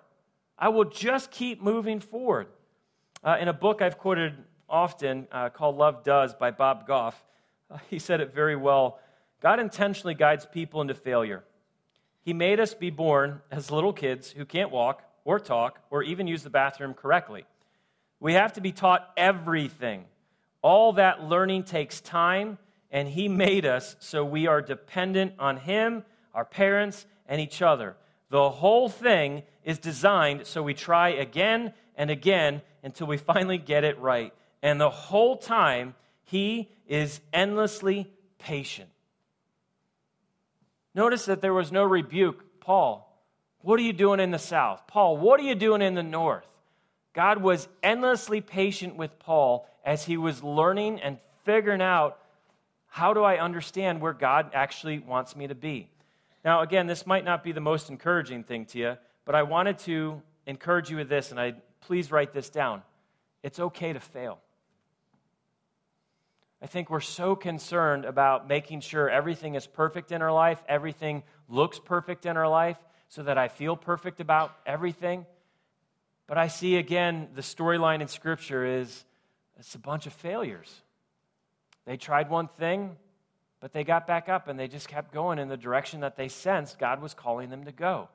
I 0.58 0.68
will 0.68 0.84
just 0.84 1.30
keep 1.30 1.62
moving 1.62 2.00
forward. 2.00 2.46
Uh, 3.22 3.38
in 3.40 3.48
a 3.48 3.52
book 3.52 3.82
I've 3.82 3.98
quoted 3.98 4.34
often 4.68 5.26
uh, 5.32 5.48
called 5.48 5.76
Love 5.76 6.04
Does 6.04 6.34
by 6.34 6.50
Bob 6.50 6.86
Goff, 6.86 7.22
uh, 7.70 7.78
he 7.90 7.98
said 7.98 8.20
it 8.20 8.34
very 8.34 8.56
well 8.56 9.00
God 9.40 9.60
intentionally 9.60 10.14
guides 10.14 10.46
people 10.46 10.80
into 10.80 10.94
failure. 10.94 11.44
He 12.22 12.32
made 12.32 12.60
us 12.60 12.72
be 12.72 12.88
born 12.88 13.42
as 13.50 13.70
little 13.70 13.92
kids 13.92 14.30
who 14.30 14.46
can't 14.46 14.70
walk 14.70 15.02
or 15.22 15.38
talk 15.38 15.80
or 15.90 16.02
even 16.02 16.26
use 16.26 16.42
the 16.42 16.50
bathroom 16.50 16.94
correctly. 16.94 17.44
We 18.20 18.32
have 18.32 18.54
to 18.54 18.62
be 18.62 18.72
taught 18.72 19.10
everything. 19.18 20.06
All 20.62 20.94
that 20.94 21.24
learning 21.24 21.64
takes 21.64 22.00
time, 22.00 22.56
and 22.90 23.06
He 23.06 23.28
made 23.28 23.66
us 23.66 23.96
so 23.98 24.24
we 24.24 24.46
are 24.46 24.62
dependent 24.62 25.34
on 25.38 25.58
Him, 25.58 26.04
our 26.32 26.46
parents, 26.46 27.04
and 27.26 27.38
each 27.38 27.60
other. 27.60 27.96
The 28.30 28.48
whole 28.48 28.88
thing 28.88 29.42
is 29.64 29.78
designed 29.78 30.46
so 30.46 30.62
we 30.62 30.74
try 30.74 31.10
again 31.10 31.72
and 31.96 32.10
again 32.10 32.62
until 32.82 33.06
we 33.06 33.16
finally 33.16 33.58
get 33.58 33.84
it 33.84 33.98
right. 33.98 34.32
And 34.62 34.80
the 34.80 34.90
whole 34.90 35.36
time, 35.36 35.94
He 36.24 36.70
is 36.86 37.20
endlessly 37.32 38.10
patient. 38.38 38.90
Notice 40.94 41.24
that 41.26 41.40
there 41.40 41.54
was 41.54 41.72
no 41.72 41.82
rebuke. 41.82 42.60
Paul, 42.60 43.10
what 43.60 43.80
are 43.80 43.82
you 43.82 43.92
doing 43.92 44.20
in 44.20 44.30
the 44.30 44.38
south? 44.38 44.86
Paul, 44.86 45.16
what 45.16 45.40
are 45.40 45.44
you 45.44 45.54
doing 45.54 45.82
in 45.82 45.94
the 45.94 46.02
north? 46.02 46.46
God 47.14 47.38
was 47.38 47.68
endlessly 47.82 48.40
patient 48.40 48.96
with 48.96 49.18
Paul 49.18 49.68
as 49.84 50.04
he 50.04 50.16
was 50.16 50.42
learning 50.42 51.00
and 51.00 51.18
figuring 51.44 51.82
out 51.82 52.18
how 52.86 53.12
do 53.12 53.22
I 53.22 53.38
understand 53.38 54.00
where 54.00 54.12
God 54.12 54.50
actually 54.54 54.98
wants 54.98 55.34
me 55.34 55.46
to 55.46 55.54
be. 55.54 55.90
Now, 56.44 56.60
again, 56.60 56.86
this 56.86 57.06
might 57.06 57.24
not 57.24 57.42
be 57.42 57.52
the 57.52 57.60
most 57.60 57.90
encouraging 57.90 58.44
thing 58.44 58.66
to 58.66 58.78
you, 58.78 58.96
but 59.24 59.34
I 59.34 59.42
wanted 59.42 59.78
to 59.80 60.22
encourage 60.46 60.90
you 60.90 60.96
with 60.96 61.08
this, 61.08 61.30
and 61.30 61.40
I 61.40 61.54
please 61.80 62.10
write 62.10 62.32
this 62.32 62.50
down. 62.50 62.82
It's 63.42 63.60
okay 63.60 63.92
to 63.92 64.00
fail. 64.00 64.38
I 66.62 66.66
think 66.66 66.88
we're 66.88 67.00
so 67.00 67.36
concerned 67.36 68.06
about 68.06 68.48
making 68.48 68.80
sure 68.80 69.10
everything 69.10 69.54
is 69.54 69.66
perfect 69.66 70.12
in 70.12 70.22
our 70.22 70.32
life, 70.32 70.62
everything 70.66 71.22
looks 71.48 71.78
perfect 71.78 72.24
in 72.24 72.36
our 72.36 72.48
life, 72.48 72.78
so 73.08 73.22
that 73.22 73.36
I 73.36 73.48
feel 73.48 73.76
perfect 73.76 74.20
about 74.20 74.56
everything. 74.64 75.26
But 76.26 76.38
I 76.38 76.48
see 76.48 76.76
again 76.76 77.28
the 77.34 77.42
storyline 77.42 78.00
in 78.00 78.08
Scripture 78.08 78.64
is 78.64 79.04
it's 79.58 79.74
a 79.74 79.78
bunch 79.78 80.06
of 80.06 80.12
failures. 80.14 80.82
They 81.84 81.98
tried 81.98 82.30
one 82.30 82.48
thing, 82.48 82.96
but 83.60 83.72
they 83.72 83.84
got 83.84 84.06
back 84.06 84.28
up 84.28 84.48
and 84.48 84.58
they 84.58 84.68
just 84.68 84.88
kept 84.88 85.12
going 85.12 85.38
in 85.38 85.48
the 85.48 85.56
direction 85.56 86.00
that 86.00 86.16
they 86.16 86.28
sensed 86.28 86.78
God 86.78 87.02
was 87.02 87.14
calling 87.14 87.50
them 87.50 87.64
to 87.64 87.72
go. 87.72 88.08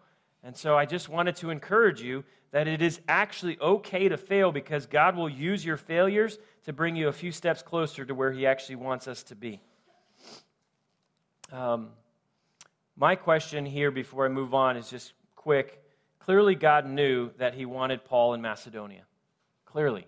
And 0.44 0.56
so 0.56 0.78
I 0.78 0.86
just 0.86 1.10
wanted 1.10 1.36
to 1.38 1.50
encourage 1.50 2.02
you 2.02 2.24
that 2.52 2.68
it 2.68 2.82
is 2.82 3.00
actually 3.08 3.60
okay 3.60 4.10
to 4.10 4.18
fail 4.18 4.52
because 4.52 4.86
God 4.86 5.16
will 5.16 5.30
use 5.30 5.64
your 5.64 5.78
failures 5.78 6.38
to 6.66 6.74
bring 6.74 6.96
you 6.96 7.08
a 7.08 7.14
few 7.14 7.32
steps 7.32 7.62
closer 7.62 8.06
to 8.06 8.16
where 8.16 8.32
He 8.32 8.48
actually 8.48 8.78
wants 8.78 9.08
us 9.08 9.24
to 9.24 9.36
be. 9.36 9.62
Um, 11.52 11.90
my 12.96 13.16
question 13.16 13.66
here 13.66 13.92
before 13.92 14.26
I 14.26 14.30
move 14.30 14.54
on 14.54 14.78
is 14.78 14.90
just 14.90 15.14
quick. 15.36 15.82
Clearly, 16.20 16.54
God 16.54 16.86
knew 16.86 17.32
that 17.38 17.54
he 17.54 17.66
wanted 17.66 18.06
Paul 18.06 18.34
in 18.34 18.42
Macedonia. 18.42 19.04
Clearly. 19.66 20.06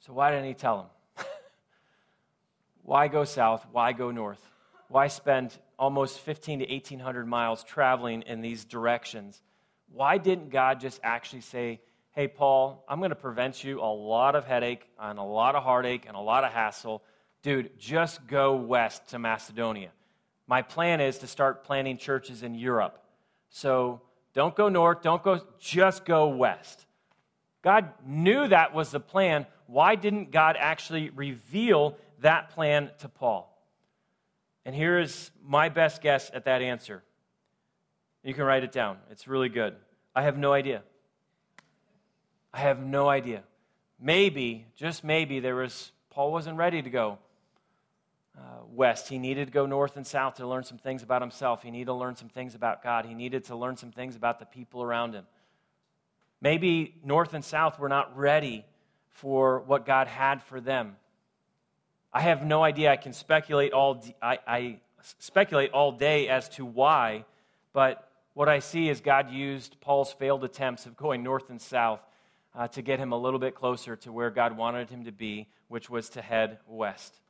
So, 0.00 0.12
why 0.12 0.30
didn't 0.30 0.46
he 0.46 0.54
tell 0.54 0.80
him? 0.80 1.24
why 2.82 3.08
go 3.08 3.24
south? 3.24 3.66
Why 3.70 3.92
go 3.92 4.10
north? 4.10 4.40
Why 4.88 5.08
spend 5.08 5.56
almost 5.78 6.20
15 6.20 6.60
to 6.60 6.66
1800 6.66 7.26
miles 7.26 7.64
traveling 7.64 8.22
in 8.22 8.40
these 8.40 8.64
directions? 8.64 9.42
Why 9.92 10.18
didn't 10.18 10.50
God 10.50 10.80
just 10.80 11.00
actually 11.02 11.42
say, 11.42 11.80
Hey, 12.12 12.28
Paul, 12.28 12.82
I'm 12.88 12.98
going 12.98 13.10
to 13.10 13.14
prevent 13.14 13.62
you 13.62 13.80
a 13.80 13.92
lot 13.92 14.36
of 14.36 14.46
headache 14.46 14.88
and 14.98 15.18
a 15.18 15.22
lot 15.22 15.54
of 15.54 15.62
heartache 15.62 16.06
and 16.08 16.16
a 16.16 16.20
lot 16.20 16.44
of 16.44 16.52
hassle. 16.52 17.02
Dude, 17.42 17.78
just 17.78 18.26
go 18.26 18.56
west 18.56 19.08
to 19.08 19.18
Macedonia. 19.18 19.90
My 20.46 20.62
plan 20.62 21.02
is 21.02 21.18
to 21.18 21.26
start 21.26 21.64
planting 21.64 21.98
churches 21.98 22.42
in 22.42 22.54
Europe. 22.54 23.02
So 23.50 24.00
don't 24.32 24.54
go 24.54 24.70
north, 24.70 25.02
don't 25.02 25.22
go, 25.22 25.40
just 25.58 26.06
go 26.06 26.28
west. 26.28 26.86
God 27.62 27.90
knew 28.06 28.48
that 28.48 28.72
was 28.72 28.90
the 28.90 29.00
plan. 29.00 29.44
Why 29.66 29.94
didn't 29.94 30.30
God 30.30 30.56
actually 30.58 31.10
reveal 31.10 31.98
that 32.20 32.50
plan 32.50 32.90
to 33.00 33.08
Paul? 33.08 33.52
And 34.66 34.74
here 34.74 34.98
is 34.98 35.30
my 35.46 35.68
best 35.68 36.02
guess 36.02 36.28
at 36.34 36.46
that 36.46 36.60
answer. 36.60 37.04
You 38.24 38.34
can 38.34 38.42
write 38.42 38.64
it 38.64 38.72
down, 38.72 38.98
it's 39.12 39.28
really 39.28 39.48
good. 39.48 39.76
I 40.12 40.22
have 40.22 40.36
no 40.36 40.52
idea. 40.52 40.82
I 42.52 42.58
have 42.58 42.80
no 42.80 43.08
idea. 43.08 43.44
Maybe, 44.00 44.66
just 44.74 45.04
maybe, 45.04 45.38
there 45.38 45.54
was, 45.54 45.92
Paul 46.10 46.32
wasn't 46.32 46.56
ready 46.56 46.82
to 46.82 46.90
go 46.90 47.18
uh, 48.36 48.40
west. 48.68 49.08
He 49.08 49.18
needed 49.18 49.46
to 49.46 49.52
go 49.52 49.66
north 49.66 49.96
and 49.96 50.06
south 50.06 50.34
to 50.36 50.46
learn 50.46 50.64
some 50.64 50.78
things 50.78 51.04
about 51.04 51.22
himself. 51.22 51.62
He 51.62 51.70
needed 51.70 51.86
to 51.86 51.94
learn 51.94 52.16
some 52.16 52.28
things 52.28 52.56
about 52.56 52.82
God. 52.82 53.06
He 53.06 53.14
needed 53.14 53.44
to 53.44 53.56
learn 53.56 53.76
some 53.76 53.92
things 53.92 54.16
about 54.16 54.40
the 54.40 54.46
people 54.46 54.82
around 54.82 55.12
him. 55.12 55.26
Maybe 56.40 56.96
north 57.04 57.34
and 57.34 57.44
south 57.44 57.78
were 57.78 57.88
not 57.88 58.16
ready 58.16 58.64
for 59.10 59.60
what 59.60 59.86
God 59.86 60.08
had 60.08 60.42
for 60.42 60.60
them. 60.60 60.96
I 62.16 62.20
have 62.20 62.46
no 62.46 62.64
idea. 62.64 62.90
I 62.90 62.96
can 62.96 63.12
speculate 63.12 63.74
all, 63.74 64.02
I, 64.22 64.38
I 64.46 64.76
speculate 65.18 65.72
all 65.72 65.92
day 65.92 66.30
as 66.30 66.48
to 66.50 66.64
why, 66.64 67.26
but 67.74 68.08
what 68.32 68.48
I 68.48 68.60
see 68.60 68.88
is 68.88 69.02
God 69.02 69.30
used 69.30 69.78
Paul's 69.82 70.14
failed 70.14 70.42
attempts 70.42 70.86
of 70.86 70.96
going 70.96 71.22
north 71.22 71.50
and 71.50 71.60
south 71.60 72.00
uh, 72.54 72.68
to 72.68 72.80
get 72.80 72.98
him 72.98 73.12
a 73.12 73.18
little 73.18 73.38
bit 73.38 73.54
closer 73.54 73.96
to 73.96 74.12
where 74.12 74.30
God 74.30 74.56
wanted 74.56 74.88
him 74.88 75.04
to 75.04 75.12
be, 75.12 75.46
which 75.68 75.90
was 75.90 76.08
to 76.10 76.22
head 76.22 76.56
west. 76.66 77.20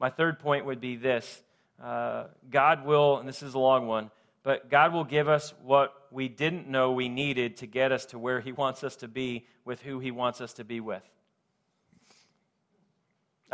My 0.00 0.08
third 0.08 0.38
point 0.38 0.64
would 0.64 0.80
be 0.80 0.96
this 0.96 1.42
uh, 1.82 2.28
God 2.50 2.86
will, 2.86 3.18
and 3.18 3.28
this 3.28 3.42
is 3.42 3.52
a 3.52 3.58
long 3.58 3.86
one, 3.86 4.10
but 4.42 4.70
God 4.70 4.94
will 4.94 5.04
give 5.04 5.28
us 5.28 5.52
what 5.62 5.92
we 6.10 6.28
didn't 6.28 6.66
know 6.66 6.92
we 6.92 7.10
needed 7.10 7.58
to 7.58 7.66
get 7.66 7.92
us 7.92 8.06
to 8.06 8.18
where 8.18 8.40
He 8.40 8.52
wants 8.52 8.84
us 8.84 8.96
to 8.96 9.06
be 9.06 9.44
with 9.66 9.82
who 9.82 9.98
He 9.98 10.10
wants 10.10 10.40
us 10.40 10.54
to 10.54 10.64
be 10.64 10.80
with. 10.80 11.02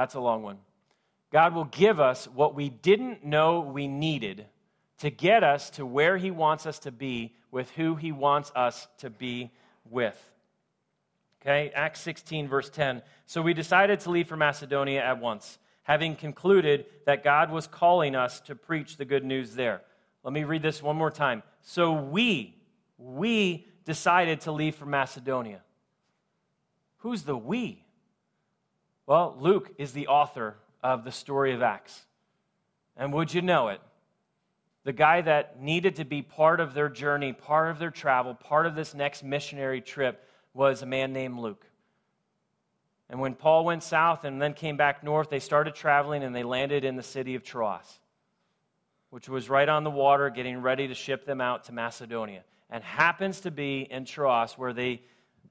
That's 0.01 0.15
a 0.15 0.21
long 0.21 0.43
one. 0.43 0.57
God 1.31 1.55
will 1.55 1.67
give 1.67 2.01
us 2.01 2.27
what 2.27 2.55
we 2.55 2.71
didn't 2.71 3.23
know 3.23 3.61
we 3.61 3.87
needed 3.87 4.47
to 5.01 5.11
get 5.11 5.45
us 5.45 5.69
to 5.73 5.85
where 5.85 6.17
He 6.17 6.31
wants 6.31 6.65
us 6.65 6.79
to 6.81 6.91
be 6.91 7.35
with 7.51 7.71
who 7.73 7.97
He 7.97 8.11
wants 8.11 8.51
us 8.57 8.89
to 9.01 9.11
be 9.11 9.51
with. 9.85 10.19
Okay, 11.43 11.71
Acts 11.75 12.01
16, 12.01 12.49
verse 12.49 12.71
10. 12.71 13.03
So 13.27 13.43
we 13.43 13.53
decided 13.53 14.01
to 14.01 14.11
leave 14.11 14.27
for 14.27 14.39
Macedonia 14.39 15.03
at 15.03 15.21
once, 15.21 15.59
having 15.83 16.17
concluded 16.17 16.87
that 17.05 17.23
God 17.23 17.51
was 17.51 17.67
calling 17.67 18.17
us 18.17 18.41
to 18.41 18.55
preach 18.55 18.97
the 18.97 19.05
good 19.05 19.23
news 19.23 19.55
there. 19.55 19.83
Let 20.25 20.33
me 20.33 20.45
read 20.45 20.63
this 20.63 20.83
one 20.83 20.97
more 20.97 21.11
time. 21.11 21.43
So 21.61 21.93
we, 21.93 22.57
we 22.97 23.67
decided 23.85 24.41
to 24.43 24.53
leave 24.53 24.77
for 24.77 24.87
Macedonia. 24.87 25.61
Who's 27.01 27.25
the 27.25 27.37
we? 27.37 27.85
Well, 29.11 29.37
Luke 29.41 29.73
is 29.77 29.91
the 29.91 30.07
author 30.07 30.55
of 30.85 31.03
the 31.03 31.11
story 31.11 31.53
of 31.53 31.63
Acts. 31.63 32.07
And 32.97 33.13
would 33.13 33.35
you 33.35 33.43
know 33.43 33.67
it? 33.67 33.81
The 34.85 34.93
guy 34.93 35.21
that 35.23 35.61
needed 35.61 35.97
to 35.97 36.05
be 36.05 36.23
part 36.23 36.61
of 36.61 36.75
their 36.75 36.89
journey, 36.89 37.33
part 37.33 37.73
of 37.73 37.81
their 37.81 37.91
travel, 37.91 38.37
part 38.37 38.67
of 38.67 38.77
this 38.77 38.95
next 38.95 39.25
missionary 39.25 39.81
trip 39.81 40.25
was 40.55 40.83
a 40.83 40.87
man 40.87 41.13
named 41.13 41.41
Luke. 41.41 41.67
And 43.09 43.19
when 43.19 43.35
Paul 43.35 43.65
went 43.65 43.83
south 43.83 44.23
and 44.23 44.41
then 44.41 44.55
came 44.55 44.77
back 44.77 45.03
north, 45.03 45.29
they 45.29 45.41
started 45.41 45.75
traveling 45.75 46.23
and 46.23 46.33
they 46.33 46.45
landed 46.45 46.85
in 46.85 46.95
the 46.95 47.03
city 47.03 47.35
of 47.35 47.43
Troas, 47.43 47.99
which 49.11 49.29
was 49.29 49.51
right 49.51 49.69
on 49.69 49.83
the 49.83 49.91
water, 49.91 50.31
getting 50.31 50.63
ready 50.63 50.87
to 50.87 50.95
ship 50.95 51.27
them 51.27 51.41
out 51.41 51.65
to 51.65 51.73
Macedonia. 51.73 52.45
And 52.71 52.85
happens 52.85 53.41
to 53.41 53.51
be 53.51 53.89
in 53.91 54.05
Troas 54.05 54.53
where 54.57 54.73
they 54.73 55.03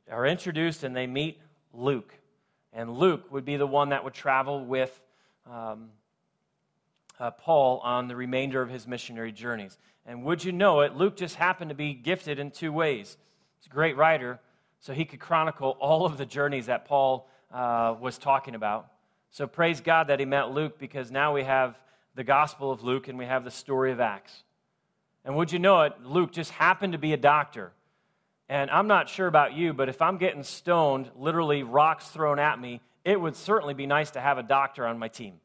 are 0.09 0.25
introduced 0.25 0.85
and 0.85 0.95
they 0.95 1.07
meet 1.07 1.41
Luke. 1.73 2.13
And 2.73 2.97
Luke 2.97 3.31
would 3.31 3.45
be 3.45 3.57
the 3.57 3.67
one 3.67 3.89
that 3.89 4.03
would 4.03 4.13
travel 4.13 4.63
with 4.63 5.01
um, 5.49 5.89
uh, 7.19 7.31
Paul 7.31 7.79
on 7.79 8.07
the 8.07 8.15
remainder 8.15 8.61
of 8.61 8.69
his 8.69 8.87
missionary 8.87 9.31
journeys. 9.31 9.77
And 10.05 10.23
would 10.23 10.43
you 10.43 10.51
know 10.51 10.81
it, 10.81 10.95
Luke 10.95 11.15
just 11.17 11.35
happened 11.35 11.69
to 11.69 11.75
be 11.75 11.93
gifted 11.93 12.39
in 12.39 12.51
two 12.51 12.71
ways. 12.71 13.17
He's 13.59 13.67
a 13.67 13.73
great 13.73 13.97
writer, 13.97 14.39
so 14.79 14.93
he 14.93 15.05
could 15.05 15.19
chronicle 15.19 15.77
all 15.79 16.05
of 16.05 16.17
the 16.17 16.25
journeys 16.25 16.67
that 16.67 16.85
Paul 16.85 17.29
uh, 17.51 17.95
was 17.99 18.17
talking 18.17 18.55
about. 18.55 18.87
So 19.31 19.45
praise 19.45 19.81
God 19.81 20.07
that 20.07 20.19
he 20.19 20.25
met 20.25 20.51
Luke 20.51 20.79
because 20.79 21.11
now 21.11 21.33
we 21.33 21.43
have 21.43 21.77
the 22.15 22.23
Gospel 22.23 22.71
of 22.71 22.83
Luke 22.83 23.07
and 23.07 23.17
we 23.17 23.25
have 23.25 23.43
the 23.43 23.51
story 23.51 23.91
of 23.91 23.99
Acts. 23.99 24.43
And 25.25 25.35
would 25.35 25.51
you 25.51 25.59
know 25.59 25.81
it, 25.81 25.93
Luke 26.03 26.31
just 26.31 26.51
happened 26.51 26.93
to 26.93 26.99
be 26.99 27.13
a 27.13 27.17
doctor. 27.17 27.71
And 28.49 28.71
I'm 28.71 28.87
not 28.87 29.07
sure 29.07 29.27
about 29.27 29.53
you, 29.53 29.73
but 29.73 29.89
if 29.89 30.01
I'm 30.01 30.17
getting 30.17 30.43
stoned, 30.43 31.11
literally 31.15 31.61
rocks 31.63 32.07
thrown 32.07 32.39
at 32.39 32.59
me, 32.59 32.81
it 33.05 33.21
would 33.21 33.35
certainly 33.35 33.75
be 33.75 33.85
nice 33.85 34.11
to 34.11 34.19
have 34.19 34.37
a 34.39 34.43
doctor 34.43 34.85
on 34.85 34.99
my 34.99 35.07
team 35.07 35.39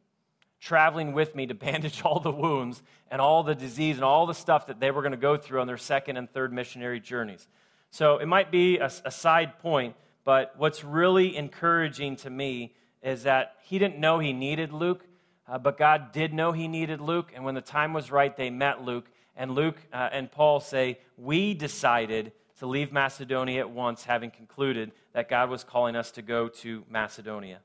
traveling 0.64 1.12
with 1.12 1.34
me 1.34 1.46
to 1.46 1.54
bandage 1.66 2.02
all 2.02 2.18
the 2.18 2.30
wounds 2.30 2.82
and 3.10 3.20
all 3.20 3.42
the 3.42 3.54
disease 3.54 3.96
and 3.96 4.04
all 4.04 4.26
the 4.26 4.34
stuff 4.34 4.66
that 4.66 4.80
they 4.80 4.90
were 4.90 5.02
going 5.02 5.12
to 5.12 5.18
go 5.18 5.36
through 5.36 5.60
on 5.60 5.66
their 5.66 5.76
second 5.76 6.16
and 6.16 6.30
third 6.30 6.52
missionary 6.52 6.98
journeys. 6.98 7.46
So 7.90 8.18
it 8.18 8.26
might 8.26 8.50
be 8.50 8.78
a, 8.78 8.86
a 8.86 9.10
side 9.10 9.58
point, 9.60 9.94
but 10.24 10.54
what's 10.56 10.82
really 10.82 11.36
encouraging 11.36 12.16
to 12.16 12.30
me 12.30 12.74
is 13.02 13.24
that 13.24 13.56
he 13.64 13.78
didn't 13.78 13.98
know 13.98 14.18
he 14.18 14.32
needed 14.32 14.72
Luke, 14.72 15.04
uh, 15.46 15.58
but 15.58 15.76
God 15.76 16.12
did 16.12 16.32
know 16.32 16.52
he 16.52 16.66
needed 16.66 17.00
Luke. 17.00 17.30
And 17.34 17.44
when 17.44 17.54
the 17.54 17.60
time 17.60 17.92
was 17.92 18.10
right, 18.10 18.34
they 18.34 18.48
met 18.48 18.82
Luke. 18.82 19.06
And 19.36 19.54
Luke 19.54 19.76
uh, 19.92 20.08
and 20.10 20.32
Paul 20.32 20.60
say, 20.60 20.98
We 21.18 21.52
decided 21.52 22.32
to 22.64 22.70
leave 22.70 22.92
Macedonia 22.92 23.60
at 23.60 23.70
once, 23.70 24.04
having 24.04 24.30
concluded 24.30 24.90
that 25.12 25.28
God 25.28 25.50
was 25.50 25.62
calling 25.64 25.94
us 25.94 26.12
to 26.12 26.22
go 26.22 26.48
to 26.48 26.82
Macedonia. 26.88 27.58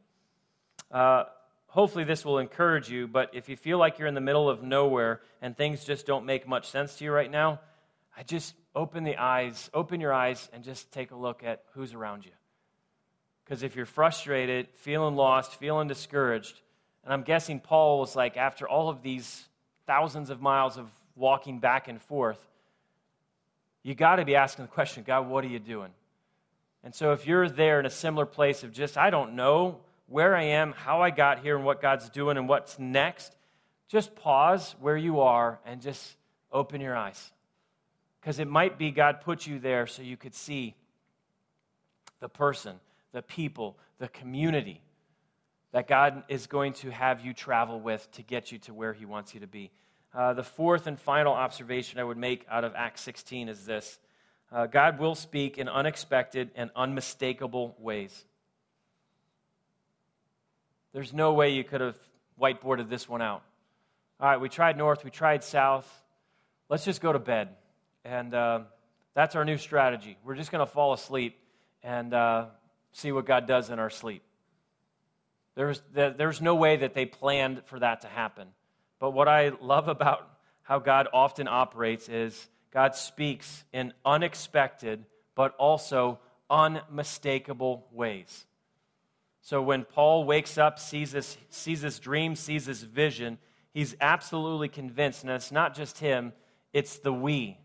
Uh, 0.91 1.23
hopefully, 1.67 2.03
this 2.03 2.25
will 2.25 2.37
encourage 2.37 2.89
you, 2.89 3.07
but 3.07 3.29
if 3.31 3.47
you 3.47 3.55
feel 3.55 3.77
like 3.77 3.97
you're 3.97 4.09
in 4.09 4.13
the 4.13 4.19
middle 4.19 4.49
of 4.49 4.61
nowhere 4.61 5.21
and 5.41 5.55
things 5.55 5.85
just 5.85 6.05
don't 6.05 6.25
make 6.25 6.49
much 6.49 6.69
sense 6.69 6.97
to 6.97 7.05
you 7.05 7.13
right 7.13 7.31
now, 7.31 7.61
I 8.17 8.23
just 8.23 8.53
open 8.75 9.05
the 9.05 9.15
eyes, 9.15 9.69
open 9.73 10.01
your 10.01 10.11
eyes, 10.11 10.49
and 10.51 10.65
just 10.65 10.91
take 10.91 11.11
a 11.11 11.15
look 11.15 11.45
at 11.45 11.63
who's 11.75 11.93
around 11.93 12.25
you. 12.25 12.31
Because 13.45 13.63
if 13.63 13.77
you're 13.77 13.85
frustrated, 13.85 14.67
feeling 14.79 15.15
lost, 15.15 15.55
feeling 15.55 15.87
discouraged, 15.87 16.59
and 17.05 17.13
I'm 17.13 17.23
guessing 17.23 17.61
Paul 17.61 18.01
was 18.01 18.17
like, 18.17 18.35
after 18.35 18.67
all 18.67 18.89
of 18.89 19.01
these 19.01 19.47
thousands 19.87 20.29
of 20.29 20.41
miles 20.41 20.77
of 20.77 20.89
walking 21.15 21.59
back 21.59 21.87
and 21.87 22.01
forth, 22.01 22.48
you 23.83 23.95
got 23.95 24.17
to 24.17 24.25
be 24.25 24.35
asking 24.35 24.65
the 24.65 24.71
question 24.71 25.03
God, 25.05 25.27
what 25.27 25.43
are 25.43 25.47
you 25.47 25.59
doing? 25.59 25.91
And 26.83 26.93
so 26.95 27.11
if 27.11 27.27
you're 27.27 27.49
there 27.49 27.79
in 27.79 27.85
a 27.85 27.89
similar 27.89 28.25
place 28.25 28.63
of 28.63 28.71
just, 28.71 28.97
I 28.97 29.09
don't 29.09 29.33
know 29.33 29.79
where 30.07 30.35
I 30.35 30.43
am, 30.43 30.71
how 30.73 31.01
I 31.01 31.09
got 31.11 31.39
here, 31.39 31.55
and 31.55 31.65
what 31.65 31.81
God's 31.81 32.09
doing 32.09 32.37
and 32.37 32.47
what's 32.47 32.79
next, 32.79 33.35
just 33.87 34.15
pause 34.15 34.75
where 34.79 34.97
you 34.97 35.21
are 35.21 35.59
and 35.65 35.81
just 35.81 36.15
open 36.51 36.81
your 36.81 36.95
eyes. 36.95 37.31
Because 38.19 38.39
it 38.39 38.47
might 38.47 38.77
be 38.77 38.91
God 38.91 39.21
put 39.21 39.45
you 39.45 39.59
there 39.59 39.87
so 39.87 40.01
you 40.01 40.17
could 40.17 40.33
see 40.33 40.75
the 42.19 42.29
person, 42.29 42.79
the 43.11 43.21
people, 43.21 43.77
the 43.97 44.07
community 44.07 44.81
that 45.71 45.87
God 45.87 46.23
is 46.27 46.47
going 46.47 46.73
to 46.73 46.89
have 46.89 47.23
you 47.23 47.33
travel 47.33 47.79
with 47.79 48.11
to 48.13 48.23
get 48.23 48.51
you 48.51 48.57
to 48.59 48.73
where 48.73 48.93
He 48.93 49.05
wants 49.05 49.33
you 49.33 49.39
to 49.41 49.47
be. 49.47 49.71
Uh, 50.13 50.33
the 50.33 50.43
fourth 50.43 50.87
and 50.87 50.99
final 50.99 51.33
observation 51.33 51.99
I 51.99 52.03
would 52.03 52.17
make 52.17 52.45
out 52.49 52.63
of 52.63 52.73
Acts 52.75 53.01
16 53.01 53.49
is 53.49 53.65
this 53.65 53.99
uh, 54.51 54.65
God 54.65 54.99
will 54.99 55.13
speak 55.13 55.57
in 55.59 55.69
unexpected 55.69 56.49
and 56.55 56.71
unmistakable 56.75 57.75
ways. 57.79 58.25
There's 60.93 61.13
no 61.13 61.33
way 61.33 61.51
you 61.51 61.63
could 61.63 61.81
have 61.81 61.97
whiteboarded 62.41 62.89
this 62.89 63.07
one 63.07 63.21
out. 63.21 63.43
All 64.19 64.27
right, 64.27 64.41
we 64.41 64.49
tried 64.49 64.77
north, 64.77 65.03
we 65.03 65.11
tried 65.11 65.43
south. 65.43 65.87
Let's 66.67 66.83
just 66.83 67.01
go 67.01 67.13
to 67.13 67.19
bed. 67.19 67.49
And 68.03 68.33
uh, 68.33 68.61
that's 69.13 69.35
our 69.35 69.45
new 69.45 69.57
strategy. 69.57 70.17
We're 70.23 70.35
just 70.35 70.51
going 70.51 70.65
to 70.65 70.71
fall 70.71 70.93
asleep 70.93 71.37
and 71.83 72.13
uh, 72.13 72.45
see 72.91 73.11
what 73.11 73.25
God 73.25 73.47
does 73.47 73.69
in 73.69 73.77
our 73.77 73.91
sleep. 73.91 74.23
There's, 75.55 75.81
there's 75.93 76.41
no 76.41 76.55
way 76.55 76.77
that 76.77 76.93
they 76.93 77.05
planned 77.05 77.61
for 77.65 77.79
that 77.79 78.01
to 78.01 78.07
happen. 78.07 78.47
But 78.99 79.11
what 79.11 79.27
I 79.27 79.51
love 79.61 79.87
about 79.87 80.29
how 80.63 80.79
God 80.79 81.07
often 81.13 81.47
operates 81.47 82.09
is 82.09 82.47
God 82.71 82.95
speaks 82.95 83.63
in 83.73 83.93
unexpected, 84.05 85.05
but 85.35 85.55
also 85.57 86.19
unmistakable 86.49 87.87
ways. 87.91 88.45
So 89.41 89.61
when 89.61 89.83
Paul 89.83 90.25
wakes 90.25 90.57
up, 90.57 90.79
sees 90.79 91.11
this, 91.11 91.37
sees 91.49 91.81
this 91.81 91.97
dream, 91.99 92.35
sees 92.35 92.65
this 92.65 92.83
vision, 92.83 93.39
he's 93.73 93.95
absolutely 94.01 94.67
convinced, 94.67 95.23
and 95.23 95.31
it's 95.31 95.51
not 95.51 95.75
just 95.75 95.99
him, 95.99 96.33
it's 96.73 96.99
the 96.99 97.13
we. 97.13 97.57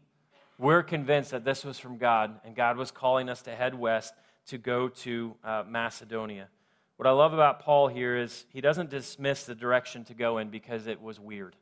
We're 0.59 0.82
convinced 0.82 1.32
that 1.32 1.45
this 1.45 1.64
was 1.64 1.78
from 1.78 1.99
God, 1.99 2.41
and 2.45 2.55
God 2.55 2.76
was 2.76 2.91
calling 2.91 3.28
us 3.28 3.43
to 3.43 3.51
head 3.55 3.74
west 3.74 4.14
to 4.47 4.59
go 4.59 4.89
to 4.89 5.35
uh, 5.43 5.64
Macedonia. 5.68 6.49
What 6.97 7.09
I 7.09 7.11
love 7.11 7.32
about 7.32 7.61
Paul 7.61 7.88
here 7.88 8.16
is 8.16 8.47
he 8.51 8.61
doesn't 8.61 8.90
dismiss 8.90 9.45
the 9.45 9.55
direction 9.55 10.05
to 10.05 10.14
go 10.14 10.38
in 10.38 10.51
because 10.51 10.86
it 10.86 11.03
was 11.03 11.18
weird. 11.18 11.57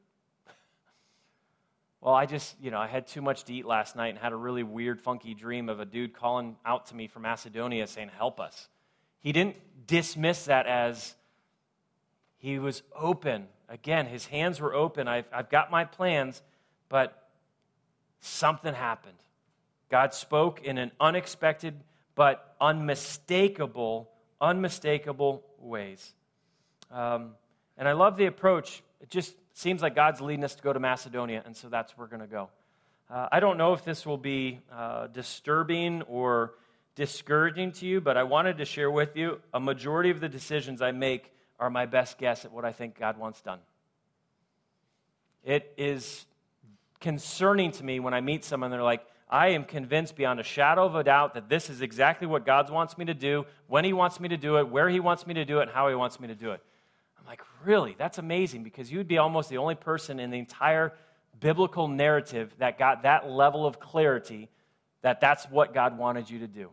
Well, 2.02 2.14
I 2.14 2.26
just, 2.26 2.56
you 2.60 2.70
know, 2.70 2.78
I 2.78 2.88
had 2.88 3.06
too 3.06 3.22
much 3.22 3.44
to 3.44 3.54
eat 3.54 3.64
last 3.64 3.94
night 3.94 4.08
and 4.08 4.18
had 4.18 4.32
a 4.32 4.36
really 4.36 4.64
weird, 4.64 5.00
funky 5.00 5.34
dream 5.34 5.68
of 5.68 5.78
a 5.78 5.84
dude 5.84 6.12
calling 6.12 6.56
out 6.66 6.86
to 6.86 6.96
me 6.96 7.06
from 7.06 7.22
Macedonia 7.22 7.86
saying, 7.86 8.10
Help 8.18 8.40
us. 8.40 8.68
He 9.20 9.32
didn't 9.32 9.56
dismiss 9.86 10.46
that 10.46 10.66
as 10.66 11.14
he 12.38 12.58
was 12.58 12.82
open. 12.94 13.46
Again, 13.68 14.06
his 14.06 14.26
hands 14.26 14.60
were 14.60 14.74
open. 14.74 15.06
I've, 15.06 15.26
I've 15.32 15.48
got 15.48 15.70
my 15.70 15.84
plans, 15.84 16.42
but 16.88 17.28
something 18.20 18.74
happened. 18.74 19.14
God 19.88 20.12
spoke 20.12 20.62
in 20.62 20.76
an 20.76 20.90
unexpected 21.00 21.74
but 22.14 22.56
unmistakable, 22.60 24.10
unmistakable 24.42 25.42
ways. 25.58 26.12
Um, 26.90 27.30
and 27.78 27.88
I 27.88 27.92
love 27.92 28.18
the 28.18 28.26
approach. 28.26 28.82
It 29.00 29.08
just 29.08 29.34
seems 29.54 29.80
like 29.80 29.94
God's 29.94 30.20
leading 30.20 30.44
us 30.44 30.54
to 30.56 30.62
go 30.62 30.72
to 30.72 30.80
Macedonia, 30.80 31.42
and 31.46 31.56
so 31.56 31.68
that's 31.68 31.96
where 31.96 32.06
we're 32.06 32.10
going 32.10 32.28
to 32.28 32.34
go. 32.34 32.50
Uh, 33.08 33.28
I 33.30 33.40
don't 33.40 33.56
know 33.56 33.72
if 33.72 33.84
this 33.84 34.04
will 34.04 34.18
be 34.18 34.60
uh, 34.70 35.06
disturbing 35.06 36.02
or 36.02 36.54
discouraging 36.94 37.72
to 37.72 37.86
you, 37.86 38.00
but 38.00 38.16
I 38.16 38.24
wanted 38.24 38.58
to 38.58 38.64
share 38.64 38.90
with 38.90 39.16
you 39.16 39.40
a 39.54 39.60
majority 39.60 40.10
of 40.10 40.20
the 40.20 40.28
decisions 40.28 40.82
I 40.82 40.90
make 40.90 41.30
are 41.58 41.70
my 41.70 41.86
best 41.86 42.18
guess 42.18 42.44
at 42.44 42.52
what 42.52 42.64
I 42.64 42.72
think 42.72 42.98
God 42.98 43.18
wants 43.18 43.40
done. 43.40 43.60
It 45.44 45.72
is 45.76 46.26
concerning 47.00 47.72
to 47.72 47.84
me 47.84 48.00
when 48.00 48.14
I 48.14 48.20
meet 48.20 48.44
someone, 48.44 48.70
they're 48.70 48.82
like, 48.82 49.04
I 49.32 49.48
am 49.48 49.64
convinced 49.64 50.14
beyond 50.14 50.40
a 50.40 50.42
shadow 50.42 50.84
of 50.84 50.94
a 50.94 51.02
doubt 51.02 51.32
that 51.34 51.48
this 51.48 51.70
is 51.70 51.80
exactly 51.80 52.26
what 52.26 52.44
God 52.44 52.68
wants 52.68 52.98
me 52.98 53.06
to 53.06 53.14
do, 53.14 53.46
when 53.66 53.82
He 53.82 53.94
wants 53.94 54.20
me 54.20 54.28
to 54.28 54.36
do 54.36 54.58
it, 54.58 54.68
where 54.68 54.90
He 54.90 55.00
wants 55.00 55.26
me 55.26 55.32
to 55.32 55.46
do 55.46 55.60
it, 55.60 55.62
and 55.62 55.70
how 55.70 55.88
He 55.88 55.94
wants 55.94 56.20
me 56.20 56.28
to 56.28 56.34
do 56.34 56.50
it. 56.50 56.60
I'm 57.18 57.24
like, 57.24 57.40
really? 57.64 57.96
That's 57.98 58.18
amazing 58.18 58.62
because 58.62 58.92
you 58.92 58.98
would 58.98 59.08
be 59.08 59.16
almost 59.16 59.48
the 59.48 59.56
only 59.56 59.74
person 59.74 60.20
in 60.20 60.30
the 60.30 60.38
entire 60.38 60.92
biblical 61.40 61.88
narrative 61.88 62.54
that 62.58 62.78
got 62.78 63.04
that 63.04 63.30
level 63.30 63.66
of 63.66 63.80
clarity 63.80 64.50
that 65.00 65.18
that's 65.18 65.46
what 65.46 65.72
God 65.72 65.96
wanted 65.96 66.28
you 66.28 66.40
to 66.40 66.46
do. 66.46 66.68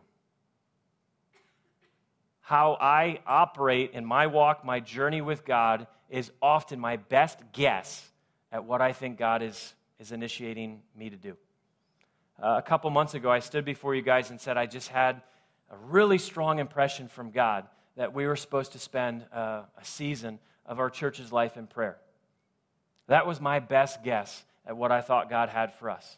How 2.42 2.76
I 2.78 3.20
operate 3.26 3.92
in 3.94 4.04
my 4.04 4.26
walk, 4.26 4.66
my 4.66 4.80
journey 4.80 5.22
with 5.22 5.46
God, 5.46 5.86
is 6.10 6.30
often 6.42 6.78
my 6.78 6.96
best 6.96 7.38
guess 7.52 8.06
at 8.52 8.64
what 8.64 8.82
I 8.82 8.92
think 8.92 9.18
God 9.18 9.42
is, 9.42 9.74
is 9.98 10.12
initiating 10.12 10.82
me 10.94 11.08
to 11.08 11.16
do. 11.16 11.38
Uh, 12.42 12.54
a 12.56 12.62
couple 12.62 12.88
months 12.88 13.12
ago, 13.12 13.30
I 13.30 13.40
stood 13.40 13.66
before 13.66 13.94
you 13.94 14.00
guys 14.00 14.30
and 14.30 14.40
said 14.40 14.56
I 14.56 14.64
just 14.64 14.88
had 14.88 15.20
a 15.70 15.76
really 15.76 16.16
strong 16.16 16.58
impression 16.58 17.06
from 17.06 17.32
God 17.32 17.66
that 17.96 18.14
we 18.14 18.26
were 18.26 18.36
supposed 18.36 18.72
to 18.72 18.78
spend 18.78 19.26
uh, 19.30 19.64
a 19.76 19.84
season 19.84 20.38
of 20.64 20.78
our 20.78 20.88
church's 20.88 21.32
life 21.32 21.58
in 21.58 21.66
prayer. 21.66 21.98
That 23.08 23.26
was 23.26 23.42
my 23.42 23.60
best 23.60 24.02
guess 24.02 24.42
at 24.66 24.74
what 24.74 24.90
I 24.90 25.02
thought 25.02 25.28
God 25.28 25.50
had 25.50 25.74
for 25.74 25.90
us. 25.90 26.16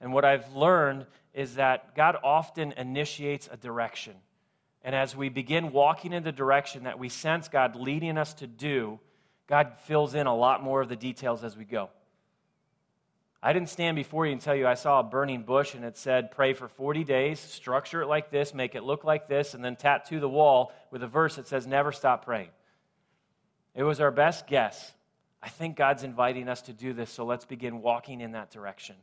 And 0.00 0.12
what 0.12 0.24
I've 0.24 0.52
learned 0.56 1.06
is 1.32 1.54
that 1.54 1.94
God 1.94 2.16
often 2.24 2.72
initiates 2.72 3.48
a 3.52 3.56
direction. 3.56 4.14
And 4.82 4.92
as 4.92 5.14
we 5.14 5.28
begin 5.28 5.70
walking 5.70 6.12
in 6.12 6.24
the 6.24 6.32
direction 6.32 6.82
that 6.84 6.98
we 6.98 7.08
sense 7.08 7.46
God 7.46 7.76
leading 7.76 8.18
us 8.18 8.34
to 8.34 8.48
do, 8.48 8.98
God 9.46 9.74
fills 9.86 10.14
in 10.14 10.26
a 10.26 10.34
lot 10.34 10.64
more 10.64 10.80
of 10.80 10.88
the 10.88 10.96
details 10.96 11.44
as 11.44 11.56
we 11.56 11.64
go. 11.64 11.90
I 13.42 13.52
didn't 13.52 13.68
stand 13.68 13.94
before 13.94 14.26
you 14.26 14.32
and 14.32 14.40
tell 14.40 14.54
you 14.54 14.66
I 14.66 14.74
saw 14.74 14.98
a 14.98 15.04
burning 15.04 15.42
bush 15.42 15.74
and 15.74 15.84
it 15.84 15.96
said, 15.96 16.32
pray 16.32 16.54
for 16.54 16.66
40 16.66 17.04
days, 17.04 17.38
structure 17.38 18.02
it 18.02 18.08
like 18.08 18.30
this, 18.30 18.52
make 18.52 18.74
it 18.74 18.82
look 18.82 19.04
like 19.04 19.28
this, 19.28 19.54
and 19.54 19.64
then 19.64 19.76
tattoo 19.76 20.18
the 20.18 20.28
wall 20.28 20.72
with 20.90 21.04
a 21.04 21.06
verse 21.06 21.36
that 21.36 21.46
says, 21.46 21.66
never 21.66 21.92
stop 21.92 22.24
praying. 22.24 22.50
It 23.76 23.84
was 23.84 24.00
our 24.00 24.10
best 24.10 24.48
guess. 24.48 24.92
I 25.40 25.48
think 25.48 25.76
God's 25.76 26.02
inviting 26.02 26.48
us 26.48 26.62
to 26.62 26.72
do 26.72 26.92
this, 26.92 27.10
so 27.10 27.24
let's 27.24 27.44
begin 27.44 27.80
walking 27.80 28.20
in 28.20 28.32
that 28.32 28.50
direction. 28.50 28.96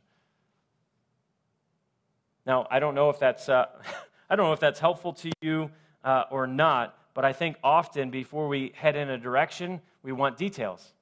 Now, 2.44 2.66
I 2.70 2.78
don't 2.78 2.94
know 2.94 3.08
if 3.08 3.18
that's, 3.18 3.48
uh, 3.48 3.66
I 4.30 4.36
don't 4.36 4.46
know 4.46 4.52
if 4.52 4.60
that's 4.60 4.80
helpful 4.80 5.14
to 5.14 5.30
you 5.40 5.70
uh, 6.04 6.24
or 6.30 6.46
not, 6.46 6.96
but 7.14 7.24
I 7.24 7.32
think 7.32 7.56
often 7.64 8.10
before 8.10 8.48
we 8.48 8.72
head 8.74 8.96
in 8.96 9.08
a 9.08 9.16
direction, 9.16 9.80
we 10.02 10.12
want 10.12 10.36
details. 10.36 10.92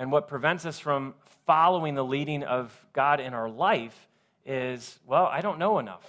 And 0.00 0.10
what 0.10 0.28
prevents 0.28 0.64
us 0.64 0.78
from 0.78 1.12
following 1.44 1.94
the 1.94 2.02
leading 2.02 2.42
of 2.42 2.74
God 2.94 3.20
in 3.20 3.34
our 3.34 3.50
life 3.50 4.08
is, 4.46 4.98
well, 5.06 5.26
I 5.26 5.42
don't 5.42 5.58
know 5.58 5.78
enough. 5.78 6.08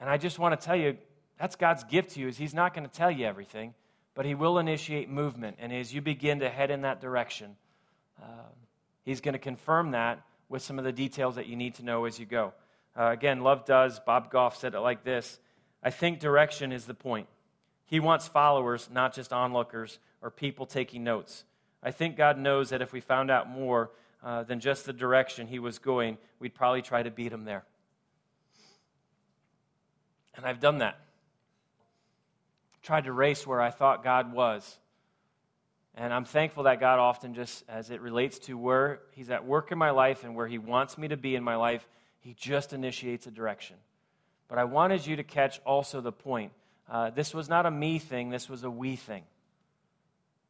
And 0.00 0.10
I 0.10 0.16
just 0.16 0.40
want 0.40 0.60
to 0.60 0.66
tell 0.66 0.74
you, 0.74 0.96
that's 1.38 1.54
God's 1.54 1.84
gift 1.84 2.14
to 2.14 2.20
you, 2.20 2.26
is 2.26 2.36
He's 2.36 2.54
not 2.54 2.74
going 2.74 2.84
to 2.84 2.92
tell 2.92 3.12
you 3.12 3.26
everything, 3.26 3.74
but 4.12 4.26
He 4.26 4.34
will 4.34 4.58
initiate 4.58 5.08
movement. 5.08 5.58
And 5.60 5.72
as 5.72 5.94
you 5.94 6.00
begin 6.00 6.40
to 6.40 6.48
head 6.48 6.72
in 6.72 6.82
that 6.82 7.00
direction, 7.00 7.54
uh, 8.20 8.50
He's 9.04 9.20
going 9.20 9.34
to 9.34 9.38
confirm 9.38 9.92
that 9.92 10.20
with 10.48 10.60
some 10.60 10.80
of 10.80 10.84
the 10.84 10.90
details 10.90 11.36
that 11.36 11.46
you 11.46 11.54
need 11.54 11.76
to 11.76 11.84
know 11.84 12.06
as 12.06 12.18
you 12.18 12.26
go. 12.26 12.54
Uh, 12.98 13.10
again, 13.12 13.42
love 13.42 13.66
does. 13.66 14.00
Bob 14.00 14.32
Goff 14.32 14.56
said 14.56 14.74
it 14.74 14.80
like 14.80 15.04
this 15.04 15.38
I 15.80 15.90
think 15.90 16.18
direction 16.18 16.72
is 16.72 16.86
the 16.86 16.94
point. 16.94 17.28
He 17.86 18.00
wants 18.00 18.26
followers, 18.26 18.88
not 18.92 19.14
just 19.14 19.32
onlookers 19.32 20.00
or 20.20 20.32
people 20.32 20.66
taking 20.66 21.04
notes. 21.04 21.44
I 21.82 21.90
think 21.90 22.16
God 22.16 22.38
knows 22.38 22.70
that 22.70 22.82
if 22.82 22.92
we 22.92 23.00
found 23.00 23.30
out 23.30 23.48
more 23.48 23.90
uh, 24.22 24.42
than 24.42 24.60
just 24.60 24.84
the 24.84 24.92
direction 24.92 25.46
he 25.46 25.58
was 25.58 25.78
going, 25.78 26.18
we'd 26.40 26.54
probably 26.54 26.82
try 26.82 27.02
to 27.02 27.10
beat 27.10 27.32
him 27.32 27.44
there. 27.44 27.64
And 30.36 30.46
I've 30.46 30.60
done 30.60 30.78
that. 30.78 30.98
Tried 32.82 33.04
to 33.04 33.12
race 33.12 33.46
where 33.46 33.60
I 33.60 33.70
thought 33.70 34.04
God 34.04 34.32
was. 34.32 34.78
And 35.94 36.12
I'm 36.12 36.24
thankful 36.24 36.62
that 36.62 36.78
God 36.78 37.00
often 37.00 37.34
just, 37.34 37.64
as 37.68 37.90
it 37.90 38.00
relates 38.00 38.38
to 38.40 38.56
where 38.56 39.00
He's 39.10 39.30
at 39.30 39.44
work 39.44 39.72
in 39.72 39.78
my 39.78 39.90
life 39.90 40.22
and 40.22 40.36
where 40.36 40.46
He 40.46 40.58
wants 40.58 40.96
me 40.96 41.08
to 41.08 41.16
be 41.16 41.34
in 41.34 41.42
my 41.42 41.56
life, 41.56 41.88
He 42.20 42.34
just 42.34 42.72
initiates 42.72 43.26
a 43.26 43.32
direction. 43.32 43.76
But 44.46 44.58
I 44.58 44.64
wanted 44.64 45.04
you 45.04 45.16
to 45.16 45.24
catch 45.24 45.60
also 45.66 46.00
the 46.00 46.12
point. 46.12 46.52
Uh, 46.88 47.10
this 47.10 47.34
was 47.34 47.48
not 47.48 47.66
a 47.66 47.70
me 47.70 47.98
thing, 47.98 48.30
this 48.30 48.48
was 48.48 48.62
a 48.62 48.70
we 48.70 48.94
thing. 48.94 49.24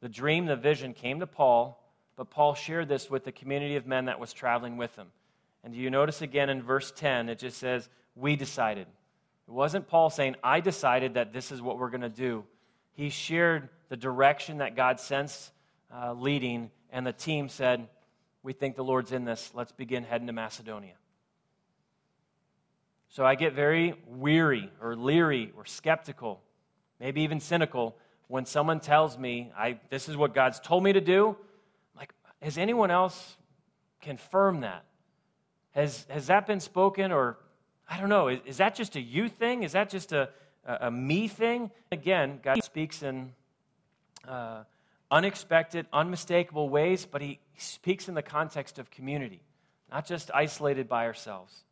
The 0.00 0.08
dream, 0.08 0.46
the 0.46 0.56
vision 0.56 0.94
came 0.94 1.20
to 1.20 1.26
Paul, 1.26 1.82
but 2.16 2.30
Paul 2.30 2.54
shared 2.54 2.88
this 2.88 3.10
with 3.10 3.24
the 3.24 3.32
community 3.32 3.76
of 3.76 3.86
men 3.86 4.06
that 4.06 4.20
was 4.20 4.32
traveling 4.32 4.76
with 4.76 4.94
him. 4.96 5.08
And 5.64 5.72
do 5.72 5.80
you 5.80 5.90
notice 5.90 6.22
again 6.22 6.50
in 6.50 6.62
verse 6.62 6.92
10, 6.94 7.28
it 7.28 7.38
just 7.38 7.58
says, 7.58 7.88
We 8.14 8.36
decided. 8.36 8.86
It 9.46 9.52
wasn't 9.52 9.88
Paul 9.88 10.10
saying, 10.10 10.36
I 10.42 10.60
decided 10.60 11.14
that 11.14 11.32
this 11.32 11.50
is 11.50 11.62
what 11.62 11.78
we're 11.78 11.90
going 11.90 12.02
to 12.02 12.08
do. 12.08 12.44
He 12.92 13.10
shared 13.10 13.68
the 13.88 13.96
direction 13.96 14.58
that 14.58 14.76
God 14.76 15.00
sensed 15.00 15.52
uh, 15.94 16.12
leading, 16.12 16.70
and 16.90 17.06
the 17.06 17.12
team 17.12 17.48
said, 17.48 17.88
We 18.42 18.52
think 18.52 18.76
the 18.76 18.84
Lord's 18.84 19.12
in 19.12 19.24
this. 19.24 19.52
Let's 19.54 19.72
begin 19.72 20.04
heading 20.04 20.26
to 20.26 20.32
Macedonia. 20.32 20.94
So 23.08 23.24
I 23.24 23.34
get 23.34 23.54
very 23.54 23.94
weary 24.06 24.70
or 24.80 24.94
leery 24.94 25.52
or 25.56 25.64
skeptical, 25.64 26.42
maybe 27.00 27.22
even 27.22 27.40
cynical 27.40 27.96
when 28.28 28.44
someone 28.44 28.78
tells 28.78 29.18
me, 29.18 29.50
I, 29.56 29.80
this 29.90 30.08
is 30.08 30.16
what 30.16 30.34
God's 30.34 30.60
told 30.60 30.84
me 30.84 30.92
to 30.92 31.00
do, 31.00 31.36
like, 31.96 32.12
has 32.40 32.58
anyone 32.58 32.90
else 32.90 33.36
confirmed 34.00 34.62
that? 34.62 34.84
Has, 35.72 36.06
has 36.08 36.28
that 36.28 36.46
been 36.46 36.60
spoken? 36.60 37.10
Or, 37.10 37.38
I 37.88 37.98
don't 37.98 38.10
know, 38.10 38.28
is, 38.28 38.40
is 38.44 38.56
that 38.58 38.74
just 38.74 38.96
a 38.96 39.00
you 39.00 39.28
thing? 39.28 39.62
Is 39.62 39.72
that 39.72 39.88
just 39.88 40.12
a, 40.12 40.28
a, 40.64 40.78
a 40.82 40.90
me 40.90 41.26
thing? 41.26 41.70
Again, 41.90 42.38
God 42.42 42.62
speaks 42.62 43.02
in 43.02 43.32
uh, 44.26 44.64
unexpected, 45.10 45.86
unmistakable 45.92 46.68
ways, 46.68 47.06
but 47.10 47.22
he, 47.22 47.40
speaks 47.60 48.08
in 48.08 48.14
the 48.14 48.22
context 48.22 48.78
of 48.78 48.88
community, 48.88 49.42
not 49.90 50.06
just 50.06 50.30
isolated 50.32 50.88
by 50.88 51.06
ourselves. 51.06 51.64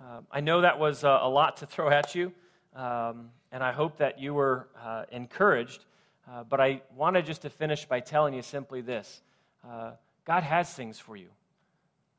Uh, 0.00 0.20
I 0.30 0.40
know 0.40 0.62
that 0.62 0.78
was 0.78 1.04
a, 1.04 1.18
a 1.22 1.28
lot 1.28 1.58
to 1.58 1.66
throw 1.66 1.90
at 1.90 2.14
you. 2.14 2.32
Um, 2.74 3.28
and 3.52 3.62
I 3.62 3.72
hope 3.72 3.98
that 3.98 4.18
you 4.18 4.34
were 4.34 4.66
uh, 4.82 5.04
encouraged. 5.12 5.84
Uh, 6.28 6.42
but 6.44 6.60
I 6.60 6.82
wanted 6.96 7.26
just 7.26 7.42
to 7.42 7.50
finish 7.50 7.84
by 7.84 8.00
telling 8.00 8.34
you 8.34 8.42
simply 8.42 8.80
this 8.80 9.20
uh, 9.68 9.92
God 10.24 10.42
has 10.42 10.72
things 10.72 10.98
for 10.98 11.16
you. 11.16 11.28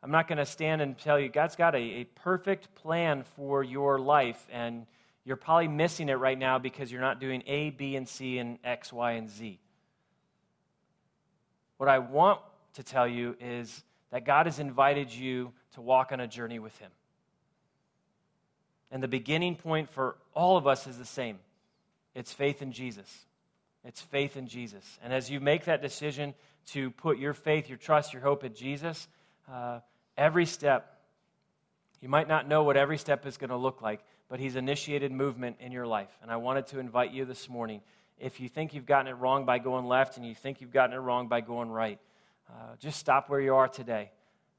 I'm 0.01 0.11
not 0.11 0.27
going 0.27 0.37
to 0.37 0.45
stand 0.45 0.81
and 0.81 0.97
tell 0.97 1.17
you, 1.19 1.29
God's 1.29 1.55
got 1.55 1.75
a, 1.75 1.79
a 1.79 2.03
perfect 2.03 2.75
plan 2.75 3.23
for 3.35 3.63
your 3.63 3.99
life, 3.99 4.45
and 4.51 4.85
you're 5.23 5.37
probably 5.37 5.69
missing 5.69 6.09
it 6.09 6.15
right 6.15 6.37
now 6.37 6.59
because 6.59 6.91
you're 6.91 7.01
not 7.01 7.21
doing 7.21 7.41
A, 7.47 7.69
B, 7.69 7.95
and 7.95 8.07
C, 8.07 8.37
and 8.37 8.59
X, 8.65 8.91
Y, 8.91 9.13
and 9.13 9.29
Z. 9.29 9.59
What 11.77 11.87
I 11.87 11.99
want 11.99 12.41
to 12.73 12.83
tell 12.83 13.07
you 13.07 13.37
is 13.39 13.83
that 14.11 14.25
God 14.25 14.45
has 14.45 14.59
invited 14.59 15.11
you 15.11 15.53
to 15.75 15.81
walk 15.81 16.11
on 16.11 16.19
a 16.19 16.27
journey 16.27 16.59
with 16.59 16.77
Him. 16.79 16.91
And 18.91 19.01
the 19.01 19.07
beginning 19.07 19.55
point 19.55 19.89
for 19.89 20.17
all 20.35 20.57
of 20.57 20.67
us 20.67 20.87
is 20.87 20.97
the 20.97 21.05
same 21.05 21.39
it's 22.15 22.31
faith 22.31 22.61
in 22.61 22.71
Jesus. 22.71 23.25
It's 23.85 24.01
faith 24.01 24.37
in 24.37 24.47
Jesus. 24.47 24.99
And 25.03 25.11
as 25.11 25.29
you 25.29 25.39
make 25.39 25.65
that 25.65 25.81
decision 25.81 26.33
to 26.67 26.91
put 26.91 27.17
your 27.17 27.33
faith, 27.33 27.67
your 27.67 27.77
trust, 27.77 28.13
your 28.13 28.21
hope 28.21 28.43
in 28.43 28.53
Jesus, 28.53 29.07
uh, 29.51 29.79
every 30.17 30.45
step, 30.45 31.01
you 32.01 32.07
might 32.07 32.27
not 32.27 32.47
know 32.47 32.63
what 32.63 32.77
every 32.77 32.97
step 32.97 33.25
is 33.25 33.37
going 33.37 33.49
to 33.49 33.57
look 33.57 33.81
like, 33.81 34.01
but 34.29 34.39
He's 34.39 34.55
initiated 34.55 35.11
movement 35.11 35.57
in 35.59 35.71
your 35.71 35.87
life. 35.87 36.09
And 36.21 36.31
I 36.31 36.37
wanted 36.37 36.67
to 36.67 36.79
invite 36.79 37.11
you 37.11 37.25
this 37.25 37.49
morning. 37.49 37.81
If 38.19 38.39
you 38.39 38.47
think 38.47 38.73
you've 38.73 38.85
gotten 38.85 39.07
it 39.07 39.15
wrong 39.15 39.45
by 39.45 39.59
going 39.59 39.85
left 39.85 40.17
and 40.17 40.25
you 40.25 40.35
think 40.35 40.61
you've 40.61 40.71
gotten 40.71 40.95
it 40.95 40.99
wrong 40.99 41.27
by 41.27 41.41
going 41.41 41.69
right, 41.69 41.99
uh, 42.49 42.75
just 42.79 42.99
stop 42.99 43.29
where 43.29 43.41
you 43.41 43.55
are 43.55 43.67
today 43.67 44.11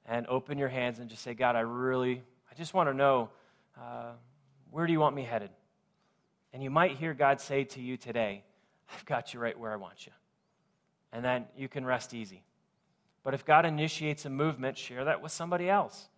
and 0.06 0.26
open 0.26 0.58
your 0.58 0.68
hands 0.68 0.98
and 0.98 1.08
just 1.08 1.22
say, 1.22 1.34
God, 1.34 1.56
I 1.56 1.60
really, 1.60 2.22
I 2.50 2.54
just 2.56 2.74
want 2.74 2.90
to 2.90 2.94
know 2.94 3.30
uh, 3.80 4.12
where 4.70 4.86
do 4.86 4.92
you 4.92 5.00
want 5.00 5.14
me 5.14 5.22
headed? 5.22 5.50
And 6.54 6.62
you 6.62 6.70
might 6.70 6.92
hear 6.92 7.14
God 7.14 7.40
say 7.40 7.64
to 7.64 7.80
you 7.80 7.96
today, 7.96 8.44
I've 8.94 9.04
got 9.04 9.34
you 9.34 9.40
right 9.40 9.58
where 9.58 9.72
I 9.72 9.76
want 9.76 10.06
you. 10.06 10.12
And 11.12 11.24
then 11.24 11.46
you 11.56 11.68
can 11.68 11.84
rest 11.84 12.14
easy. 12.14 12.44
But 13.24 13.34
if 13.34 13.44
God 13.44 13.66
initiates 13.66 14.24
a 14.24 14.30
movement, 14.30 14.78
share 14.78 15.04
that 15.04 15.20
with 15.20 15.32
somebody 15.32 15.68
else. 15.68 16.08